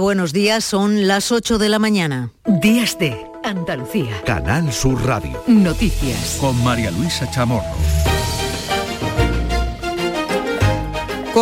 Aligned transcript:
Buenos 0.00 0.32
días, 0.32 0.64
son 0.64 1.06
las 1.06 1.30
8 1.30 1.58
de 1.58 1.68
la 1.68 1.78
mañana. 1.78 2.30
Días 2.46 2.98
de 2.98 3.30
Andalucía. 3.44 4.22
Canal 4.24 4.72
Sur 4.72 5.04
Radio. 5.04 5.42
Noticias. 5.46 6.38
Con 6.40 6.56
María 6.64 6.90
Luisa 6.90 7.30
Chamorro. 7.30 7.68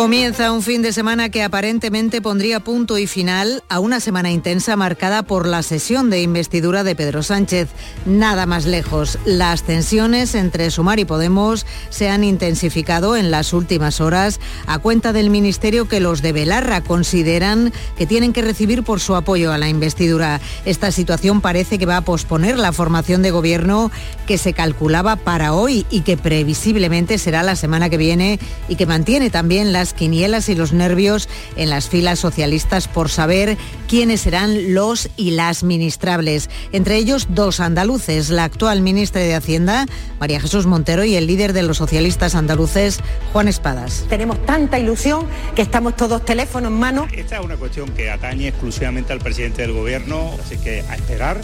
Comienza 0.09 0.51
un 0.51 0.63
fin 0.63 0.81
de 0.81 0.91
semana 0.91 1.29
que 1.29 1.43
aparentemente 1.43 2.19
pondría 2.19 2.61
punto 2.61 2.97
y 2.97 3.05
final 3.05 3.63
a 3.69 3.79
una 3.79 3.99
semana 3.99 4.31
intensa 4.31 4.75
marcada 4.75 5.21
por 5.21 5.47
la 5.47 5.61
sesión 5.61 6.09
de 6.09 6.23
investidura 6.23 6.83
de 6.83 6.95
Pedro 6.95 7.21
Sánchez. 7.21 7.69
Nada 8.07 8.47
más 8.47 8.65
lejos. 8.65 9.19
Las 9.25 9.61
tensiones 9.61 10.33
entre 10.33 10.71
Sumar 10.71 10.97
y 10.99 11.05
Podemos 11.05 11.67
se 11.91 12.09
han 12.09 12.23
intensificado 12.23 13.15
en 13.15 13.29
las 13.29 13.53
últimas 13.53 14.01
horas 14.01 14.39
a 14.65 14.79
cuenta 14.79 15.13
del 15.13 15.29
ministerio 15.29 15.87
que 15.87 15.99
los 15.99 16.23
de 16.23 16.33
Belarra 16.33 16.81
consideran 16.81 17.71
que 17.95 18.07
tienen 18.07 18.33
que 18.33 18.41
recibir 18.41 18.81
por 18.81 19.01
su 19.01 19.15
apoyo 19.15 19.53
a 19.53 19.59
la 19.59 19.69
investidura. 19.69 20.41
Esta 20.65 20.91
situación 20.91 21.39
parece 21.39 21.77
que 21.77 21.85
va 21.85 21.97
a 21.97 22.01
posponer 22.01 22.57
la 22.57 22.73
formación 22.73 23.21
de 23.21 23.29
gobierno 23.29 23.91
que 24.25 24.39
se 24.39 24.53
calculaba 24.53 25.17
para 25.17 25.53
hoy 25.53 25.85
y 25.91 26.01
que 26.01 26.17
previsiblemente 26.17 27.19
será 27.19 27.43
la 27.43 27.55
semana 27.55 27.91
que 27.91 27.97
viene 27.97 28.39
y 28.67 28.75
que 28.75 28.87
mantiene 28.87 29.29
también 29.29 29.71
la 29.71 29.79
las 29.79 29.93
quinielas 29.99 30.47
y 30.47 30.55
los 30.55 30.71
nervios 30.71 31.27
en 31.57 31.69
las 31.69 31.89
filas 31.89 32.19
socialistas 32.19 32.87
por 32.87 33.09
saber 33.09 33.57
quiénes 33.89 34.21
serán 34.21 34.73
los 34.73 35.09
y 35.17 35.31
las 35.31 35.63
ministrables. 35.63 36.49
Entre 36.71 36.95
ellos 36.95 37.27
dos 37.31 37.59
andaluces, 37.59 38.29
la 38.29 38.45
actual 38.45 38.81
ministra 38.81 39.19
de 39.19 39.35
Hacienda, 39.35 39.85
María 40.17 40.39
Jesús 40.39 40.65
Montero, 40.65 41.03
y 41.03 41.17
el 41.17 41.27
líder 41.27 41.51
de 41.51 41.63
los 41.63 41.77
socialistas 41.77 42.33
andaluces, 42.33 43.01
Juan 43.33 43.49
Espadas. 43.49 44.05
Tenemos 44.07 44.43
tanta 44.45 44.79
ilusión 44.79 45.27
que 45.53 45.61
estamos 45.61 45.97
todos 45.97 46.23
teléfono 46.23 46.69
en 46.69 46.75
mano. 46.75 47.07
Esta 47.11 47.39
es 47.39 47.45
una 47.45 47.57
cuestión 47.57 47.89
que 47.89 48.09
atañe 48.09 48.47
exclusivamente 48.47 49.11
al 49.11 49.19
presidente 49.19 49.63
del 49.63 49.73
gobierno, 49.73 50.31
así 50.41 50.57
que 50.57 50.81
a 50.89 50.95
esperar 50.95 51.41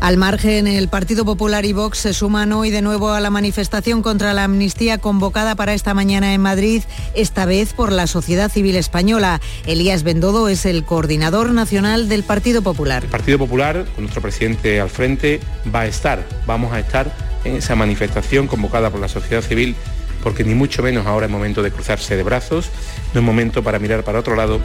al 0.00 0.16
margen, 0.16 0.66
el 0.66 0.88
Partido 0.88 1.24
Popular 1.24 1.64
y 1.64 1.72
Vox 1.72 1.98
se 1.98 2.14
suman 2.14 2.52
hoy 2.52 2.70
de 2.70 2.82
nuevo 2.82 3.10
a 3.10 3.20
la 3.20 3.30
manifestación 3.30 4.02
contra 4.02 4.34
la 4.34 4.44
amnistía 4.44 4.98
convocada 4.98 5.54
para 5.54 5.74
esta 5.74 5.94
mañana 5.94 6.34
en 6.34 6.40
Madrid, 6.40 6.82
esta 7.14 7.44
vez 7.44 7.74
por 7.74 7.92
la 7.92 8.06
sociedad 8.06 8.50
civil 8.50 8.76
española. 8.76 9.40
Elías 9.66 10.02
Bendodo 10.02 10.48
es 10.48 10.66
el 10.66 10.84
coordinador 10.84 11.52
nacional 11.52 12.08
del 12.08 12.22
Partido 12.22 12.62
Popular. 12.62 13.04
El 13.04 13.10
Partido 13.10 13.38
Popular, 13.38 13.84
con 13.94 14.04
nuestro 14.04 14.22
presidente 14.22 14.80
al 14.80 14.90
frente, 14.90 15.40
va 15.72 15.82
a 15.82 15.86
estar, 15.86 16.26
vamos 16.46 16.72
a 16.72 16.80
estar 16.80 17.14
en 17.44 17.56
esa 17.56 17.76
manifestación 17.76 18.46
convocada 18.46 18.90
por 18.90 19.00
la 19.00 19.08
sociedad 19.08 19.42
civil 19.42 19.76
porque 20.22 20.44
ni 20.44 20.54
mucho 20.54 20.82
menos 20.82 21.06
ahora 21.06 21.26
es 21.26 21.32
momento 21.32 21.62
de 21.62 21.70
cruzarse 21.70 22.16
de 22.16 22.22
brazos, 22.22 22.70
no 23.14 23.20
es 23.20 23.26
momento 23.26 23.62
para 23.62 23.78
mirar 23.78 24.04
para 24.04 24.18
otro 24.18 24.36
lado. 24.36 24.60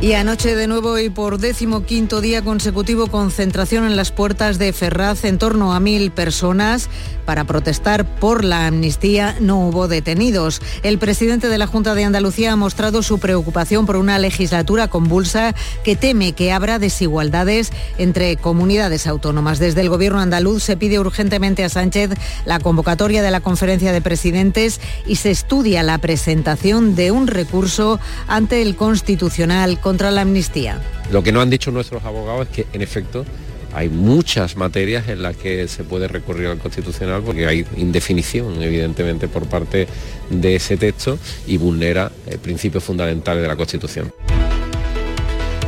Y 0.00 0.12
anoche 0.12 0.54
de 0.54 0.66
nuevo 0.66 0.98
y 0.98 1.08
por 1.08 1.38
décimo 1.38 1.84
quinto 1.86 2.20
día 2.20 2.42
consecutivo 2.42 3.06
concentración 3.06 3.84
en 3.84 3.96
las 3.96 4.10
puertas 4.10 4.58
de 4.58 4.72
Ferraz 4.74 5.24
en 5.24 5.38
torno 5.38 5.72
a 5.72 5.80
mil 5.80 6.10
personas 6.10 6.90
para 7.24 7.44
protestar 7.44 8.04
por 8.04 8.44
la 8.44 8.66
amnistía. 8.66 9.36
No 9.40 9.66
hubo 9.66 9.88
detenidos. 9.88 10.60
El 10.82 10.98
presidente 10.98 11.48
de 11.48 11.56
la 11.56 11.66
Junta 11.66 11.94
de 11.94 12.04
Andalucía 12.04 12.52
ha 12.52 12.56
mostrado 12.56 13.02
su 13.02 13.18
preocupación 13.18 13.86
por 13.86 13.96
una 13.96 14.18
legislatura 14.18 14.88
convulsa 14.88 15.54
que 15.84 15.96
teme 15.96 16.32
que 16.32 16.52
habrá 16.52 16.78
desigualdades 16.78 17.72
entre 17.96 18.36
comunidades 18.36 19.06
autónomas. 19.06 19.58
Desde 19.58 19.80
el 19.80 19.88
gobierno 19.88 20.20
andaluz 20.20 20.62
se 20.62 20.76
pide 20.76 20.98
urgentemente 20.98 21.64
a 21.64 21.70
Sánchez 21.70 22.10
la 22.44 22.58
convocatoria 22.58 23.22
de 23.22 23.30
la 23.30 23.40
conferencia 23.40 23.92
de 23.92 24.02
presidentes 24.02 24.82
y 25.06 25.16
se 25.16 25.30
estudia 25.30 25.82
la 25.82 25.96
presentación 25.96 26.94
de 26.94 27.10
un 27.10 27.26
recurso 27.26 28.00
ante 28.28 28.60
el 28.60 28.76
Constitucional 28.76 29.80
contra 29.84 30.10
la 30.10 30.22
amnistía. 30.22 30.80
Lo 31.12 31.22
que 31.22 31.30
no 31.30 31.42
han 31.42 31.50
dicho 31.50 31.70
nuestros 31.70 32.02
abogados 32.04 32.48
es 32.48 32.54
que, 32.54 32.66
en 32.72 32.80
efecto, 32.80 33.26
hay 33.74 33.90
muchas 33.90 34.56
materias 34.56 35.08
en 35.08 35.22
las 35.22 35.36
que 35.36 35.68
se 35.68 35.84
puede 35.84 36.08
recurrir 36.08 36.46
al 36.46 36.58
Constitucional 36.58 37.22
porque 37.22 37.46
hay 37.46 37.66
indefinición, 37.76 38.62
evidentemente, 38.62 39.28
por 39.28 39.46
parte 39.46 39.86
de 40.30 40.56
ese 40.56 40.78
texto 40.78 41.18
y 41.46 41.58
vulnera 41.58 42.10
principios 42.42 42.82
fundamentales 42.82 43.42
de 43.42 43.48
la 43.48 43.56
Constitución. 43.56 44.10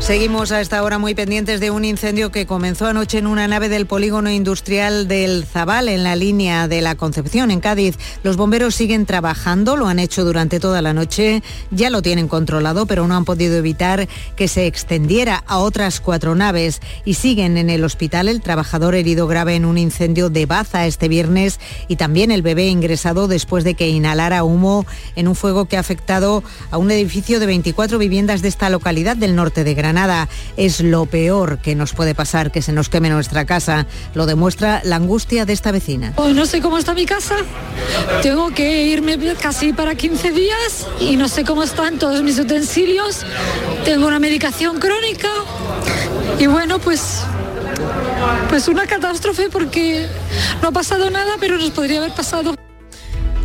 Seguimos 0.06 0.52
a 0.52 0.60
esta 0.60 0.84
hora 0.84 0.98
muy 0.98 1.16
pendientes 1.16 1.58
de 1.58 1.72
un 1.72 1.84
incendio 1.84 2.30
que 2.30 2.46
comenzó 2.46 2.86
anoche 2.86 3.18
en 3.18 3.26
una 3.26 3.48
nave 3.48 3.68
del 3.68 3.86
polígono 3.86 4.30
industrial 4.30 5.08
del 5.08 5.44
Zabal, 5.44 5.88
en 5.88 6.04
la 6.04 6.14
línea 6.14 6.68
de 6.68 6.80
la 6.80 6.94
Concepción, 6.94 7.50
en 7.50 7.58
Cádiz. 7.58 7.98
Los 8.22 8.36
bomberos 8.36 8.76
siguen 8.76 9.04
trabajando, 9.04 9.76
lo 9.76 9.88
han 9.88 9.98
hecho 9.98 10.24
durante 10.24 10.60
toda 10.60 10.80
la 10.80 10.92
noche, 10.92 11.42
ya 11.72 11.90
lo 11.90 12.02
tienen 12.02 12.28
controlado, 12.28 12.86
pero 12.86 13.08
no 13.08 13.16
han 13.16 13.24
podido 13.24 13.56
evitar 13.56 14.06
que 14.36 14.46
se 14.46 14.68
extendiera 14.68 15.42
a 15.44 15.58
otras 15.58 16.00
cuatro 16.00 16.36
naves 16.36 16.80
y 17.04 17.14
siguen 17.14 17.56
en 17.56 17.68
el 17.68 17.82
hospital 17.82 18.28
el 18.28 18.42
trabajador 18.42 18.94
herido 18.94 19.26
grave 19.26 19.56
en 19.56 19.64
un 19.64 19.76
incendio 19.76 20.30
de 20.30 20.46
Baza 20.46 20.86
este 20.86 21.08
viernes 21.08 21.58
y 21.88 21.96
también 21.96 22.30
el 22.30 22.42
bebé 22.42 22.68
ingresado 22.68 23.26
después 23.26 23.64
de 23.64 23.74
que 23.74 23.88
inhalara 23.88 24.44
humo 24.44 24.86
en 25.16 25.26
un 25.26 25.34
fuego 25.34 25.64
que 25.64 25.76
ha 25.76 25.80
afectado 25.80 26.44
a 26.70 26.78
un 26.78 26.92
edificio 26.92 27.40
de 27.40 27.46
24 27.46 27.98
viviendas 27.98 28.40
de 28.40 28.48
esta 28.48 28.70
localidad 28.70 29.16
del 29.16 29.34
norte 29.34 29.64
de 29.64 29.74
Granada. 29.74 29.95
Nada 29.96 30.28
es 30.58 30.80
lo 30.80 31.06
peor 31.06 31.56
que 31.56 31.74
nos 31.74 31.94
puede 31.94 32.14
pasar, 32.14 32.52
que 32.52 32.60
se 32.60 32.70
nos 32.70 32.90
queme 32.90 33.08
nuestra 33.08 33.46
casa. 33.46 33.86
Lo 34.12 34.26
demuestra 34.26 34.82
la 34.84 34.96
angustia 34.96 35.46
de 35.46 35.54
esta 35.54 35.72
vecina. 35.72 36.12
Oh, 36.16 36.28
no 36.28 36.44
sé 36.44 36.60
cómo 36.60 36.76
está 36.76 36.92
mi 36.92 37.06
casa. 37.06 37.36
Tengo 38.20 38.50
que 38.50 38.88
irme 38.88 39.16
casi 39.40 39.72
para 39.72 39.94
15 39.94 40.32
días 40.32 40.86
y 41.00 41.16
no 41.16 41.28
sé 41.28 41.44
cómo 41.44 41.62
están 41.62 41.98
todos 41.98 42.22
mis 42.22 42.38
utensilios. 42.38 43.24
Tengo 43.86 44.06
una 44.06 44.18
medicación 44.18 44.80
crónica 44.80 45.30
y 46.38 46.46
bueno, 46.46 46.78
pues 46.78 47.22
pues 48.50 48.68
una 48.68 48.86
catástrofe 48.86 49.48
porque 49.48 50.06
no 50.60 50.68
ha 50.68 50.72
pasado 50.72 51.08
nada, 51.08 51.36
pero 51.40 51.56
nos 51.56 51.70
podría 51.70 52.00
haber 52.00 52.12
pasado. 52.12 52.54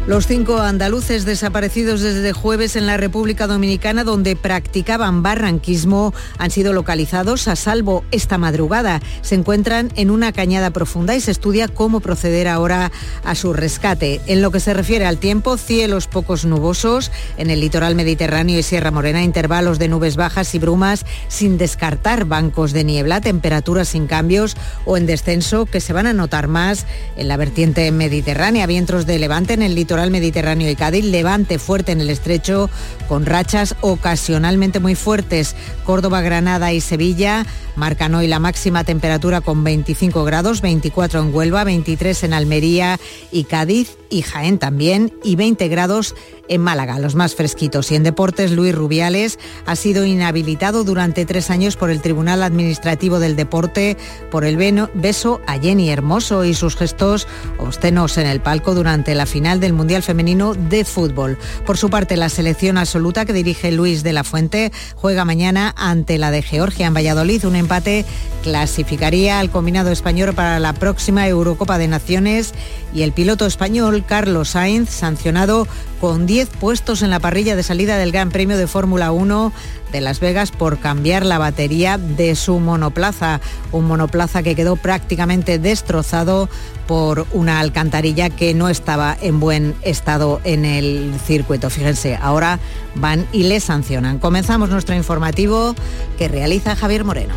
Los 0.08 0.26
cinco 0.26 0.58
andaluces 0.58 1.26
desaparecidos 1.26 2.02
desde 2.02 2.34
jueves 2.34 2.76
en 2.76 2.88
la 2.88 2.98
República 2.98 3.46
Dominicana, 3.46 4.04
donde 4.04 4.36
practicaban 4.36 5.22
barranquismo, 5.22 6.12
han 6.40 6.50
sido 6.50 6.74
localizados 6.74 7.48
a 7.48 7.56
salvo 7.56 8.04
esta 8.10 8.40
madrugada. 8.40 9.00
Se 9.22 9.36
encuentran 9.36 9.92
en 9.96 10.10
una 10.10 10.32
cañada 10.32 10.72
profunda 10.72 11.16
y 11.16 11.22
se 11.22 11.30
estudia 11.30 11.68
cómo 11.68 12.00
proceder 12.00 12.48
ahora 12.48 12.92
a 13.24 13.36
su 13.36 13.54
rescate. 13.54 14.22
En 14.26 14.42
lo 14.42 14.50
que 14.50 14.60
se 14.60 14.74
refiere 14.74 15.06
al 15.06 15.20
tiempo, 15.20 15.56
cielos 15.56 16.08
pocos 16.08 16.46
nubosos 16.46 17.12
en 17.38 17.52
el 17.52 17.60
litoral 17.60 17.94
mediterráneo 17.94 18.58
y 18.58 18.64
Sierra 18.64 18.90
Morena, 18.90 19.22
intervalos 19.22 19.78
de 19.78 19.88
nubes 19.88 20.16
bajas 20.16 20.56
y 20.56 20.60
brumas, 20.60 21.06
sin 21.28 21.60
descartar 21.60 22.26
bancos 22.26 22.74
de 22.74 22.84
niebla, 22.84 23.22
temperaturas 23.22 23.90
sin 23.90 24.08
cambios 24.08 24.58
o 24.86 24.98
en 24.98 25.06
descenso 25.06 25.68
que 25.68 25.80
se 25.80 25.94
van 25.94 26.08
a 26.08 26.14
notar 26.14 26.48
más 26.48 26.88
en 27.18 27.28
la 27.28 27.38
vertiente 27.38 27.92
mediterránea, 27.92 28.66
vientos 28.66 29.06
de 29.06 29.20
levante 29.20 29.54
en 29.54 29.62
el 29.62 29.76
litoral 29.76 29.91
mediterráneo 29.96 30.69
y 30.69 30.75
Cádiz, 30.75 31.03
levante 31.03 31.59
fuerte 31.59 31.91
en 31.91 32.02
el 32.02 32.09
estrecho 32.09 32.69
con 33.07 33.25
rachas 33.25 33.75
ocasionalmente 33.81 34.79
muy 34.79 34.96
fuertes. 34.96 35.56
Córdoba, 35.84 36.22
Granada 36.22 36.72
y 36.74 36.81
Sevilla 36.81 37.46
marcan 37.75 38.16
hoy 38.16 38.28
la 38.28 38.40
máxima 38.40 38.84
temperatura 38.84 39.41
con 39.41 39.63
25 39.63 40.24
grados, 40.24 40.62
24 40.62 41.22
en 41.22 41.34
Huelva, 41.34 41.63
23 41.63 42.24
en 42.24 42.34
Almería 42.34 43.00
y 43.31 43.44
Cádiz 43.46 43.97
y 44.09 44.22
Jaén 44.22 44.59
también 44.59 45.13
y 45.24 45.35
20 45.35 45.68
grados 45.68 46.16
en 46.47 46.62
Málaga, 46.62 47.00
los 47.00 47.16
más 47.16 47.35
fresquitos. 47.35 47.91
Y 47.91 47.96
en 47.96 48.03
deportes, 48.03 48.52
Luis 48.52 48.75
Rubiales 48.75 49.40
ha 49.66 49.75
sido 49.78 50.06
inhabilitado 50.06 50.84
durante 50.84 51.25
tres 51.25 51.50
años 51.50 51.78
por 51.78 51.90
el 51.90 52.02
Tribunal 52.02 52.44
Administrativo 52.44 53.19
del 53.19 53.38
Deporte 53.38 53.97
por 54.29 54.44
el 54.44 54.58
beso 54.94 55.40
a 55.47 55.58
Jenny 55.59 55.90
Hermoso 55.90 56.44
y 56.44 56.53
sus 56.53 56.75
gestos 56.75 57.28
obscenos 57.58 58.18
en 58.18 58.28
el 58.28 58.41
palco 58.41 58.75
durante 58.75 59.16
la 59.16 59.25
final 59.25 59.59
del 59.59 59.73
Mundial 59.81 60.03
Femenino 60.03 60.53
de 60.53 60.86
Fútbol. 60.86 61.40
Por 61.66 61.75
su 61.75 61.90
parte, 61.90 62.16
la 62.16 62.30
selección 62.30 62.78
absoluta 62.78 63.25
que 63.25 63.34
dirige 63.34 63.72
Luis 63.72 64.03
de 64.03 64.14
la 64.14 64.24
Fuente 64.24 64.72
juega 64.94 65.25
mañana 65.25 65.74
ante 65.75 66.19
la 66.19 66.30
de 66.30 66.44
Georgia 66.44 66.85
en 66.85 66.94
Valladolid. 66.94 67.44
Un 67.46 67.56
empate 67.56 68.06
clasificaría 68.44 69.40
al 69.40 69.50
combinado 69.50 69.90
español 69.90 70.35
para 70.35 70.59
la 70.59 70.73
próxima 70.73 71.28
Eurocopa 71.28 71.79
de 71.79 71.88
Naciones 71.88 72.53
y 72.94 73.02
el 73.02 73.11
piloto 73.11 73.47
español 73.47 74.03
Carlos 74.06 74.50
Sainz, 74.50 74.91
sancionado 74.91 75.67
con 76.00 76.28
10 76.28 76.50
puestos 76.50 77.02
en 77.02 77.09
la 77.09 77.20
parrilla 77.20 77.56
de 77.56 77.64
salida 77.64 77.97
del 77.97 78.11
Gran 78.11 78.29
Premio 78.29 78.58
de 78.58 78.67
Fórmula 78.67 79.11
1 79.11 79.52
de 79.91 80.02
Las 80.02 80.20
Vegas 80.20 80.52
por 80.52 80.79
cambiar 80.79 81.26
la 81.26 81.38
batería 81.38 81.97
de 81.97 82.35
su 82.35 82.59
monoplaza, 82.59 83.41
un 83.72 83.85
monoplaza 83.85 84.43
que 84.43 84.55
quedó 84.55 84.76
prácticamente 84.76 85.59
destrozado 85.59 86.49
por 86.88 87.28
una 87.32 87.59
alcantarilla 87.59 88.29
que 88.29 88.53
no 88.53 88.70
estaba 88.70 89.17
en 89.22 89.40
buen 89.40 89.76
estado 89.82 90.41
en 90.43 90.66
el 90.66 91.14
circuito. 91.26 91.70
Fíjense, 91.70 92.17
ahora 92.22 92.59
van 92.96 93.28
y 93.32 93.43
le 93.43 93.59
sancionan. 93.59 94.20
Comenzamos 94.20 94.70
nuestro 94.70 94.96
informativo 94.96 95.76
que 96.17 96.28
realiza 96.28 96.76
Javier 96.76 97.03
Moreno. 97.03 97.34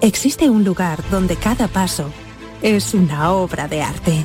Existe 0.00 0.48
un 0.48 0.64
lugar 0.64 1.02
donde 1.10 1.36
cada 1.36 1.68
paso 1.68 2.10
es 2.62 2.94
una 2.94 3.32
obra 3.32 3.66
de 3.66 3.82
arte 3.82 4.24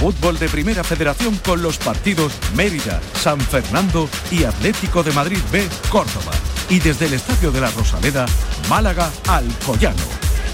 Fútbol 0.00 0.38
de 0.38 0.48
Primera 0.48 0.82
Federación 0.82 1.36
con 1.44 1.60
los 1.60 1.76
partidos 1.76 2.32
Mérida, 2.54 3.02
San 3.20 3.38
Fernando 3.38 4.08
y 4.30 4.44
Atlético 4.44 5.02
de 5.02 5.12
Madrid 5.12 5.36
B, 5.52 5.68
Córdoba. 5.90 6.32
Y 6.70 6.78
desde 6.78 7.04
el 7.04 7.12
Estadio 7.12 7.52
de 7.52 7.60
la 7.60 7.70
Rosaleda, 7.70 8.24
Málaga, 8.70 9.10
Alcoyano. 9.28 10.02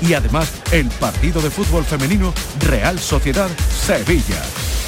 Y 0.03 0.15
además 0.15 0.51
el 0.73 0.89
partido 0.89 1.41
de 1.41 1.51
fútbol 1.51 1.85
femenino 1.85 2.35
Real 2.59 2.99
Sociedad 2.99 3.49
Sevilla. 3.71 4.43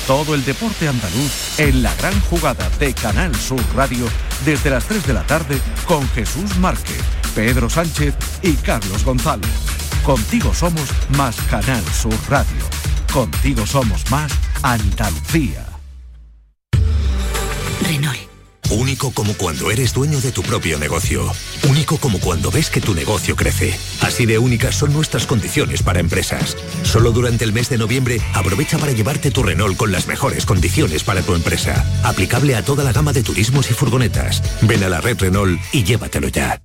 Todo 0.08 0.34
el 0.34 0.44
deporte 0.44 0.88
andaluz 0.88 1.60
en 1.60 1.84
la 1.84 1.94
gran 1.94 2.20
jugada 2.22 2.68
de 2.80 2.92
Canal 2.94 3.36
Sur 3.36 3.62
Radio 3.76 4.06
desde 4.44 4.70
las 4.70 4.86
3 4.86 5.06
de 5.06 5.12
la 5.12 5.22
tarde 5.22 5.56
con 5.86 6.06
Jesús 6.10 6.56
Márquez, 6.56 7.00
Pedro 7.32 7.70
Sánchez 7.70 8.12
y 8.42 8.54
Carlos 8.54 9.04
González. 9.04 9.50
Contigo 10.02 10.52
somos 10.52 10.88
más 11.10 11.36
Canal 11.48 11.84
Sur 11.92 12.16
Radio. 12.28 12.64
Contigo 13.12 13.64
somos 13.64 14.10
más 14.10 14.32
Andalucía. 14.62 15.64
Renault. 17.82 18.18
Único 18.70 19.12
como 19.12 19.32
cuando 19.34 19.70
eres 19.70 19.94
dueño 19.94 20.20
de 20.20 20.30
tu 20.30 20.42
propio 20.42 20.78
negocio. 20.78 21.24
Único 21.68 21.96
como 21.96 22.18
cuando 22.20 22.50
ves 22.50 22.68
que 22.68 22.82
tu 22.82 22.94
negocio 22.94 23.34
crece. 23.34 23.74
Así 24.02 24.26
de 24.26 24.38
únicas 24.38 24.74
son 24.74 24.92
nuestras 24.92 25.26
condiciones 25.26 25.82
para 25.82 26.00
empresas. 26.00 26.54
Solo 26.82 27.12
durante 27.12 27.44
el 27.44 27.52
mes 27.52 27.70
de 27.70 27.78
noviembre 27.78 28.20
aprovecha 28.34 28.76
para 28.76 28.92
llevarte 28.92 29.30
tu 29.30 29.42
Renault 29.42 29.76
con 29.76 29.90
las 29.90 30.06
mejores 30.06 30.44
condiciones 30.44 31.02
para 31.02 31.22
tu 31.22 31.34
empresa. 31.34 31.84
Aplicable 32.04 32.56
a 32.56 32.62
toda 32.62 32.84
la 32.84 32.92
gama 32.92 33.14
de 33.14 33.22
turismos 33.22 33.70
y 33.70 33.74
furgonetas. 33.74 34.42
Ven 34.62 34.82
a 34.82 34.88
la 34.88 35.00
red 35.00 35.18
Renault 35.18 35.58
y 35.72 35.84
llévatelo 35.84 36.28
ya. 36.28 36.60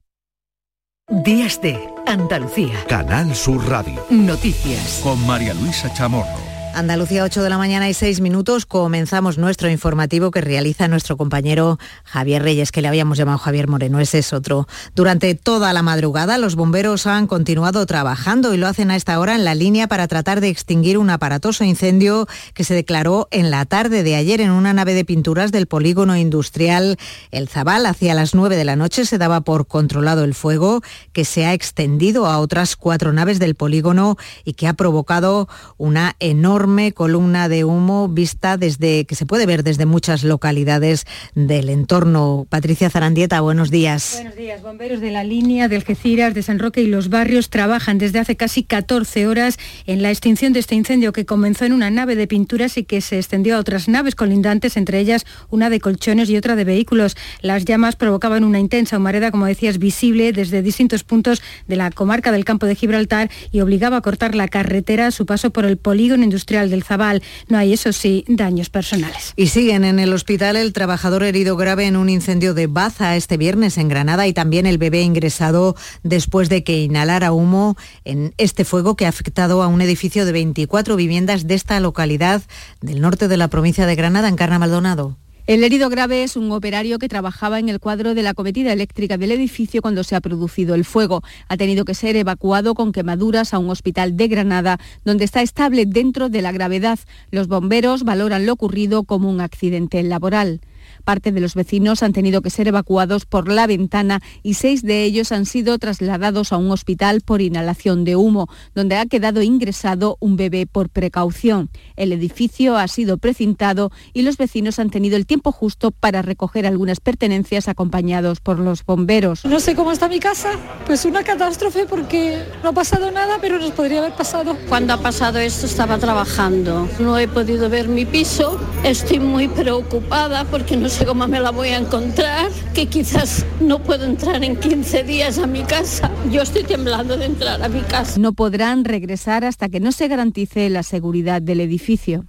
Días 1.10 1.62
de 1.62 1.80
Andalucía. 2.06 2.84
Canal 2.88 3.34
Sur 3.36 3.66
Radio. 3.70 4.06
Noticias. 4.10 5.00
Con 5.04 5.26
María 5.26 5.54
Luisa 5.54 5.94
Chamorro. 5.94 6.43
Andalucía 6.76 7.24
8 7.24 7.44
de 7.44 7.52
la 7.52 7.60
mañana 7.60 7.88
y 7.88 7.94
6 7.94 8.20
minutos. 8.20 8.66
Comenzamos 8.66 9.38
nuestro 9.38 9.70
informativo 9.70 10.32
que 10.32 10.42
realiza 10.42 10.88
nuestro 10.88 11.18
compañero 11.18 11.78
Javier 12.04 12.42
Reyes, 12.42 12.72
que 12.72 12.82
le 12.82 12.88
habíamos 12.88 13.16
llamado 13.20 13.38
Javier 13.38 13.68
Moreno, 13.68 14.00
ese 14.00 14.18
es 14.18 14.34
otro. 14.34 14.68
Durante 14.96 15.36
toda 15.36 15.72
la 15.72 15.84
madrugada 15.84 16.40
los 16.40 16.56
bomberos 16.56 17.06
han 17.06 17.28
continuado 17.28 17.86
trabajando 17.86 18.56
y 18.56 18.58
lo 18.58 18.66
hacen 18.66 18.90
a 18.90 18.96
esta 18.96 19.20
hora 19.20 19.36
en 19.36 19.46
la 19.46 19.54
línea 19.54 19.88
para 19.88 20.08
tratar 20.08 20.42
de 20.42 20.50
extinguir 20.50 20.98
un 20.98 21.12
aparatoso 21.12 21.64
incendio 21.64 22.28
que 22.56 22.64
se 22.64 22.74
declaró 22.74 23.28
en 23.30 23.52
la 23.52 23.66
tarde 23.66 24.02
de 24.02 24.16
ayer 24.16 24.42
en 24.42 24.50
una 24.50 24.74
nave 24.74 24.96
de 24.96 25.06
pinturas 25.06 25.52
del 25.52 25.68
polígono 25.68 26.18
industrial 26.18 26.98
El 27.30 27.50
Zabal. 27.50 27.86
Hacia 27.86 28.16
las 28.16 28.34
9 28.34 28.56
de 28.56 28.66
la 28.66 28.76
noche 28.76 29.06
se 29.06 29.20
daba 29.20 29.42
por 29.42 29.68
controlado 29.68 30.24
el 30.24 30.34
fuego 30.34 30.82
que 31.12 31.24
se 31.24 31.46
ha 31.46 31.54
extendido 31.54 32.26
a 32.26 32.40
otras 32.40 32.76
cuatro 32.76 33.14
naves 33.14 33.38
del 33.38 33.54
polígono 33.54 34.18
y 34.44 34.54
que 34.54 34.68
ha 34.68 34.74
provocado 34.74 35.48
una 35.78 36.16
enorme 36.20 36.63
columna 36.94 37.50
de 37.50 37.66
humo 37.66 38.08
vista 38.08 38.56
desde 38.56 39.04
que 39.04 39.16
se 39.16 39.26
puede 39.26 39.46
ver 39.46 39.64
desde 39.64 39.86
muchas 39.86 40.24
localidades 40.24 41.06
del 41.36 41.68
entorno. 41.68 42.48
Patricia 42.50 42.90
Zarandieta, 42.90 43.42
buenos 43.42 43.70
días. 43.70 44.14
Buenos 44.16 44.38
días. 44.38 44.62
Bomberos 44.62 45.02
de 45.02 45.12
la 45.12 45.26
línea 45.26 45.68
de 45.68 45.76
Algeciras, 45.76 46.34
de 46.34 46.42
San 46.42 46.60
Roque 46.60 46.82
y 46.82 46.88
los 46.88 47.10
barrios 47.10 47.50
trabajan 47.50 47.98
desde 47.98 48.20
hace 48.20 48.38
casi 48.38 48.64
14 48.64 49.28
horas 49.28 49.58
en 49.88 50.02
la 50.02 50.10
extinción 50.10 50.54
de 50.54 50.62
este 50.62 50.76
incendio 50.76 51.12
que 51.12 51.26
comenzó 51.26 51.66
en 51.66 51.74
una 51.74 51.90
nave 51.90 52.16
de 52.16 52.28
pinturas 52.28 52.78
y 52.78 52.86
que 52.86 53.02
se 53.02 53.18
extendió 53.18 53.58
a 53.58 53.60
otras 53.60 53.90
naves 53.90 54.16
colindantes, 54.16 54.78
entre 54.78 55.00
ellas 55.00 55.26
una 55.50 55.70
de 55.70 55.82
colchones 55.82 56.30
y 56.30 56.38
otra 56.38 56.56
de 56.56 56.64
vehículos. 56.64 57.18
Las 57.42 57.66
llamas 57.66 57.98
provocaban 57.98 58.46
una 58.46 58.60
intensa 58.60 58.98
humareda, 58.98 59.32
como 59.32 59.48
decías, 59.48 59.80
visible 59.80 60.32
desde 60.32 60.62
distintos 60.62 61.04
puntos 61.04 61.42
de 61.68 61.76
la 61.76 61.92
comarca 61.92 62.32
del 62.32 62.46
campo 62.46 62.68
de 62.68 62.76
Gibraltar 62.76 63.30
y 63.52 63.60
obligaba 63.60 63.98
a 63.98 64.02
cortar 64.02 64.34
la 64.34 64.48
carretera 64.48 65.08
a 65.08 65.12
su 65.12 65.26
paso 65.26 65.50
por 65.50 65.66
el 65.66 65.76
polígono 65.76 66.24
industrial 66.24 66.53
del 66.62 66.84
Zabal. 66.84 67.22
No 67.50 67.58
hay, 67.58 67.74
eso 67.74 67.92
sí, 67.94 68.24
daños 68.28 68.70
personales. 68.70 69.34
Y 69.36 69.48
siguen 69.48 69.84
en 69.84 70.00
el 70.00 70.14
hospital 70.14 70.56
el 70.56 70.74
trabajador 70.74 71.24
herido 71.24 71.58
grave 71.58 71.88
en 71.88 71.96
un 71.96 72.10
incendio 72.10 72.54
de 72.54 72.68
Baza 72.68 73.16
este 73.16 73.38
viernes 73.38 73.78
en 73.78 73.90
Granada 73.90 74.28
y 74.28 74.34
también 74.34 74.66
el 74.66 74.78
bebé 74.78 75.02
ingresado 75.02 75.76
después 76.04 76.50
de 76.50 76.64
que 76.64 76.82
inhalara 76.82 77.32
humo 77.32 77.76
en 78.06 78.34
este 78.38 78.66
fuego 78.66 78.96
que 78.96 79.06
ha 79.06 79.10
afectado 79.10 79.64
a 79.64 79.68
un 79.68 79.82
edificio 79.82 80.26
de 80.26 80.32
24 80.32 80.96
viviendas 80.96 81.48
de 81.48 81.56
esta 81.56 81.80
localidad 81.80 82.42
del 82.82 83.02
norte 83.02 83.28
de 83.28 83.38
la 83.38 83.48
provincia 83.48 83.86
de 83.86 83.96
Granada, 83.96 84.28
en 84.28 84.36
Carna 84.36 84.60
Maldonado. 84.60 85.18
El 85.46 85.62
herido 85.66 85.90
grave 85.90 86.24
es 86.24 86.38
un 86.38 86.50
operario 86.54 87.00
que 87.00 87.10
trabajaba 87.10 87.60
en 87.60 87.68
el 87.68 87.82
cuadro 87.82 88.14
de 88.14 88.24
la 88.24 88.34
cometida 88.34 88.72
eléctrica 88.72 89.18
del 89.18 89.34
edificio 89.34 89.82
cuando 89.82 90.06
se 90.06 90.16
ha 90.16 90.22
producido 90.22 90.74
el 90.74 90.86
fuego. 90.86 91.22
Ha 91.50 91.58
tenido 91.58 91.84
que 91.84 91.96
ser 91.96 92.16
evacuado 92.16 92.76
con 92.76 92.94
quemaduras 92.94 93.54
a 93.54 93.60
un 93.60 93.70
hospital 93.70 94.16
de 94.16 94.30
Granada, 94.30 94.80
donde 95.04 95.26
está 95.26 95.42
estable 95.42 95.86
dentro 95.86 96.30
de 96.30 96.42
la 96.42 96.54
gravedad. 96.54 96.98
Los 97.30 97.50
bomberos 97.50 98.04
valoran 98.04 98.46
lo 98.46 98.54
ocurrido 98.54 99.04
como 99.04 99.30
un 99.30 99.42
accidente 99.42 100.02
laboral. 100.02 100.62
Parte 101.04 101.32
de 101.32 101.42
los 101.42 101.56
vecinos 101.56 102.04
han 102.04 102.14
tenido 102.14 102.42
que 102.42 102.50
ser 102.50 102.68
evacuados 102.68 103.26
por 103.26 103.52
la 103.52 103.68
ventana 103.68 104.22
y 104.42 104.54
seis 104.54 104.84
de 104.84 105.04
ellos 105.04 105.32
han 105.32 105.46
sido 105.46 105.78
trasladados 105.78 106.54
a 106.54 106.58
un 106.58 106.72
hospital 106.72 107.22
por 107.22 107.42
inhalación 107.42 108.06
de 108.06 108.16
humo, 108.16 108.50
donde 108.74 108.96
ha 108.96 109.06
quedado 109.06 109.42
ingresado 109.42 110.18
un 110.20 110.38
bebé 110.38 110.66
por 110.66 110.90
precaución. 110.90 111.70
El 111.96 112.14
edificio 112.14 112.78
ha 112.78 112.88
sido 112.88 113.18
precintado 113.18 113.92
y 114.14 114.22
los 114.22 114.38
vecinos 114.38 114.80
han 114.80 114.90
tenido 114.90 115.18
el 115.18 115.26
tiempo 115.26 115.52
justo 115.52 115.92
para 115.92 116.22
recoger 116.22 116.66
algunas 116.66 117.00
pertenencias 117.00 117.68
acompañados 117.68 118.40
por 118.40 118.60
los 118.60 118.86
bomberos. 118.86 119.46
No 119.46 119.60
sé 119.60 119.76
cómo 119.76 119.92
está 119.92 120.08
mi 120.08 120.20
casa, 120.20 120.52
pues 120.86 121.06
una 121.06 121.24
catástrofe 121.24 121.86
porque 121.86 122.44
no 122.64 122.70
ha 122.70 122.74
pasado 122.74 123.12
nada, 123.12 123.38
pero 123.42 123.60
nos 123.60 123.72
podría 123.72 124.00
haber 124.00 124.16
pasado. 124.16 124.58
Cuando 124.70 124.94
ha 124.94 125.02
pasado 125.02 125.40
esto 125.40 125.66
estaba 125.66 125.98
trabajando. 125.98 126.88
No 127.00 127.18
he 127.18 127.28
podido 127.28 127.70
ver 127.70 127.88
mi 127.88 128.06
piso, 128.06 128.60
estoy 128.84 129.20
muy 129.20 129.48
preocupada 129.48 130.46
porque 130.46 130.78
no 130.78 130.90
sé 130.94 131.08
cómo 131.08 131.28
me 131.28 131.40
la 131.40 131.50
voy 131.50 131.70
a 131.70 131.78
encontrar, 131.78 132.52
que 132.76 132.86
quizás 132.86 133.48
no 133.60 133.80
puedo 133.80 134.06
entrar 134.06 134.44
en 134.44 134.56
15 134.56 135.04
días 135.04 135.40
a 135.40 135.48
mi 135.48 135.64
casa. 135.64 136.12
Yo 136.30 136.44
estoy 136.44 136.64
temblando 136.64 137.18
de 137.18 137.26
entrar 137.26 137.64
a 137.64 137.68
mi 137.68 137.82
casa. 137.82 138.20
No 138.20 138.34
podrán 138.34 138.86
regresar 138.86 139.44
hasta 139.44 139.70
que 139.70 139.80
no 139.80 139.92
se 139.92 140.08
garantice 140.08 140.70
la 140.70 140.84
seguridad 140.84 141.42
del 141.42 141.62
edificio. 141.62 142.26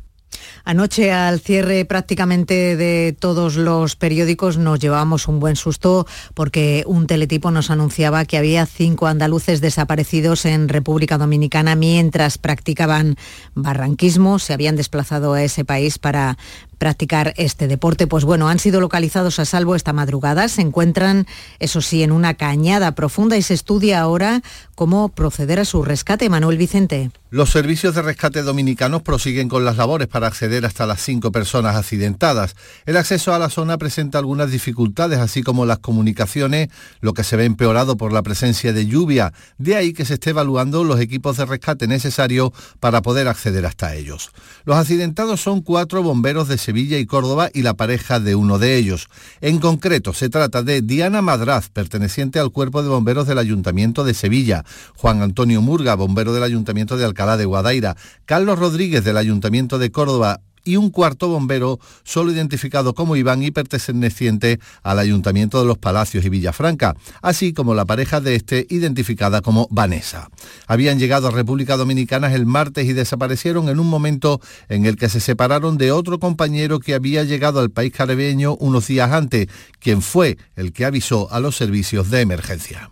Anoche 0.64 1.12
al 1.12 1.40
cierre 1.40 1.84
prácticamente 1.84 2.76
de 2.76 3.14
todos 3.18 3.56
los 3.56 3.96
periódicos 3.96 4.56
nos 4.56 4.80
llevábamos 4.80 5.28
un 5.28 5.40
buen 5.40 5.56
susto 5.56 6.06
porque 6.34 6.84
un 6.86 7.06
teletipo 7.06 7.50
nos 7.50 7.70
anunciaba 7.70 8.24
que 8.24 8.38
había 8.38 8.66
cinco 8.66 9.06
andaluces 9.06 9.60
desaparecidos 9.60 10.44
en 10.46 10.68
República 10.68 11.18
Dominicana 11.18 11.74
mientras 11.74 12.38
practicaban 12.38 13.16
barranquismo, 13.54 14.38
se 14.38 14.52
habían 14.52 14.76
desplazado 14.76 15.34
a 15.34 15.42
ese 15.42 15.64
país 15.64 15.98
para 15.98 16.38
practicar 16.78 17.34
este 17.36 17.68
deporte. 17.68 18.06
Pues 18.06 18.24
bueno, 18.24 18.48
han 18.48 18.58
sido 18.58 18.80
localizados 18.80 19.38
a 19.38 19.44
salvo 19.44 19.74
esta 19.74 19.92
madrugada, 19.92 20.48
se 20.48 20.62
encuentran, 20.62 21.26
eso 21.58 21.80
sí, 21.80 22.02
en 22.02 22.12
una 22.12 22.34
cañada 22.34 22.94
profunda 22.94 23.36
y 23.36 23.42
se 23.42 23.54
estudia 23.54 24.00
ahora 24.00 24.42
cómo 24.74 25.08
proceder 25.08 25.60
a 25.60 25.64
su 25.64 25.82
rescate. 25.82 26.28
Manuel 26.28 26.58
Vicente. 26.58 27.10
Los 27.34 27.50
servicios 27.50 27.96
de 27.96 28.02
rescate 28.02 28.44
dominicanos 28.44 29.02
prosiguen 29.02 29.48
con 29.48 29.64
las 29.64 29.76
labores 29.76 30.06
para 30.06 30.28
acceder 30.28 30.64
hasta 30.64 30.86
las 30.86 31.00
cinco 31.02 31.32
personas 31.32 31.74
accidentadas. 31.74 32.54
El 32.86 32.96
acceso 32.96 33.34
a 33.34 33.40
la 33.40 33.50
zona 33.50 33.76
presenta 33.76 34.18
algunas 34.18 34.52
dificultades, 34.52 35.18
así 35.18 35.42
como 35.42 35.66
las 35.66 35.80
comunicaciones, 35.80 36.68
lo 37.00 37.12
que 37.12 37.24
se 37.24 37.34
ve 37.34 37.44
empeorado 37.44 37.96
por 37.96 38.12
la 38.12 38.22
presencia 38.22 38.72
de 38.72 38.86
lluvia. 38.86 39.32
De 39.58 39.74
ahí 39.74 39.92
que 39.92 40.04
se 40.04 40.14
esté 40.14 40.30
evaluando 40.30 40.84
los 40.84 41.00
equipos 41.00 41.36
de 41.36 41.44
rescate 41.44 41.88
necesarios 41.88 42.52
para 42.78 43.02
poder 43.02 43.26
acceder 43.26 43.66
hasta 43.66 43.96
ellos. 43.96 44.30
Los 44.64 44.76
accidentados 44.76 45.40
son 45.40 45.60
cuatro 45.60 46.04
bomberos 46.04 46.46
de 46.46 46.56
Sevilla 46.56 46.98
y 46.98 47.06
Córdoba 47.06 47.50
y 47.52 47.62
la 47.62 47.74
pareja 47.74 48.20
de 48.20 48.36
uno 48.36 48.60
de 48.60 48.76
ellos. 48.76 49.08
En 49.40 49.58
concreto, 49.58 50.12
se 50.12 50.28
trata 50.28 50.62
de 50.62 50.82
Diana 50.82 51.20
Madraz, 51.20 51.68
perteneciente 51.68 52.38
al 52.38 52.52
cuerpo 52.52 52.84
de 52.84 52.90
bomberos 52.90 53.26
del 53.26 53.38
Ayuntamiento 53.38 54.04
de 54.04 54.14
Sevilla, 54.14 54.64
Juan 54.94 55.20
Antonio 55.20 55.62
Murga, 55.62 55.96
bombero 55.96 56.32
del 56.32 56.44
Ayuntamiento 56.44 56.96
de 56.96 57.04
Alcalá 57.06 57.23
de 57.24 57.44
Guadaira, 57.46 57.96
Carlos 58.26 58.58
Rodríguez 58.58 59.04
del 59.04 59.16
Ayuntamiento 59.16 59.78
de 59.78 59.90
Córdoba 59.90 60.40
y 60.64 60.76
un 60.76 60.90
cuarto 60.90 61.28
bombero, 61.28 61.78
solo 62.02 62.32
identificado 62.32 62.94
como 62.94 63.16
Iván 63.16 63.42
y 63.42 63.50
perteneciente 63.50 64.58
al 64.82 64.98
Ayuntamiento 64.98 65.60
de 65.60 65.66
los 65.66 65.78
Palacios 65.78 66.24
y 66.24 66.30
Villafranca, 66.30 66.96
así 67.22 67.52
como 67.52 67.74
la 67.74 67.84
pareja 67.84 68.20
de 68.20 68.34
este 68.34 68.66
identificada 68.70 69.42
como 69.42 69.68
Vanessa. 69.70 70.30
Habían 70.66 70.98
llegado 70.98 71.28
a 71.28 71.32
República 71.32 71.76
Dominicana 71.76 72.32
el 72.34 72.46
martes 72.46 72.86
y 72.86 72.92
desaparecieron 72.92 73.68
en 73.68 73.78
un 73.78 73.88
momento 73.88 74.40
en 74.68 74.86
el 74.86 74.96
que 74.96 75.08
se 75.08 75.20
separaron 75.20 75.76
de 75.76 75.92
otro 75.92 76.18
compañero 76.18 76.80
que 76.80 76.94
había 76.94 77.24
llegado 77.24 77.60
al 77.60 77.70
país 77.70 77.92
caribeño 77.92 78.56
unos 78.56 78.86
días 78.86 79.12
antes, 79.12 79.48
quien 79.78 80.02
fue 80.02 80.38
el 80.56 80.72
que 80.72 80.84
avisó 80.84 81.30
a 81.30 81.40
los 81.40 81.56
servicios 81.56 82.10
de 82.10 82.22
emergencia. 82.22 82.90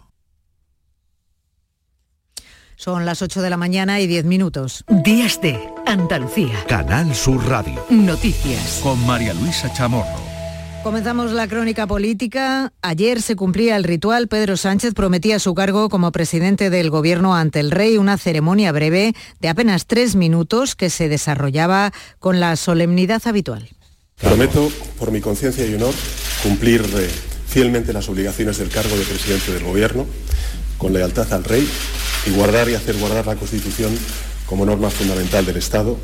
Son 2.83 3.05
las 3.07 3.23
8 3.23 3.43
de 3.43 3.49
la 3.49 3.57
mañana 3.57 4.01
y 4.01 4.09
10 4.09 4.25
minutos. 4.25 4.85
Días 4.89 5.41
de 5.41 5.57
Andalucía. 5.87 6.65
Canal 6.67 7.15
Sur 7.15 7.47
Radio. 7.47 7.87
Noticias. 7.91 8.81
Con 8.83 9.07
María 9.07 9.35
Luisa 9.35 9.73
Chamorro. 9.73 10.21
Comenzamos 10.83 11.31
la 11.31 11.47
crónica 11.47 11.87
política. 11.87 12.73
Ayer 12.83 13.23
se 13.23 13.37
cumplía 13.37 13.77
el 13.77 13.85
ritual. 13.85 14.27
Pedro 14.27 14.57
Sánchez 14.57 14.95
prometía 14.95 15.39
su 15.39 15.55
cargo 15.55 15.89
como 15.91 16.11
presidente 16.11 16.71
del 16.71 16.91
gobierno 16.91 17.37
ante 17.37 17.61
el 17.61 17.71
rey, 17.71 17.99
una 17.99 18.19
ceremonia 18.19 18.73
breve 18.73 19.15
de 19.39 19.49
apenas 19.49 19.87
tres 19.87 20.17
minutos 20.17 20.75
que 20.75 20.91
se 20.91 21.09
desarrollaba 21.09 21.93
con 22.19 22.41
la 22.41 22.57
solemnidad 22.57 23.23
habitual. 23.27 23.69
Prometo, 24.21 24.73
por 24.99 25.13
mi 25.13 25.21
conciencia 25.21 25.65
y 25.65 25.73
honor, 25.75 25.95
cumplir 26.43 26.81
eh, 26.97 27.09
fielmente 27.47 27.93
las 27.93 28.09
obligaciones 28.09 28.59
del 28.59 28.71
cargo 28.71 28.97
de 28.97 29.05
presidente 29.05 29.53
del 29.53 29.63
gobierno, 29.63 30.05
con 30.83 30.93
lealtad 30.93 31.33
al 31.33 31.45
rey 31.45 31.67
y 32.27 32.31
guardar 32.33 32.69
y 32.69 32.75
hacer 32.75 32.97
guardar 32.97 33.25
la 33.25 33.37
Constitución 33.37 33.97
como 34.47 34.67
norma 34.67 34.91
fundamental 34.91 35.47
del 35.47 35.57
Estado 35.57 35.97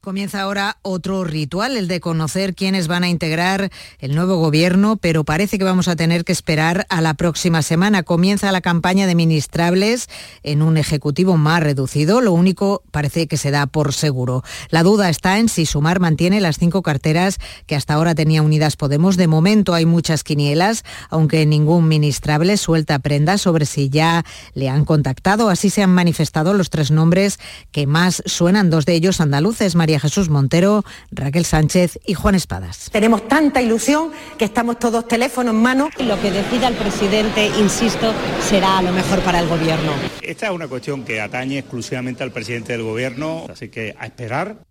Comienza 0.00 0.40
ahora 0.40 0.78
otro 0.80 1.24
ritual, 1.24 1.76
el 1.76 1.86
de 1.86 2.00
conocer 2.00 2.54
quiénes 2.54 2.88
van 2.88 3.04
a 3.04 3.10
integrar 3.10 3.70
el 3.98 4.14
nuevo 4.14 4.36
gobierno, 4.36 4.96
pero 4.96 5.24
parece 5.24 5.58
que 5.58 5.64
vamos 5.64 5.88
a 5.88 5.96
tener 5.96 6.24
que 6.24 6.32
esperar 6.32 6.86
a 6.88 7.02
la 7.02 7.12
próxima 7.12 7.60
semana. 7.60 8.02
Comienza 8.02 8.50
la 8.50 8.62
campaña 8.62 9.06
de 9.06 9.14
ministrables 9.14 10.08
en 10.42 10.62
un 10.62 10.78
ejecutivo 10.78 11.36
más 11.36 11.62
reducido. 11.62 12.22
Lo 12.22 12.32
único 12.32 12.82
parece 12.90 13.26
que 13.26 13.36
se 13.36 13.50
da 13.50 13.66
por 13.66 13.92
seguro. 13.92 14.42
La 14.70 14.82
duda 14.82 15.10
está 15.10 15.38
en 15.38 15.50
si 15.50 15.66
Sumar 15.66 16.00
mantiene 16.00 16.40
las 16.40 16.56
cinco 16.56 16.80
carteras 16.80 17.36
que 17.66 17.76
hasta 17.76 17.92
ahora 17.92 18.14
tenía 18.14 18.40
Unidas 18.40 18.76
Podemos. 18.76 19.18
De 19.18 19.26
momento 19.26 19.74
hay 19.74 19.84
muchas 19.84 20.24
quinielas, 20.24 20.82
aunque 21.10 21.44
ningún 21.44 21.88
ministrable 21.88 22.56
suelta 22.56 23.00
prenda 23.00 23.36
sobre 23.36 23.66
si 23.66 23.90
ya 23.90 24.24
le 24.54 24.70
han 24.70 24.86
contactado. 24.86 25.50
Así 25.50 25.68
se 25.68 25.82
han 25.82 25.90
manifestado 25.90 26.54
los 26.54 26.70
tres 26.70 26.90
nombres 26.90 27.38
que 27.70 27.86
más 27.86 28.22
suenan, 28.24 28.70
dos 28.70 28.86
de 28.86 28.94
ellos 28.94 29.20
andaluces. 29.20 29.74
Jesús 29.98 30.28
Montero, 30.28 30.84
Raquel 31.10 31.44
Sánchez 31.44 31.98
y 32.06 32.14
Juan 32.14 32.34
Espadas. 32.34 32.90
Tenemos 32.92 33.26
tanta 33.26 33.60
ilusión 33.60 34.12
que 34.38 34.44
estamos 34.44 34.78
todos 34.78 35.08
teléfono 35.08 35.50
en 35.50 35.56
mano. 35.56 35.88
Lo 35.98 36.20
que 36.20 36.30
decida 36.30 36.68
el 36.68 36.74
presidente, 36.74 37.48
insisto, 37.58 38.12
será 38.48 38.80
lo 38.82 38.92
mejor 38.92 39.20
para 39.20 39.40
el 39.40 39.48
gobierno. 39.48 39.92
Esta 40.22 40.46
es 40.46 40.52
una 40.52 40.68
cuestión 40.68 41.04
que 41.04 41.20
atañe 41.20 41.58
exclusivamente 41.58 42.22
al 42.22 42.30
presidente 42.30 42.72
del 42.72 42.82
gobierno, 42.82 43.46
así 43.50 43.68
que 43.68 43.94
a 43.98 44.06
esperar 44.06 44.69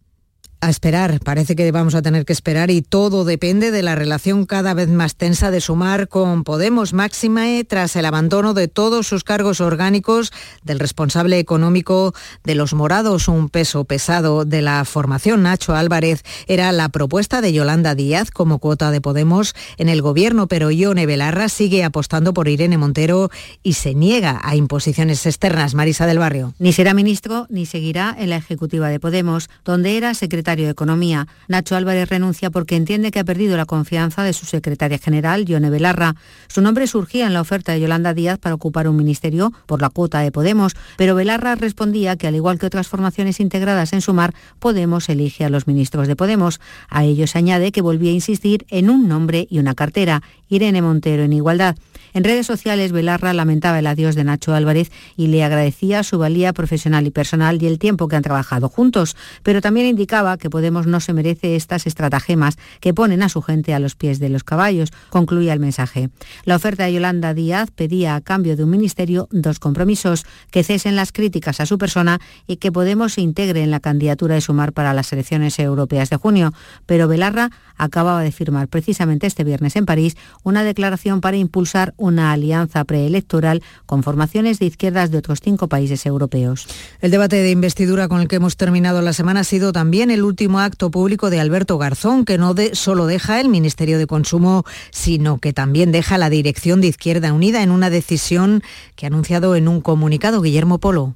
a 0.61 0.69
esperar, 0.69 1.19
parece 1.21 1.55
que 1.55 1.71
vamos 1.71 1.95
a 1.95 2.01
tener 2.01 2.25
que 2.25 2.33
esperar 2.33 2.69
y 2.71 2.81
todo 2.81 3.25
depende 3.25 3.71
de 3.71 3.81
la 3.81 3.95
relación 3.95 4.45
cada 4.45 4.73
vez 4.73 4.89
más 4.89 5.15
tensa 5.15 5.51
de 5.51 5.61
Sumar 5.61 6.07
con 6.07 6.43
Podemos 6.43 6.93
Máxime 6.93 7.63
tras 7.63 7.95
el 7.95 8.05
abandono 8.05 8.53
de 8.53 8.67
todos 8.67 9.07
sus 9.07 9.23
cargos 9.23 9.61
orgánicos 9.61 10.31
del 10.63 10.79
responsable 10.79 11.39
económico 11.39 12.13
de 12.43 12.55
los 12.55 12.73
morados, 12.73 13.27
un 13.27 13.49
peso 13.49 13.85
pesado 13.85 14.45
de 14.45 14.61
la 14.61 14.83
formación 14.85 15.43
Nacho 15.43 15.75
Álvarez 15.75 16.23
era 16.47 16.71
la 16.71 16.89
propuesta 16.89 17.41
de 17.41 17.53
Yolanda 17.53 17.95
Díaz 17.95 18.31
como 18.31 18.59
cuota 18.59 18.91
de 18.91 19.01
Podemos 19.01 19.55
en 19.77 19.89
el 19.89 20.01
gobierno, 20.01 20.47
pero 20.47 20.71
Ione 20.71 21.05
Belarra 21.05 21.49
sigue 21.49 21.83
apostando 21.83 22.33
por 22.33 22.47
Irene 22.47 22.77
Montero 22.77 23.29
y 23.63 23.73
se 23.73 23.93
niega 23.95 24.39
a 24.43 24.55
imposiciones 24.55 25.25
externas. 25.25 25.73
Marisa 25.73 26.05
del 26.05 26.19
Barrio. 26.19 26.53
Ni 26.59 26.73
será 26.73 26.93
ministro 26.93 27.47
ni 27.49 27.65
seguirá 27.65 28.15
en 28.17 28.29
la 28.29 28.37
ejecutiva 28.37 28.89
de 28.89 28.99
Podemos, 28.99 29.49
donde 29.63 29.97
era 29.97 30.13
secretario 30.49 30.65
de 30.65 30.71
Economía. 30.71 31.27
Nacho 31.47 31.75
Álvarez 31.75 32.09
renuncia 32.09 32.49
porque 32.49 32.75
entiende 32.75 33.11
que 33.11 33.19
ha 33.19 33.23
perdido 33.23 33.55
la 33.55 33.67
confianza 33.67 34.23
de 34.23 34.33
su 34.33 34.47
secretaria 34.47 34.97
general, 34.97 35.45
Yone 35.45 35.69
Belarra. 35.69 36.15
Su 36.47 36.61
nombre 36.61 36.87
surgía 36.87 37.27
en 37.27 37.33
la 37.33 37.41
oferta 37.41 37.71
de 37.71 37.81
Yolanda 37.81 38.15
Díaz 38.15 38.39
para 38.39 38.55
ocupar 38.55 38.87
un 38.87 38.95
ministerio 38.95 39.53
por 39.67 39.79
la 39.79 39.91
cuota 39.91 40.21
de 40.21 40.31
Podemos, 40.31 40.75
pero 40.97 41.13
Belarra 41.13 41.53
respondía 41.53 42.15
que, 42.15 42.25
al 42.25 42.33
igual 42.33 42.57
que 42.57 42.65
otras 42.65 42.87
formaciones 42.87 43.39
integradas 43.39 43.93
en 43.93 44.01
Sumar, 44.01 44.33
Podemos 44.57 45.07
elige 45.09 45.45
a 45.45 45.49
los 45.49 45.67
ministros 45.67 46.07
de 46.07 46.15
Podemos. 46.15 46.59
A 46.89 47.03
ello 47.03 47.27
se 47.27 47.37
añade 47.37 47.71
que 47.71 47.83
volvía 47.83 48.09
a 48.09 48.15
insistir 48.15 48.65
en 48.69 48.89
un 48.89 49.07
nombre 49.07 49.45
y 49.51 49.59
una 49.59 49.75
cartera, 49.75 50.23
Irene 50.47 50.81
Montero 50.81 51.21
en 51.21 51.33
igualdad. 51.33 51.75
En 52.13 52.23
redes 52.23 52.47
sociales, 52.47 52.91
Belarra 52.91 53.33
lamentaba 53.33 53.79
el 53.79 53.87
adiós 53.87 54.15
de 54.15 54.23
Nacho 54.23 54.55
Álvarez 54.55 54.91
y 55.15 55.27
le 55.27 55.43
agradecía 55.43 56.03
su 56.03 56.17
valía 56.17 56.53
profesional 56.53 57.05
y 57.05 57.11
personal 57.11 57.61
y 57.61 57.67
el 57.67 57.77
tiempo 57.77 58.07
que 58.07 58.15
han 58.15 58.23
trabajado 58.23 58.67
juntos, 58.67 59.15
pero 59.43 59.61
también 59.61 59.85
indicaba 59.85 60.37
que 60.39 60.49
Podemos 60.49 60.87
no 60.87 60.99
se 60.99 61.13
merece 61.13 61.55
estas 61.55 61.85
estratagemas 61.85 62.57
que 62.79 62.93
ponen 62.93 63.21
a 63.21 63.29
su 63.29 63.41
gente 63.41 63.73
a 63.73 63.79
los 63.79 63.95
pies 63.95 64.19
de 64.19 64.29
los 64.29 64.43
caballos, 64.43 64.89
concluía 65.09 65.53
el 65.53 65.59
mensaje. 65.59 66.09
La 66.45 66.55
oferta 66.55 66.85
de 66.85 66.93
Yolanda 66.93 67.33
Díaz 67.33 67.69
pedía 67.71 68.15
a 68.15 68.21
cambio 68.21 68.57
de 68.57 68.63
un 68.63 68.71
ministerio 68.71 69.27
dos 69.31 69.59
compromisos, 69.59 70.25
que 70.51 70.63
cesen 70.63 70.95
las 70.95 71.11
críticas 71.11 71.59
a 71.59 71.65
su 71.65 71.77
persona 71.77 72.19
y 72.47 72.57
que 72.57 72.71
Podemos 72.71 73.13
se 73.13 73.21
integre 73.21 73.61
en 73.61 73.71
la 73.71 73.79
candidatura 73.79 74.35
de 74.35 74.41
Sumar 74.41 74.73
para 74.73 74.93
las 74.93 75.11
elecciones 75.11 75.59
europeas 75.59 76.09
de 76.09 76.15
junio, 76.15 76.53
pero 76.85 77.07
Belarra 77.07 77.51
acababa 77.77 78.21
de 78.21 78.31
firmar 78.31 78.67
precisamente 78.67 79.27
este 79.27 79.43
viernes 79.43 79.75
en 79.75 79.85
París 79.85 80.15
una 80.43 80.63
declaración 80.63 81.21
para 81.21 81.37
impulsar 81.37 81.93
una 81.97 82.31
alianza 82.31 82.83
preelectoral 82.83 83.63
con 83.85 84.03
formaciones 84.03 84.59
de 84.59 84.65
izquierdas 84.67 85.11
de 85.11 85.17
otros 85.17 85.39
cinco 85.41 85.67
países 85.67 86.05
europeos. 86.05 86.67
El 87.01 87.11
debate 87.11 87.37
de 87.37 87.51
investidura 87.51 88.07
con 88.07 88.21
el 88.21 88.27
que 88.27 88.37
hemos 88.37 88.57
terminado 88.57 89.01
la 89.01 89.13
semana 89.13 89.41
ha 89.41 89.43
sido 89.43 89.71
también 89.71 90.11
el 90.11 90.23
último 90.29 90.59
acto 90.59 90.91
público 90.91 91.29
de 91.29 91.39
Alberto 91.39 91.77
Garzón, 91.77 92.23
que 92.23 92.37
no 92.37 92.53
de, 92.53 92.75
solo 92.75 93.07
deja 93.07 93.41
el 93.41 93.49
Ministerio 93.49 93.97
de 93.97 94.07
Consumo, 94.07 94.63
sino 94.91 95.39
que 95.39 95.53
también 95.53 95.91
deja 95.91 96.17
la 96.17 96.29
dirección 96.29 96.81
de 96.81 96.87
Izquierda 96.87 97.33
Unida 97.33 97.63
en 97.63 97.71
una 97.71 97.89
decisión 97.89 98.61
que 98.95 99.05
ha 99.05 99.07
anunciado 99.07 99.55
en 99.55 99.67
un 99.67 99.81
comunicado 99.81 100.41
Guillermo 100.41 100.77
Polo. 100.77 101.15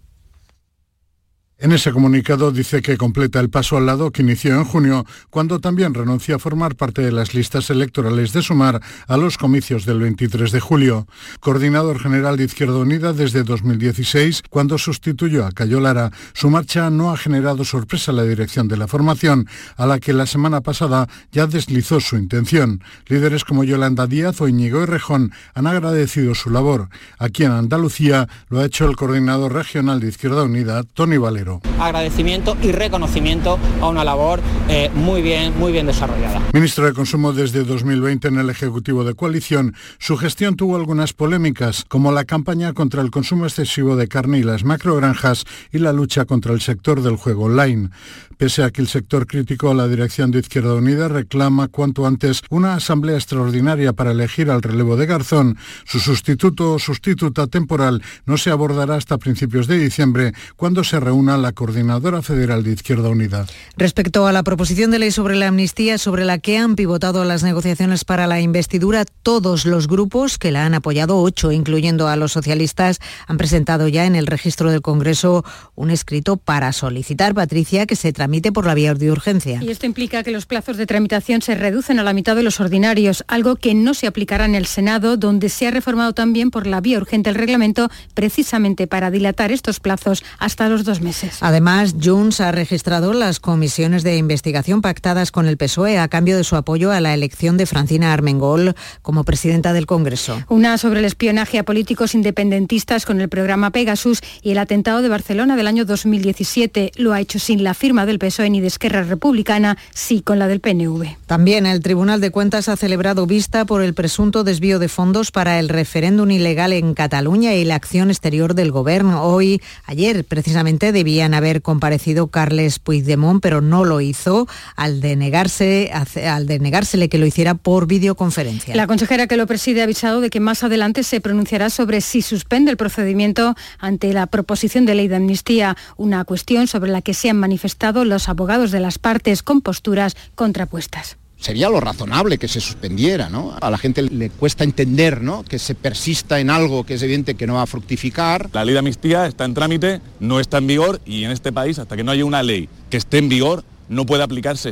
En 1.63 1.71
ese 1.71 1.93
comunicado 1.93 2.51
dice 2.51 2.81
que 2.81 2.97
completa 2.97 3.39
el 3.39 3.49
paso 3.49 3.77
al 3.77 3.85
lado 3.85 4.11
que 4.11 4.21
inició 4.21 4.53
en 4.55 4.65
junio, 4.65 5.05
cuando 5.29 5.59
también 5.59 5.93
renuncia 5.93 6.35
a 6.35 6.39
formar 6.39 6.75
parte 6.75 7.01
de 7.01 7.13
las 7.13 7.33
listas 7.33 7.69
electorales 7.69 8.33
de 8.33 8.41
Sumar 8.41 8.81
a 9.07 9.15
los 9.15 9.37
comicios 9.37 9.85
del 9.85 10.01
23 10.01 10.51
de 10.51 10.59
julio. 10.59 11.07
Coordinador 11.39 11.99
general 11.99 12.35
de 12.35 12.43
Izquierda 12.43 12.79
Unida 12.79 13.13
desde 13.13 13.43
2016, 13.43 14.43
cuando 14.49 14.77
sustituyó 14.77 15.45
a 15.45 15.53
Cayo 15.53 15.79
Lara, 15.79 16.11
su 16.33 16.49
marcha 16.49 16.89
no 16.89 17.11
ha 17.11 17.15
generado 17.15 17.63
sorpresa 17.63 18.11
a 18.11 18.15
la 18.15 18.23
dirección 18.23 18.67
de 18.67 18.75
la 18.75 18.89
formación, 18.89 19.47
a 19.77 19.85
la 19.85 20.01
que 20.01 20.11
la 20.11 20.25
semana 20.25 20.59
pasada 20.59 21.07
ya 21.31 21.47
deslizó 21.47 22.01
su 22.01 22.17
intención. 22.17 22.83
Líderes 23.07 23.45
como 23.45 23.63
Yolanda 23.63 24.05
Díaz 24.05 24.41
o 24.41 24.49
Íñigo 24.49 24.83
Errejón 24.83 25.31
han 25.53 25.67
agradecido 25.67 26.35
su 26.35 26.49
labor. 26.49 26.89
Aquí 27.19 27.45
en 27.45 27.53
Andalucía 27.53 28.27
lo 28.49 28.59
ha 28.59 28.65
hecho 28.65 28.85
el 28.85 28.97
coordinador 28.97 29.53
regional 29.53 30.01
de 30.01 30.09
Izquierda 30.09 30.43
Unida, 30.43 30.83
Tony 30.83 31.15
Valero. 31.15 31.52
Agradecimiento 31.79 32.57
y 32.61 32.71
reconocimiento 32.71 33.59
a 33.81 33.89
una 33.89 34.03
labor 34.03 34.41
eh, 34.69 34.89
muy 34.93 35.21
bien, 35.21 35.57
muy 35.57 35.71
bien 35.71 35.85
desarrollada. 35.85 36.41
Ministro 36.53 36.85
de 36.85 36.93
Consumo 36.93 37.33
desde 37.33 37.63
2020 37.63 38.27
en 38.27 38.39
el 38.39 38.49
Ejecutivo 38.49 39.03
de 39.03 39.13
Coalición, 39.13 39.75
su 39.99 40.17
gestión 40.17 40.55
tuvo 40.55 40.75
algunas 40.75 41.13
polémicas, 41.13 41.85
como 41.87 42.11
la 42.11 42.25
campaña 42.25 42.73
contra 42.73 43.01
el 43.01 43.11
consumo 43.11 43.45
excesivo 43.45 43.95
de 43.95 44.07
carne 44.07 44.39
y 44.39 44.43
las 44.43 44.63
macrogranjas 44.63 45.45
y 45.71 45.79
la 45.79 45.93
lucha 45.93 46.25
contra 46.25 46.53
el 46.53 46.61
sector 46.61 47.01
del 47.01 47.17
juego 47.17 47.45
online. 47.45 47.89
Pese 48.37 48.63
a 48.63 48.71
que 48.71 48.81
el 48.81 48.87
sector 48.87 49.27
crítico 49.27 49.69
a 49.69 49.73
la 49.73 49.87
dirección 49.87 50.31
de 50.31 50.39
Izquierda 50.39 50.73
Unida 50.73 51.07
reclama 51.07 51.67
cuanto 51.67 52.05
antes 52.05 52.41
una 52.49 52.75
asamblea 52.75 53.15
extraordinaria 53.15 53.93
para 53.93 54.11
elegir 54.11 54.49
al 54.49 54.61
relevo 54.61 54.97
de 54.97 55.05
Garzón, 55.05 55.57
su 55.85 55.99
sustituto 55.99 56.73
o 56.73 56.79
sustituta 56.79 57.47
temporal 57.47 58.01
no 58.25 58.37
se 58.37 58.49
abordará 58.49 58.95
hasta 58.95 59.17
principios 59.17 59.67
de 59.67 59.77
diciembre, 59.77 60.33
cuando 60.55 60.83
se 60.83 60.99
reúna 60.99 61.37
la 61.37 61.42
Coordinadora 61.51 62.21
Federal 62.21 62.63
de 62.63 62.71
Izquierda 62.71 63.09
Unida. 63.09 63.45
Respecto 63.77 64.25
a 64.25 64.31
la 64.31 64.43
proposición 64.43 64.91
de 64.91 64.99
ley 64.99 65.11
sobre 65.11 65.35
la 65.35 65.49
amnistía, 65.49 65.97
sobre 65.97 66.25
la 66.25 66.37
que 66.37 66.57
han 66.57 66.75
pivotado 66.75 67.25
las 67.25 67.43
negociaciones 67.43 68.05
para 68.05 68.27
la 68.27 68.39
investidura, 68.39 69.05
todos 69.23 69.65
los 69.65 69.87
grupos 69.87 70.37
que 70.37 70.51
la 70.51 70.65
han 70.65 70.73
apoyado, 70.73 71.19
ocho, 71.21 71.51
incluyendo 71.51 72.07
a 72.07 72.15
los 72.15 72.31
socialistas, 72.31 72.99
han 73.27 73.37
presentado 73.37 73.87
ya 73.87 74.05
en 74.05 74.15
el 74.15 74.27
registro 74.27 74.71
del 74.71 74.81
Congreso 74.81 75.43
un 75.75 75.91
escrito 75.91 76.37
para 76.37 76.71
solicitar, 76.71 77.33
Patricia, 77.33 77.85
que 77.85 77.95
se 77.95 78.13
tramite 78.13 78.51
por 78.51 78.65
la 78.65 78.73
vía 78.73 78.93
de 78.93 79.11
urgencia. 79.11 79.59
Y 79.61 79.69
esto 79.69 79.85
implica 79.85 80.23
que 80.23 80.31
los 80.31 80.45
plazos 80.45 80.77
de 80.77 80.85
tramitación 80.85 81.41
se 81.41 81.55
reducen 81.55 81.99
a 81.99 82.03
la 82.03 82.13
mitad 82.13 82.35
de 82.35 82.43
los 82.43 82.59
ordinarios, 82.59 83.23
algo 83.27 83.55
que 83.55 83.73
no 83.73 83.93
se 83.93 84.07
aplicará 84.07 84.45
en 84.45 84.55
el 84.55 84.65
Senado, 84.65 85.17
donde 85.17 85.49
se 85.49 85.67
ha 85.67 85.71
reformado 85.71 86.13
también 86.13 86.51
por 86.51 86.67
la 86.67 86.81
vía 86.81 86.97
urgente 86.97 87.29
el 87.29 87.35
reglamento, 87.35 87.89
precisamente 88.13 88.87
para 88.87 89.11
dilatar 89.11 89.51
estos 89.51 89.79
plazos 89.79 90.23
hasta 90.37 90.69
los 90.69 90.83
dos 90.83 91.01
meses. 91.01 91.22
Meses. 91.23 91.39
Además, 91.41 91.95
Junts 92.01 92.41
ha 92.41 92.51
registrado 92.51 93.13
las 93.13 93.39
comisiones 93.39 94.03
de 94.03 94.17
investigación 94.17 94.81
pactadas 94.81 95.31
con 95.31 95.47
el 95.47 95.57
PSOE 95.57 95.97
a 95.97 96.07
cambio 96.07 96.37
de 96.37 96.43
su 96.43 96.55
apoyo 96.55 96.91
a 96.91 96.99
la 96.99 97.13
elección 97.13 97.57
de 97.57 97.65
Francina 97.65 98.13
Armengol 98.13 98.75
como 99.01 99.23
presidenta 99.23 99.73
del 99.73 99.85
Congreso. 99.85 100.41
Una 100.49 100.77
sobre 100.77 100.99
el 100.99 101.05
espionaje 101.05 101.59
a 101.59 101.63
políticos 101.63 102.15
independentistas 102.15 103.05
con 103.05 103.21
el 103.21 103.29
programa 103.29 103.71
Pegasus 103.71 104.21
y 104.41 104.51
el 104.51 104.57
atentado 104.57 105.01
de 105.01 105.09
Barcelona 105.09 105.55
del 105.55 105.67
año 105.67 105.85
2017. 105.85 106.91
Lo 106.95 107.13
ha 107.13 107.19
hecho 107.19 107.39
sin 107.39 107.63
la 107.63 107.73
firma 107.73 108.05
del 108.05 108.19
PSOE 108.19 108.49
ni 108.49 108.61
de 108.61 108.67
Esquerra 108.67 109.03
Republicana, 109.03 109.77
sí 109.93 110.21
con 110.21 110.39
la 110.39 110.47
del 110.47 110.59
PNV. 110.59 111.17
También 111.25 111.65
el 111.65 111.81
Tribunal 111.81 112.21
de 112.21 112.31
Cuentas 112.31 112.69
ha 112.69 112.77
celebrado 112.77 113.25
vista 113.25 113.65
por 113.65 113.81
el 113.81 113.93
presunto 113.93 114.43
desvío 114.43 114.79
de 114.79 114.87
fondos 114.87 115.31
para 115.31 115.59
el 115.59 115.69
referéndum 115.69 116.29
ilegal 116.31 116.73
en 116.73 116.93
Cataluña 116.93 117.53
y 117.53 117.65
la 117.65 117.75
acción 117.75 118.09
exterior 118.09 118.53
del 118.53 118.71
Gobierno. 118.71 119.23
Hoy, 119.23 119.61
ayer, 119.85 120.23
precisamente 120.25 120.91
debían 121.13 121.35
haber 121.35 121.61
comparecido 121.61 122.29
Carles 122.29 122.79
Puigdemont, 122.79 123.39
pero 123.39 123.61
no 123.61 123.85
lo 123.85 124.01
hizo 124.01 124.47
al 124.75 124.99
denegarse, 124.99 125.91
al 126.27 126.47
denegársele 126.47 127.07
que 127.07 127.19
lo 127.19 127.27
hiciera 127.27 127.53
por 127.53 127.85
videoconferencia. 127.85 128.75
La 128.75 128.87
consejera 128.87 129.27
que 129.27 129.37
lo 129.37 129.45
preside 129.45 129.81
ha 129.81 129.83
avisado 129.83 130.21
de 130.21 130.31
que 130.31 130.39
más 130.39 130.63
adelante 130.63 131.03
se 131.03 131.21
pronunciará 131.21 131.69
sobre 131.69 132.01
si 132.01 132.23
suspende 132.23 132.71
el 132.71 132.77
procedimiento 132.77 133.53
ante 133.77 134.11
la 134.11 134.25
proposición 134.25 134.87
de 134.87 134.95
ley 134.95 135.07
de 135.07 135.17
amnistía, 135.17 135.77
una 135.97 136.25
cuestión 136.25 136.65
sobre 136.65 136.89
la 136.89 137.03
que 137.03 137.13
se 137.13 137.29
han 137.29 137.37
manifestado 137.37 138.05
los 138.05 138.27
abogados 138.27 138.71
de 138.71 138.79
las 138.79 138.97
partes 138.97 139.43
con 139.43 139.61
posturas 139.61 140.15
contrapuestas 140.33 141.17
sería 141.43 141.69
lo 141.69 141.81
razonable 141.81 142.37
que 142.37 142.47
se 142.47 142.61
suspendiera, 142.61 143.29
¿no? 143.29 143.57
A 143.59 143.69
la 143.69 143.77
gente 143.77 144.01
le 144.01 144.29
cuesta 144.29 144.63
entender, 144.63 145.21
¿no? 145.21 145.43
Que 145.43 145.59
se 145.59 145.75
persista 145.75 146.39
en 146.39 146.49
algo 146.49 146.85
que 146.85 146.93
es 146.93 147.03
evidente 147.03 147.35
que 147.35 147.45
no 147.45 147.55
va 147.55 147.63
a 147.63 147.67
fructificar. 147.67 148.49
La 148.53 148.63
ley 148.63 148.73
de 148.73 148.79
amnistía 148.79 149.27
está 149.27 149.43
en 149.43 149.53
trámite, 149.53 149.99
no 150.21 150.39
está 150.39 150.59
en 150.59 150.67
vigor 150.67 151.01
y 151.05 151.25
en 151.25 151.31
este 151.31 151.51
país, 151.51 151.79
hasta 151.79 151.97
que 151.97 152.03
no 152.03 152.11
haya 152.11 152.23
una 152.23 152.43
ley 152.43 152.69
que 152.89 152.95
esté 152.95 153.17
en 153.17 153.27
vigor, 153.27 153.65
no 153.89 154.05
puede 154.05 154.23
aplicarse. 154.23 154.71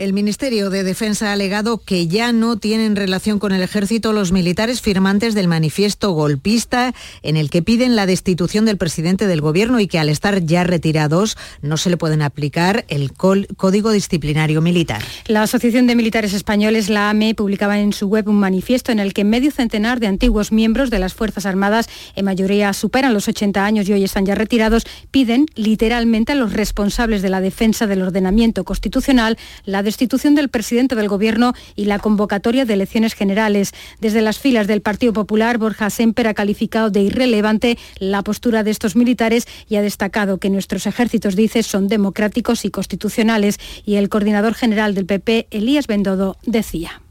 El 0.00 0.14
Ministerio 0.14 0.70
de 0.70 0.82
Defensa 0.82 1.28
ha 1.28 1.32
alegado 1.34 1.76
que 1.76 2.06
ya 2.06 2.32
no 2.32 2.56
tienen 2.56 2.96
relación 2.96 3.38
con 3.38 3.52
el 3.52 3.60
ejército 3.60 4.14
los 4.14 4.32
militares 4.32 4.80
firmantes 4.80 5.34
del 5.34 5.46
manifiesto 5.46 6.12
golpista 6.12 6.94
en 7.22 7.36
el 7.36 7.50
que 7.50 7.60
piden 7.60 7.96
la 7.96 8.06
destitución 8.06 8.64
del 8.64 8.78
presidente 8.78 9.26
del 9.26 9.42
gobierno 9.42 9.78
y 9.78 9.88
que 9.88 9.98
al 9.98 10.08
estar 10.08 10.42
ya 10.42 10.64
retirados 10.64 11.36
no 11.60 11.76
se 11.76 11.90
le 11.90 11.98
pueden 11.98 12.22
aplicar 12.22 12.86
el 12.88 13.12
Código 13.12 13.90
Disciplinario 13.90 14.62
Militar. 14.62 15.02
La 15.26 15.42
Asociación 15.42 15.86
de 15.86 15.94
Militares 15.94 16.32
Españoles, 16.32 16.88
la 16.88 17.10
AME, 17.10 17.34
publicaba 17.34 17.78
en 17.78 17.92
su 17.92 18.08
web 18.08 18.26
un 18.26 18.40
manifiesto 18.40 18.92
en 18.92 19.00
el 19.00 19.12
que 19.12 19.24
medio 19.24 19.50
centenar 19.50 20.00
de 20.00 20.06
antiguos 20.06 20.50
miembros 20.50 20.88
de 20.88 20.98
las 20.98 21.12
Fuerzas 21.12 21.44
Armadas, 21.44 21.90
en 22.16 22.24
mayoría 22.24 22.72
superan 22.72 23.12
los 23.12 23.28
80 23.28 23.66
años 23.66 23.86
y 23.86 23.92
hoy 23.92 24.04
están 24.04 24.24
ya 24.24 24.34
retirados, 24.34 24.84
piden 25.10 25.44
literalmente 25.56 26.32
a 26.32 26.36
los 26.36 26.54
responsables 26.54 27.20
de 27.20 27.28
la 27.28 27.42
defensa 27.42 27.86
del 27.86 28.00
ordenamiento 28.00 28.64
constitucional 28.64 29.36
la 29.66 29.89
destitución 29.90 30.36
del 30.36 30.48
presidente 30.48 30.94
del 30.94 31.08
Gobierno 31.08 31.52
y 31.74 31.86
la 31.86 31.98
convocatoria 31.98 32.64
de 32.64 32.74
elecciones 32.74 33.14
generales. 33.14 33.72
Desde 34.00 34.22
las 34.22 34.38
filas 34.38 34.68
del 34.68 34.82
Partido 34.82 35.12
Popular, 35.12 35.58
Borja 35.58 35.90
Semper 35.90 36.28
ha 36.28 36.34
calificado 36.34 36.90
de 36.90 37.00
irrelevante 37.00 37.76
la 37.98 38.22
postura 38.22 38.62
de 38.62 38.70
estos 38.70 38.94
militares 38.94 39.48
y 39.68 39.76
ha 39.76 39.82
destacado 39.82 40.38
que 40.38 40.48
nuestros 40.48 40.86
ejércitos, 40.86 41.34
dice, 41.34 41.64
son 41.64 41.88
democráticos 41.88 42.64
y 42.64 42.70
constitucionales. 42.70 43.58
Y 43.84 43.96
el 43.96 44.08
coordinador 44.08 44.54
general 44.54 44.94
del 44.94 45.06
PP, 45.06 45.48
Elías 45.50 45.88
Bendodo, 45.88 46.36
decía. 46.46 47.02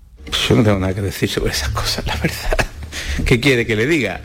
Yo 0.47 0.55
no 0.55 0.63
tengo 0.63 0.79
nada 0.79 0.95
que 0.95 1.01
decir 1.01 1.27
sobre 1.27 1.51
esas 1.51 1.69
cosas, 1.69 2.07
la 2.07 2.15
verdad. 2.15 2.57
¿Qué 3.25 3.41
quiere 3.41 3.65
que 3.65 3.75
le 3.75 3.87
diga? 3.87 4.21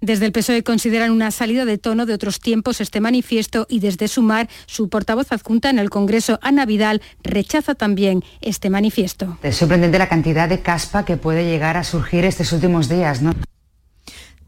Desde 0.00 0.26
el 0.26 0.32
PSOE 0.32 0.62
consideran 0.62 1.10
una 1.10 1.32
salida 1.32 1.64
de 1.64 1.76
tono 1.76 2.06
de 2.06 2.14
otros 2.14 2.38
tiempos 2.38 2.80
este 2.80 3.00
manifiesto 3.00 3.66
y 3.68 3.80
desde 3.80 4.06
Sumar, 4.06 4.48
su 4.66 4.88
portavoz 4.88 5.32
adjunta 5.32 5.70
en 5.70 5.80
el 5.80 5.90
Congreso, 5.90 6.38
Ana 6.40 6.66
Vidal, 6.66 7.02
rechaza 7.24 7.74
también 7.74 8.22
este 8.40 8.70
manifiesto. 8.70 9.38
Es 9.42 9.56
sorprendente 9.56 9.98
la 9.98 10.08
cantidad 10.08 10.48
de 10.48 10.60
caspa 10.60 11.04
que 11.04 11.16
puede 11.16 11.44
llegar 11.44 11.76
a 11.76 11.82
surgir 11.82 12.24
estos 12.24 12.52
últimos 12.52 12.88
días, 12.88 13.22
¿no? 13.22 13.34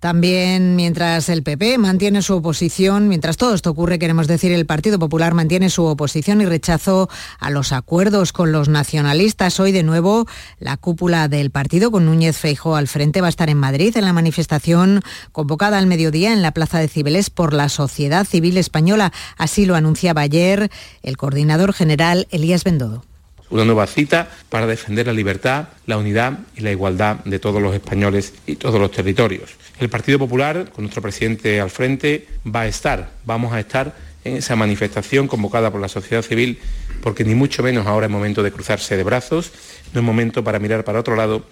También 0.00 0.76
mientras 0.76 1.28
el 1.28 1.42
PP 1.42 1.76
mantiene 1.76 2.23
su 2.23 2.35
oposición, 2.37 3.09
mientras 3.09 3.37
todo 3.37 3.54
esto 3.54 3.69
ocurre, 3.69 3.99
queremos 3.99 4.26
decir, 4.26 4.50
el 4.50 4.64
Partido 4.64 4.99
Popular 4.99 5.35
mantiene 5.35 5.69
su 5.69 5.85
oposición 5.85 6.40
y 6.40 6.47
rechazo 6.47 7.11
a 7.38 7.50
los 7.50 7.73
acuerdos 7.73 8.33
con 8.33 8.50
los 8.50 8.71
nacionalistas. 8.71 9.61
Hoy 9.61 9.73
de 9.73 9.83
nuevo 9.83 10.26
la 10.59 10.78
cúpula 10.78 11.28
del 11.28 11.50
partido 11.50 11.90
con 11.90 12.07
Núñez 12.07 12.38
Feijóo 12.38 12.76
al 12.76 12.88
frente 12.88 13.21
va 13.21 13.26
a 13.26 13.30
estar 13.30 13.50
en 13.50 13.59
Madrid 13.59 13.95
en 13.95 14.07
la 14.07 14.14
manifestación 14.14 15.02
convocada 15.33 15.76
al 15.76 15.87
mediodía 15.87 16.33
en 16.33 16.40
la 16.40 16.52
Plaza 16.52 16.78
de 16.78 16.88
Cibeles 16.88 17.28
por 17.28 17.52
la 17.52 17.69
Sociedad 17.69 18.26
Civil 18.26 18.56
Española. 18.56 19.13
Así 19.36 19.67
lo 19.67 19.76
anunciaba 19.76 20.23
ayer 20.23 20.71
el 21.02 21.19
coordinador 21.19 21.75
general 21.75 22.26
Elías 22.30 22.65
Bendodo 22.65 23.10
una 23.50 23.65
nueva 23.65 23.86
cita 23.86 24.28
para 24.49 24.67
defender 24.67 25.06
la 25.06 25.13
libertad, 25.13 25.69
la 25.86 25.99
unidad 25.99 26.39
y 26.56 26.60
la 26.60 26.71
igualdad 26.71 27.17
de 27.25 27.39
todos 27.39 27.60
los 27.60 27.75
españoles 27.75 28.34
y 28.47 28.56
todos 28.56 28.80
los 28.80 28.91
territorios. 28.91 29.50
El 29.78 29.89
Partido 29.89 30.19
Popular, 30.19 30.71
con 30.71 30.84
nuestro 30.84 31.02
presidente 31.02 31.60
al 31.60 31.71
frente, 31.71 32.26
va 32.47 32.63
a 32.63 32.67
estar, 32.67 33.10
vamos 33.25 33.52
a 33.52 33.60
estar 33.60 33.95
en 34.25 34.36
esa 34.36 34.56
manifestación 34.56 35.28
convocada 35.28 35.71
por 35.71 35.80
la 35.80 35.89
sociedad 35.89 36.23
civil, 36.23 36.58
porque 37.02 37.25
ni 37.25 37.34
mucho 37.34 37.63
menos 37.63 37.86
ahora 37.86 38.06
es 38.06 38.13
momento 38.13 38.43
de 38.43 38.52
cruzarse 38.52 38.97
de 38.97 39.02
brazos, 39.02 39.52
no 39.93 40.00
es 40.00 40.06
momento 40.06 40.45
para 40.45 40.58
mirar 40.58 40.84
para 40.84 41.00
otro 41.00 41.17
lado 41.17 41.47